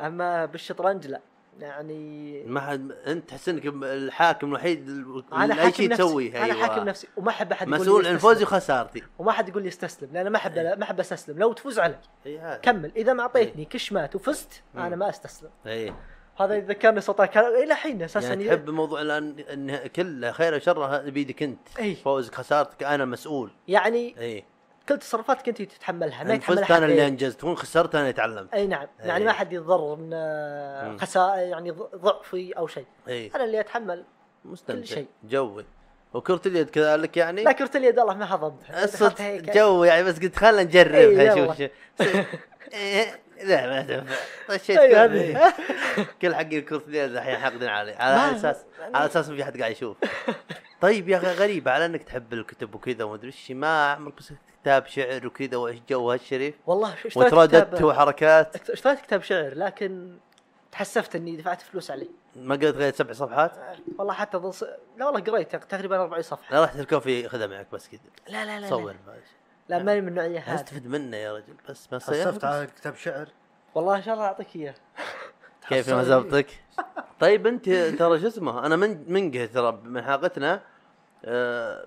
أما 0.00 0.44
بالشطرنج 0.44 1.06
لا 1.06 1.20
يعني 1.62 2.42
ما 2.46 2.60
حد 2.60 2.92
انت 3.06 3.28
تحس 3.28 3.48
انك 3.48 3.66
الحاكم 3.66 4.46
الوحيد 4.46 4.88
ال- 4.88 5.24
أنا 5.32 5.54
أي 5.54 5.60
حاكم 5.60 5.72
شيء 5.76 5.88
نفسي 5.88 6.02
تسويه. 6.02 6.44
أنا 6.44 6.44
أيوة. 6.44 6.66
حاكم 6.66 6.84
نفسي 6.84 7.08
وما 7.16 7.30
أحب 7.30 7.52
أحد 7.52 7.68
مسؤول 7.68 8.06
عن. 8.06 8.18
فوزي 8.18 8.44
وخسارتي. 8.44 9.02
وما 9.18 9.30
أحد 9.30 9.48
يقول 9.48 9.62
لي 9.62 9.68
استسلم 9.68 10.08
لأن 10.12 10.28
ما 10.28 10.36
احب 10.36 10.58
ما 10.58 10.82
أحب 10.82 11.00
أستسلم. 11.00 11.38
لو 11.38 11.52
تفوز 11.52 11.78
علي 11.78 11.98
هذا. 12.26 12.56
كمل. 12.62 12.92
إذا 12.96 13.12
ما 13.12 13.22
أعطيتني 13.22 13.64
كشمات 13.64 14.14
وفزت. 14.14 14.62
أنا 14.76 14.96
ما 14.96 15.08
أستسلم. 15.08 15.50
اي 15.66 15.94
هذا 16.36 16.54
يذكرني 16.54 17.00
كان 17.00 17.44
إلى 17.44 17.74
حين 17.74 18.02
أساسا 18.02 18.28
يعني 18.28 18.48
تحب 18.48 18.70
موضوع 18.70 19.00
الآن 19.00 19.38
إن 19.52 19.86
كله 19.86 20.32
خير 20.32 20.54
وشر 20.54 21.10
بيدك 21.10 21.42
أنت. 21.42 21.78
اي 21.78 21.94
فوزك 21.94 22.34
خسارتك 22.34 22.82
أنا 22.82 23.04
مسؤول. 23.04 23.50
يعني 23.68 24.14
اي 24.18 24.44
كل 24.88 24.98
تصرفاتك 24.98 25.48
انت 25.48 25.62
تتحملها 25.62 26.24
ما 26.24 26.34
يتحملها 26.34 26.62
فزت 26.62 26.70
أنا 26.70 26.84
حد. 26.86 26.90
اللي. 26.90 27.06
أنجزت 27.06 27.44
وإن 27.44 27.56
خسرت 27.56 27.94
أنا 27.94 28.02
اللي 28.02 28.12
تعلمت 28.12 28.54
أي 28.54 28.66
نعم 28.66 28.86
أي. 29.02 29.08
يعني 29.08 29.24
ما 29.24 29.32
حد 29.32 29.52
يتضرر 29.52 29.96
من 29.96 30.10
مم. 30.90 30.98
خسائر 30.98 31.48
يعني 31.48 31.70
ضعفي 31.96 32.52
أو 32.52 32.66
شيء. 32.66 32.86
اي 33.08 33.30
أنا 33.34 33.44
اللي 33.44 33.60
أتحمل 33.60 34.04
مستمتع. 34.44 34.84
شيء. 34.84 35.06
جوي. 35.24 35.64
وكرة 36.14 36.40
اليد 36.46 36.70
كذلك 36.70 37.16
يعني؟ 37.16 37.44
لا 37.44 37.52
كرة 37.52 37.70
اليد 37.76 37.98
الله 37.98 38.14
ما 38.14 38.34
هضمت 38.34 38.70
الصدق 38.84 39.20
جو 39.54 39.84
يعني. 39.84 40.02
بس 40.04 40.20
قلت 40.20 40.36
خلنا 40.36 40.62
نجربها 40.62 41.34
إي 41.34 41.46
شوف 41.46 41.56
شوف 42.02 42.26
إيه، 42.72 43.20
لا 43.42 43.66
ما 43.66 43.82
تنفع 43.82 44.16
طشيت 44.48 44.78
أي 44.78 44.88
كل- 44.92 44.96
هذه. 44.96 45.52
كل 46.22 46.34
حق 46.34 46.42
كرة 46.42 46.82
اليد 46.88 47.10
الحين 47.16 47.36
حاقدين 47.36 47.68
عليه 47.68 47.96
على 47.96 48.36
أساس 48.36 48.56
على 48.94 49.06
أساس 49.06 49.28
ما 49.28 49.36
في 49.36 49.42
احد 49.42 49.58
قاعد 49.60 49.72
يشوف. 49.72 49.96
طيب 50.82 51.08
يا 51.08 51.16
أخي 51.16 51.26
غريبة 51.26 51.70
على 51.70 51.86
إنك 51.86 52.02
تحب 52.02 52.32
الكتب 52.32 52.74
وكذا 52.74 53.04
وما 53.04 53.14
أدري 53.14 53.26
إيش 53.26 53.50
ما 53.50 53.92
عمرك 53.92 54.16
بس 54.16 54.32
كتاب 54.62 54.86
شعر 54.86 55.26
وكذا 55.26 55.56
وإيش 55.56 55.80
جو 55.90 56.10
هالشريف 56.10 56.54
والله 56.66 56.94
اشتريت 56.94 57.16
وترددت 57.16 57.74
كتاب 57.74 57.84
وحركات؟ 57.84 58.70
اشتريت 58.70 59.00
كتاب 59.00 59.22
شعر 59.22 59.54
لكن 59.54 60.16
تحسفت 60.72 61.16
إني 61.16 61.36
دفعت 61.36 61.62
فلوس 61.62 61.90
عليه. 61.90 62.08
ما 62.36 62.54
قريت 62.54 62.74
غير 62.74 62.92
سبع 62.92 63.12
صفحات؟ 63.12 63.52
والله 63.98 64.14
حتى 64.14 64.38
ظل 64.38 64.68
لا 64.96 65.06
والله 65.06 65.20
قريت 65.20 65.56
تقريبا 65.56 65.96
40 65.96 66.22
صفحة. 66.22 66.54
لا 66.54 66.60
راح 66.60 66.74
الكوفي 66.74 67.28
خذها 67.28 67.46
معك 67.46 67.66
بس 67.72 67.88
كذا. 67.88 68.00
لا 68.28 68.44
لا 68.44 68.60
لا 68.60 68.68
صور 68.68 68.92
لا, 68.92 68.96
لا 69.68 69.82
ماني 69.82 70.00
من 70.00 70.08
النوعيه 70.08 70.40
هذه 70.40 70.54
استفد 70.54 70.86
منه 70.86 71.16
يا 71.16 71.32
رجل؟ 71.32 71.54
بس 71.68 71.92
ما 71.92 71.98
حسفت 71.98 72.44
على 72.44 72.66
كتاب 72.66 72.96
شعر؟ 72.96 73.28
والله 73.74 73.96
إن 73.96 74.02
شاء 74.02 74.14
الله 74.14 74.26
أعطيك 74.26 74.56
إياه. 74.56 74.74
كيف 75.68 75.90
ما 75.90 76.04
زبطك؟ 76.04 76.46
طيب 77.20 77.46
أنت 77.46 77.70
ترى 77.70 78.20
شو 78.20 78.26
اسمه؟ 78.26 78.66
أنا 78.66 78.76
من 78.76 79.12
منقه 79.12 79.46
ترى 79.46 79.80
من 79.84 80.02
حلقتنا. 80.02 80.54
آه، 80.54 80.71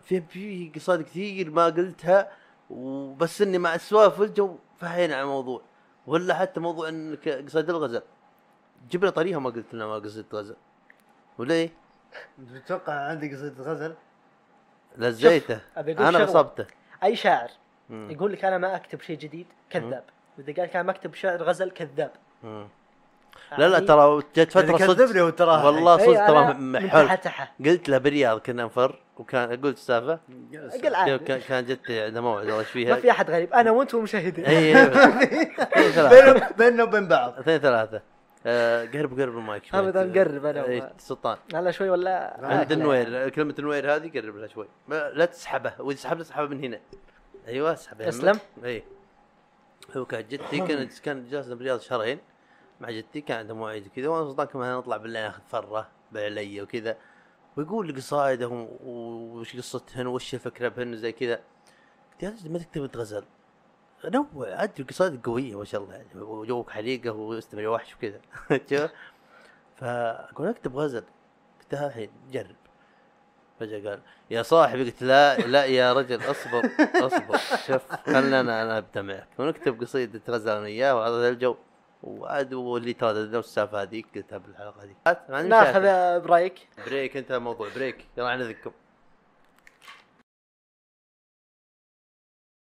في 0.01 0.23
في 0.29 0.71
قصات 0.75 1.01
كثير 1.01 1.49
ما 1.49 1.65
قلتها 1.65 2.31
وبس 2.69 3.41
إني 3.41 3.57
مع 3.57 3.75
السوالف 3.75 4.19
والجو 4.19 4.57
فحينا 4.79 5.15
على 5.15 5.23
الموضوع. 5.23 5.61
ولا 6.07 6.33
حتى 6.33 6.59
موضوع 6.59 6.89
إنك 6.89 7.29
قصيدة 7.29 7.73
الغزل 7.73 8.01
جبنا 8.91 9.09
طريقة 9.09 9.39
ما 9.39 9.49
قلت 9.49 9.73
لنا 9.73 9.87
ما 9.87 9.95
قصيدة 9.95 10.27
غزل 10.33 10.55
ولا 11.37 11.53
إيه؟ 11.53 11.69
تتوقع 12.55 12.93
عندي 12.93 13.35
قصيدة 13.35 13.63
غزل 13.63 13.95
لزيته. 14.97 15.59
أنا. 15.77 16.23
غصبته 16.23 16.65
أي 17.03 17.15
شاعر 17.15 17.49
مم. 17.89 18.11
يقول 18.11 18.33
لك 18.33 18.45
أنا 18.45 18.57
ما 18.57 18.75
أكتب 18.75 19.01
شيء 19.01 19.17
جديد 19.17 19.47
كذاب. 19.69 20.03
واذا 20.37 20.53
قال 20.53 20.63
لك 20.63 20.75
أنا 20.75 20.83
ما 20.83 20.91
أكتب 20.91 21.13
شعر 21.13 21.43
غزل 21.43 21.71
كذاب. 21.71 22.11
مم. 22.43 22.67
لا 23.57 23.67
لا 23.67 23.73
يعني- 23.73 23.85
ترى 23.85 24.21
جت 24.35 24.51
فترة 24.51 24.77
كذبني 24.77 24.95
صدق. 25.09 25.23
وتراها 25.25 25.65
والله 25.65 25.99
إي، 25.99 26.05
صدق 26.05 26.27
ترى 26.27 27.05
تحتها 27.05 27.51
قلت 27.65 27.89
له 27.89 27.97
بالرياض 27.97 28.39
كنا 28.39 28.63
نفر 28.65 29.01
وكان 29.17 29.49
قلت 29.49 29.77
السالفة. 29.77 30.19
قل 30.83 30.95
عادي. 30.95 31.17
كان 31.17 31.39
كان 31.39 31.65
جت 31.65 31.91
عنده 31.91 32.21
موعد 32.21 32.45
والله 32.45 32.59
إيش 32.59 32.67
ما 32.67 32.73
فيها 32.73 32.95
في 32.95 33.11
أحد 33.11 33.31
غريب. 33.31 33.53
أنا 33.53 33.71
وأنت 33.71 33.93
ومشاهدين. 33.93 34.45
اي 34.45 34.73
ثلاثة. 35.91 36.55
بيننا 36.57 36.83
وبين 36.83 37.07
بعض. 37.07 37.39
اثنين 37.39 37.57
ثلاثة. 37.57 38.01
آه، 38.47 38.85
قرب 38.85 39.19
قرب 39.19 39.37
المايك 39.37 39.65
شوي. 39.65 39.79
أبداً 39.79 40.21
قرب 40.21 40.45
أنا 40.45 40.65
إي، 40.67 40.79
وما- 40.79 40.91
سلطان. 40.97 41.37
هلا 41.55 41.71
شوي 41.71 41.89
ولا 41.89 42.37
عند 42.41 42.71
النوير 42.71 43.29
كلمة 43.29 43.55
النوير 43.59 43.95
هذه 43.95 44.11
قرب 44.15 44.35
لها 44.35 44.47
شوي. 44.47 44.67
لا 44.89 45.25
تسحبه 45.25 45.73
وإذا 45.79 45.97
سحبته 45.99 46.21
اسحبه 46.21 46.47
من 46.47 46.63
هنا. 46.63 46.79
أيوه 47.47 47.73
اسحبه 47.73 48.05
تسلم. 48.05 48.39
اي 48.65 48.83
هو 49.97 50.05
كانت 50.05 50.31
جدتي 50.31 50.59
كانت 50.59 50.99
كانت 50.99 51.47
بالرياض 51.47 51.79
شهرين. 51.79 52.19
مع 52.81 52.91
جدتي 52.91 53.21
كان 53.21 53.37
عندها 53.37 53.55
مواعيد 53.55 53.87
وكذا 53.87 54.07
وأنا 54.07 54.29
سلطان 54.29 54.47
كمان 54.47 54.77
نطلع 54.77 54.97
بالليل 54.97 55.23
ناخذ 55.23 55.41
فرة 55.49 55.87
بعلي 56.11 56.61
وكذا. 56.61 56.97
ويقول 57.57 57.87
لي 57.87 57.93
قصايدهم 57.93 58.69
وش 58.81 59.55
قصتهن 59.55 60.07
وش 60.07 60.33
الفكرة 60.33 60.67
بهن 60.67 60.93
وزي 60.93 61.11
كذا. 61.11 61.39
قلت 62.21 62.23
يا 62.23 62.49
ما 62.49 62.59
تكتب 62.59 62.95
غزل 62.95 63.23
نوع 64.05 64.25
ادري 64.39 64.83
قصائد 64.83 65.25
قوية 65.25 65.57
ما 65.57 65.65
شاء 65.65 65.83
الله 65.83 65.93
يعني 65.93 66.07
وجوك 66.15 66.69
حريقه 66.69 67.11
واستمر 67.11 67.67
وحش 67.67 67.95
وكذا. 67.95 68.19
فأقول 69.77 70.47
أكتب 70.47 70.77
غزل. 70.77 71.03
قلت 71.61 71.73
الحين 71.73 72.09
جرب. 72.31 72.55
فجأة 73.59 73.89
قال 73.89 73.99
يا 74.31 74.43
صاحبي 74.43 74.83
قلت 74.83 75.01
لا 75.03 75.37
لا 75.37 75.65
يا 75.65 75.93
رجل 75.93 76.31
اصبر 76.31 76.69
اصبر. 76.95 77.37
شوف 77.67 77.91
خلنا 77.91 78.41
أنا 78.41 78.77
أبدأ 78.77 79.01
معك. 79.01 79.27
ونكتب 79.37 79.81
قصيدة 79.81 80.21
غزل 80.29 80.51
أنا 80.51 80.61
وياه 80.61 80.95
وهذا 80.95 81.29
الجو. 81.29 81.55
وعاد 82.05 82.53
واللي 82.53 82.93
تردد 82.93 83.35
نفس 83.35 83.47
السالفه 83.47 83.81
هذيك 83.81 84.07
قلتها 84.15 84.37
بالحلقة 84.37 84.83
هذيك 84.83 84.97
عندي 85.29 85.49
ناخذ. 85.49 85.81
break 86.27 86.67
break. 86.87 87.17
انت 87.17 87.31
موضوع 87.31 87.69
break. 87.75 88.05
يلا 88.17 88.29
عن 88.29 88.41
اذنكم 88.41 88.71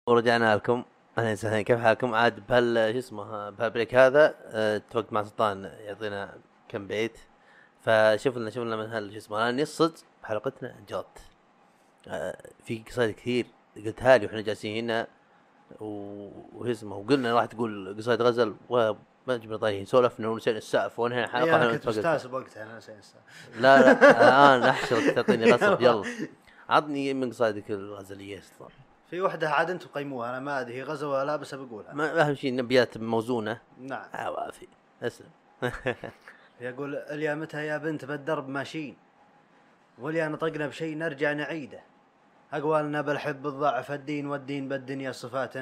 ورجعنا 0.10 0.56
لكم. 0.56 0.84
أهلا 1.18 1.32
وسهلا. 1.32 1.62
كيف 1.62 1.80
حالكم؟ 1.80 2.14
عاد 2.16 2.48
بهال 2.48 2.94
شو 2.94 3.00
اسمه 3.00 3.50
بهالبريك 3.50 3.96
هذا 3.96 4.36
آه، 4.46 4.78
اتفقت 4.78 5.14
مع 5.14 5.24
سلطان 5.24 5.64
يعطينا 5.64 6.38
كم 6.70 6.88
بيت. 6.88 7.18
فشوف 7.82 8.38
لنا 8.38 8.50
شوف 8.50 8.64
لنا 8.64 8.76
من 8.76 8.86
هال 8.86 9.12
شو 9.12 9.18
اسمه 9.18 9.50
أنا 9.50 9.66
صدق 9.66 10.00
بحلقتنا 10.24 10.76
جات. 10.90 11.20
آه، 12.08 12.38
في 12.64 12.84
قصايد 12.88 13.16
كثير. 13.16 13.46
قلتها 13.76 14.18
لي 14.18 14.26
وإحنا 14.26 14.42
جالسين 14.42 14.84
هنا 14.84 15.08
و- 15.80 16.30
وش 16.54 16.70
اسمه 16.70 16.96
وقلنا 16.98 17.34
راح 17.34 17.46
تقول 17.46 17.96
قصايد 17.98 18.22
غزل 18.22 18.56
وما 19.28 19.38
جبنا 19.38 19.58
طايحين 19.58 19.86
سولفنا 19.86 20.30
ونسينا 20.30 20.58
السقف 20.58 21.00
ونهينا 21.00 21.26
الحلقة 21.26 21.56
أنا 21.56 21.72
كنت. 21.72 21.88
مستانس 21.88 22.26
بوقتها 22.26 22.64
أنا 22.64 22.78
نسيت 22.78 22.96
السالفة. 23.00 23.62
لا 23.62 23.82
لا 23.82 23.92
الان 24.12 24.70
احشرك 24.70 25.16
تعطيني 25.16 25.52
غصب 25.52 25.82
يلا. 25.86 26.04
عطني 26.70 27.14
من 27.14 27.30
قصايدك 27.30 27.72
الغزلية 27.72 28.42
في 29.10 29.22
وحدة 29.22 29.50
عاد 29.50 29.70
أنتم 29.70 29.88
قيموها 29.96 30.30
أنا 30.30 30.40
ما 30.40 30.62
أدري 30.62 30.74
هي 30.74 30.84
غزوة 30.84 31.18
ولا 31.18 31.26
لا 31.26 31.36
بس 31.36 31.56
بقولها 31.56 31.94
ما 31.94 32.22
أهم 32.22 32.36
شيء 32.36 32.56
نبيات 32.56 32.98
موزونة. 32.98 33.58
نعم. 33.82 34.06
عوافي 34.14 34.68
أسلم. 35.04 35.30
يقول 36.62 36.96
اليا 36.96 37.36
متى 37.36 37.66
يا 37.66 37.78
بنت 37.78 38.06
بالدرب 38.06 38.50
ماشيين؟ 38.50 38.96
واليا 40.00 40.28
نطقنا 40.28 40.68
بشيء 40.68 40.98
نرجع 40.98 41.34
نعيده. 41.34 41.80
أقوالنا 42.54 43.02
بالحب 43.02 43.48
الضعف 43.48 43.92
الدين 43.92 44.28
والدين 44.28 44.70
بالدنيا 44.70 45.12
صفات 45.12 45.54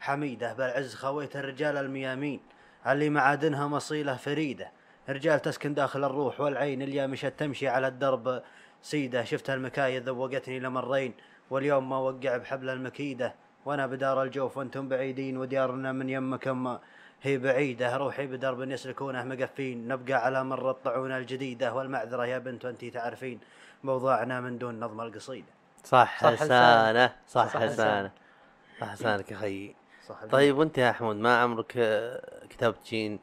حميدة. 0.00 0.52
بالعز 0.52 0.94
خويت 0.94 1.36
الرجال 1.36 1.76
الميامين. 1.76 2.40
اللي 2.86 3.10
معادنها 3.10 3.66
مصيلة 3.66 4.16
فريدة. 4.16 4.70
رجال 5.08 5.42
تسكن 5.42 5.74
داخل 5.74 6.04
الروح 6.04 6.40
والعين 6.40 6.82
اليا 6.82 7.06
مشت 7.06 7.34
تمشي 7.38 7.68
على 7.68 7.88
الدرب. 7.88 8.42
سيدة 8.82 9.24
شفت 9.24 9.50
المكايد 9.50 10.08
ذوقتني 10.08 10.60
لمرين 10.60 11.14
واليوم 11.50 11.88
ما 11.88 11.98
وقع 11.98 12.36
بحبل 12.36 12.70
المكيدة. 12.70 13.34
وأنا 13.64 13.86
بدار 13.86 14.22
الجوف 14.22 14.56
وأنتم 14.56 14.88
بعيدين. 14.88 15.36
وديارنا 15.36 15.92
من 15.92 16.10
يمكم 16.10 16.78
هي 17.22 17.38
بعيدة 17.38 17.96
روحي 17.96 18.26
بدرب 18.26 18.70
يسلكونه 18.70 19.24
مقفين. 19.24 19.88
نبقى 19.88 20.14
على 20.14 20.44
مر 20.44 20.70
الطعون 20.70 21.12
الجديدة. 21.12 21.74
والمعذرة 21.74 22.26
يا 22.26 22.38
بنت 22.38 22.64
وانتي 22.64 22.90
تعرفين. 22.90 23.40
موضوعنا 23.84 24.40
من 24.40 24.58
دون 24.58 24.80
نظم 24.80 25.00
القصيدة. 25.00 25.52
صح 25.84 26.22
صح 26.22 26.30
حسانة. 26.30 27.12
صح 27.28 27.46
صح 27.46 27.60
حسانة. 27.60 28.10
صح 28.80 28.88
حسانك 28.88 29.30
يا 29.30 29.36
أخي 29.36 29.74
صح 30.08 30.24
طيب 30.24 30.58
وانت 30.58 30.78
يا 30.78 30.92
حمود 30.92 31.16
ما 31.16 31.38
عمرك 31.38 31.72
آه، 31.76 32.46
كتبت 32.46 32.84
شين 32.84 33.20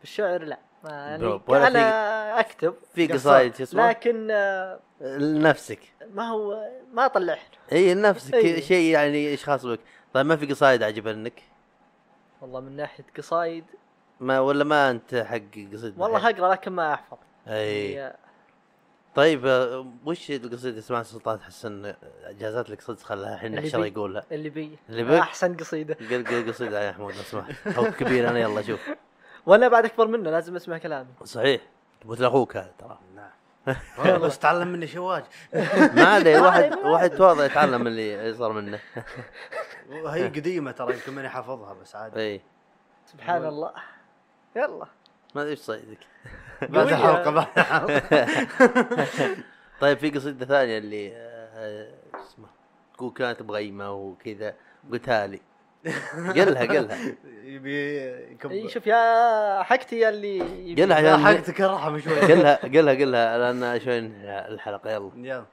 بالشعر 0.00 0.42
لا. 0.42 0.58
ما 0.84 0.90
يعني 0.90 1.40
ولا 1.48 1.66
أنا 1.66 2.40
أكتب 2.40 2.74
في 2.94 3.06
قصايد 3.06 3.54
شو 3.56 3.62
اسمه 3.62 3.88
لكن 3.88 4.28
آه، 4.30 4.80
لنفسك. 5.00 5.80
ما 6.14 6.28
هو 6.28 6.68
ما 6.92 7.06
اطلع 7.06 7.38
إي 7.72 7.94
لنفسك. 7.94 8.60
شيء 8.60 8.92
يعني 8.92 9.28
إيش 9.28 9.44
خاص 9.44 9.66
بك. 9.66 9.80
طيب 10.14 10.26
ما 10.26 10.36
في 10.36 10.46
قصايد 10.46 10.82
عجبنك 10.82 11.42
والله 12.40 12.60
من 12.60 12.76
ناحية 12.76 13.04
قصايد. 13.16 13.64
ما 14.20 14.40
ولا 14.40 14.64
ما 14.64 14.90
أنت 14.90 15.14
حق 15.14 15.72
قصيد؟ 15.72 15.94
والله؟ 15.98 16.30
أقرأ 16.30 16.52
لكن 16.52 16.72
ما 16.72 16.94
أحفظ. 16.94 17.18
إي. 17.48 17.92
يعني 17.92 18.16
طيب 19.14 19.46
آه، 19.46 19.86
وش 20.04 20.30
القصيدة 20.30 20.78
اسمها 20.78 21.02
سلطان 21.02 21.38
تحس 21.38 21.66
إن 21.66 21.94
جازت 22.30 22.70
لك 22.70 22.80
صدق 22.80 22.98
خلاها 23.00 23.34
الحين 23.34 23.54
نحشر 23.54 23.80
بي. 23.80 23.88
يقولها. 23.88 24.24
اللي 24.32 24.50
بي 24.50 24.78
اللي 24.88 25.04
بك؟ 25.04 25.10
أحسن 25.10 25.56
قصيدة. 25.56 25.94
قل 26.10 26.26
قل 26.26 26.52
قصيدة 26.52 26.82
يا 26.82 26.92
حمود 26.92 27.14
لو 27.16 27.22
سمحت 27.22 27.66
أو 27.66 27.84
كبير 27.84 28.28
أنا 28.28 28.38
يلا 28.38 28.62
شوف. 28.62 28.80
وأنا 29.46 29.68
بعد 29.68 29.84
أكبر 29.84 30.06
منه 30.06 30.30
لازم 30.30 30.56
أسمع 30.56 30.78
كلامي. 30.78 31.08
صحيح. 31.24 31.60
مثل 32.04 32.24
أخوك 32.24 32.56
هذا 32.56 32.72
ترى. 32.78 32.98
نعم. 33.16 33.30
والله 33.98 34.18
بس 34.18 34.38
تعلم 34.38 34.68
مني 34.68 34.86
شواج 34.86 35.24
ما 35.96 36.04
عليه 36.04 36.40
واحد 36.40 36.72
واحد 36.74 37.10
تواضع 37.10 37.44
يتعلم 37.44 37.80
من 37.80 37.86
اللي 37.86 38.34
صار 38.34 38.52
منه. 38.52 38.78
وهي 39.90 40.28
قديمة 40.28 40.70
ترى 40.70 40.94
يمكن 40.94 41.12
ماني 41.12 41.28
حافظها 41.28 41.74
بس 41.74 41.96
عادي. 41.96 42.20
اي 42.20 42.40
سبحان 43.06 43.44
الله. 43.46 43.72
يلا. 44.56 44.86
ما 45.34 45.40
أدري 45.42 45.50
إيش 45.50 45.58
صيدك 45.58 45.98
بعد 46.62 46.76
قوية. 46.86 46.94
الحلقة 46.94 47.30
بعد 47.30 47.46
الحلقة. 47.58 49.36
طيب 49.80 49.98
في 49.98 50.10
قصيدة 50.10 50.46
ثانية 50.46 50.78
اللي 50.78 51.12
آه، 51.16 51.88
اسمه 52.14 52.46
تقول 52.96 53.12
كانت 53.12 53.42
بغيمة 53.42 53.92
وكذا 53.92 54.54
قلتها 54.92 55.26
لي. 55.26 55.40
قلها 56.16 56.64
قلها. 56.78 56.98
يبي 57.44 58.68
شوف 58.68 58.86
يا 58.86 59.62
حقتي 59.62 59.98
يا 59.98 60.08
اللي. 60.08 60.74
قلها 60.82 60.96
عشان 60.96 61.24
حقتك 61.26 61.60
الرحم 61.60 61.98
شوي. 61.98 62.20
قلها 62.20 62.56
قلها 62.56 62.94
قلها 62.94 63.38
لأن 63.52 63.80
شوي 63.80 64.00
ننهي 64.00 64.48
الحلقة. 64.48 64.90
يلا. 64.90 65.10
يلا. 65.16 65.44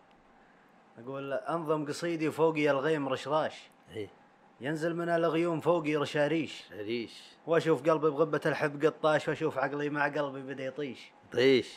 أقول 1.00 1.34
أنظم 1.34 1.86
قصيدي 1.86 2.32
فوقي 2.32 2.72
الغيم 2.72 3.10
رشراش. 3.10 3.70
إي. 3.96 4.10
ينزل 4.62 4.96
من 4.96 5.10
الغيوم 5.10 5.60
فوقي 5.60 5.96
رشاريش 5.96 6.64
ريش 6.74 7.22
واشوف 7.48 7.90
قلبي 7.90 8.10
بغبة 8.10 8.42
الحب 8.46 8.86
قطاش 8.86 9.28
واشوف 9.28 9.58
عقلي 9.58 9.90
مع 9.90 10.08
قلبي 10.08 10.42
بدا 10.42 10.64
يطيش. 10.64 11.12
طيش 11.32 11.74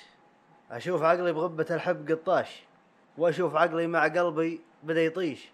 أشوف 0.70 1.02
عقلي 1.02 1.32
بغبة 1.32 1.66
الحب 1.70 2.10
قطاش 2.10 2.62
واشوف 3.18 3.54
عقلي 3.56 3.86
مع 3.86 4.08
قلبي 4.08 4.60
بدا 4.82 5.04
يطيش. 5.04 5.50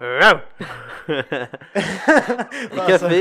يكفي؟ 2.78 3.18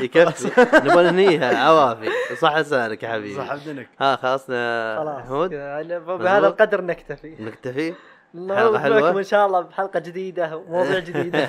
يكفي. 0.00 0.60
نبغى 0.74 1.10
ننهيها. 1.10 1.56
عوافي. 1.66 2.10
صح 2.36 2.56
لسانك 2.56 3.02
يا 3.02 3.08
حبيبي. 3.08 3.36
صح 3.36 3.54
بدنك. 3.54 3.88
ها 4.00 4.16
خلصنا. 4.16 5.24
خلاص. 5.28 5.52
يعني 5.52 6.00
بهذا 6.00 6.46
القدر 6.46 6.80
نكتفي. 6.80 7.36
نكتفي؟ 7.40 7.94
حلوة؟ 8.34 9.00
معكم 9.00 9.18
إن 9.18 9.24
شاء 9.24 9.46
الله 9.46 9.60
بحلقة 9.60 10.00
جديدة 10.00 10.56
ومواضيع 10.56 10.98
جديدة. 11.08 11.44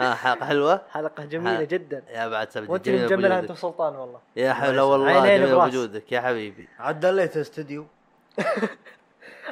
ها 0.00 0.14
حلقة 0.14 0.46
حلوة؟ 0.46 0.82
حلقة 0.90 1.24
جميلة. 1.24 1.64
جدا. 1.64 2.02
يا 2.10 2.28
بعد 2.28 2.50
سبت 2.50 2.70
وأنت 2.70 2.88
مجملها 2.88 3.38
أنت. 3.38 3.50
وسلطان 3.50 3.94
والله. 3.96 4.20
يا 4.36 4.52
حول 4.52 4.80
والله 4.80 5.06
عينين 5.20 5.40
جميل. 5.48 5.54
وجودك 5.54 6.12
يا 6.12 6.20
حبيبي. 6.20 6.68
عاد 6.78 7.00
دليت 7.00 7.36
استوديو. 7.36 7.86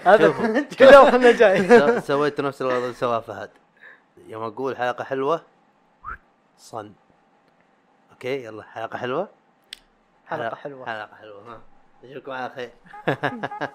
ابدا 0.07 0.63
كذا 0.79 0.99
وإحنا 0.99 1.33
جاي. 1.33 1.69
سو- 1.81 2.01
سويت 2.01 2.41
نفس 2.41 2.63
الغلط 2.63 2.83
اللي 2.83 2.95
سواه 2.95 3.21
فهد. 3.21 3.51
يوم 4.27 4.43
أقول 4.43 4.77
حلقة 4.77 5.05
حلوة 5.05 5.41
صن. 6.59 6.93
okay 8.13 8.45
يلا 8.45 8.63
حلقة 8.63 8.99
حلوة؟ 8.99 9.29
حلقة 10.27 10.57
حلوة. 10.57 10.87
حلقة 10.87 11.15
حلوة 11.21 11.53
ها. 11.53 11.61
نشوفكم 12.05 12.33
على 12.33 12.51
خير. 12.57 12.71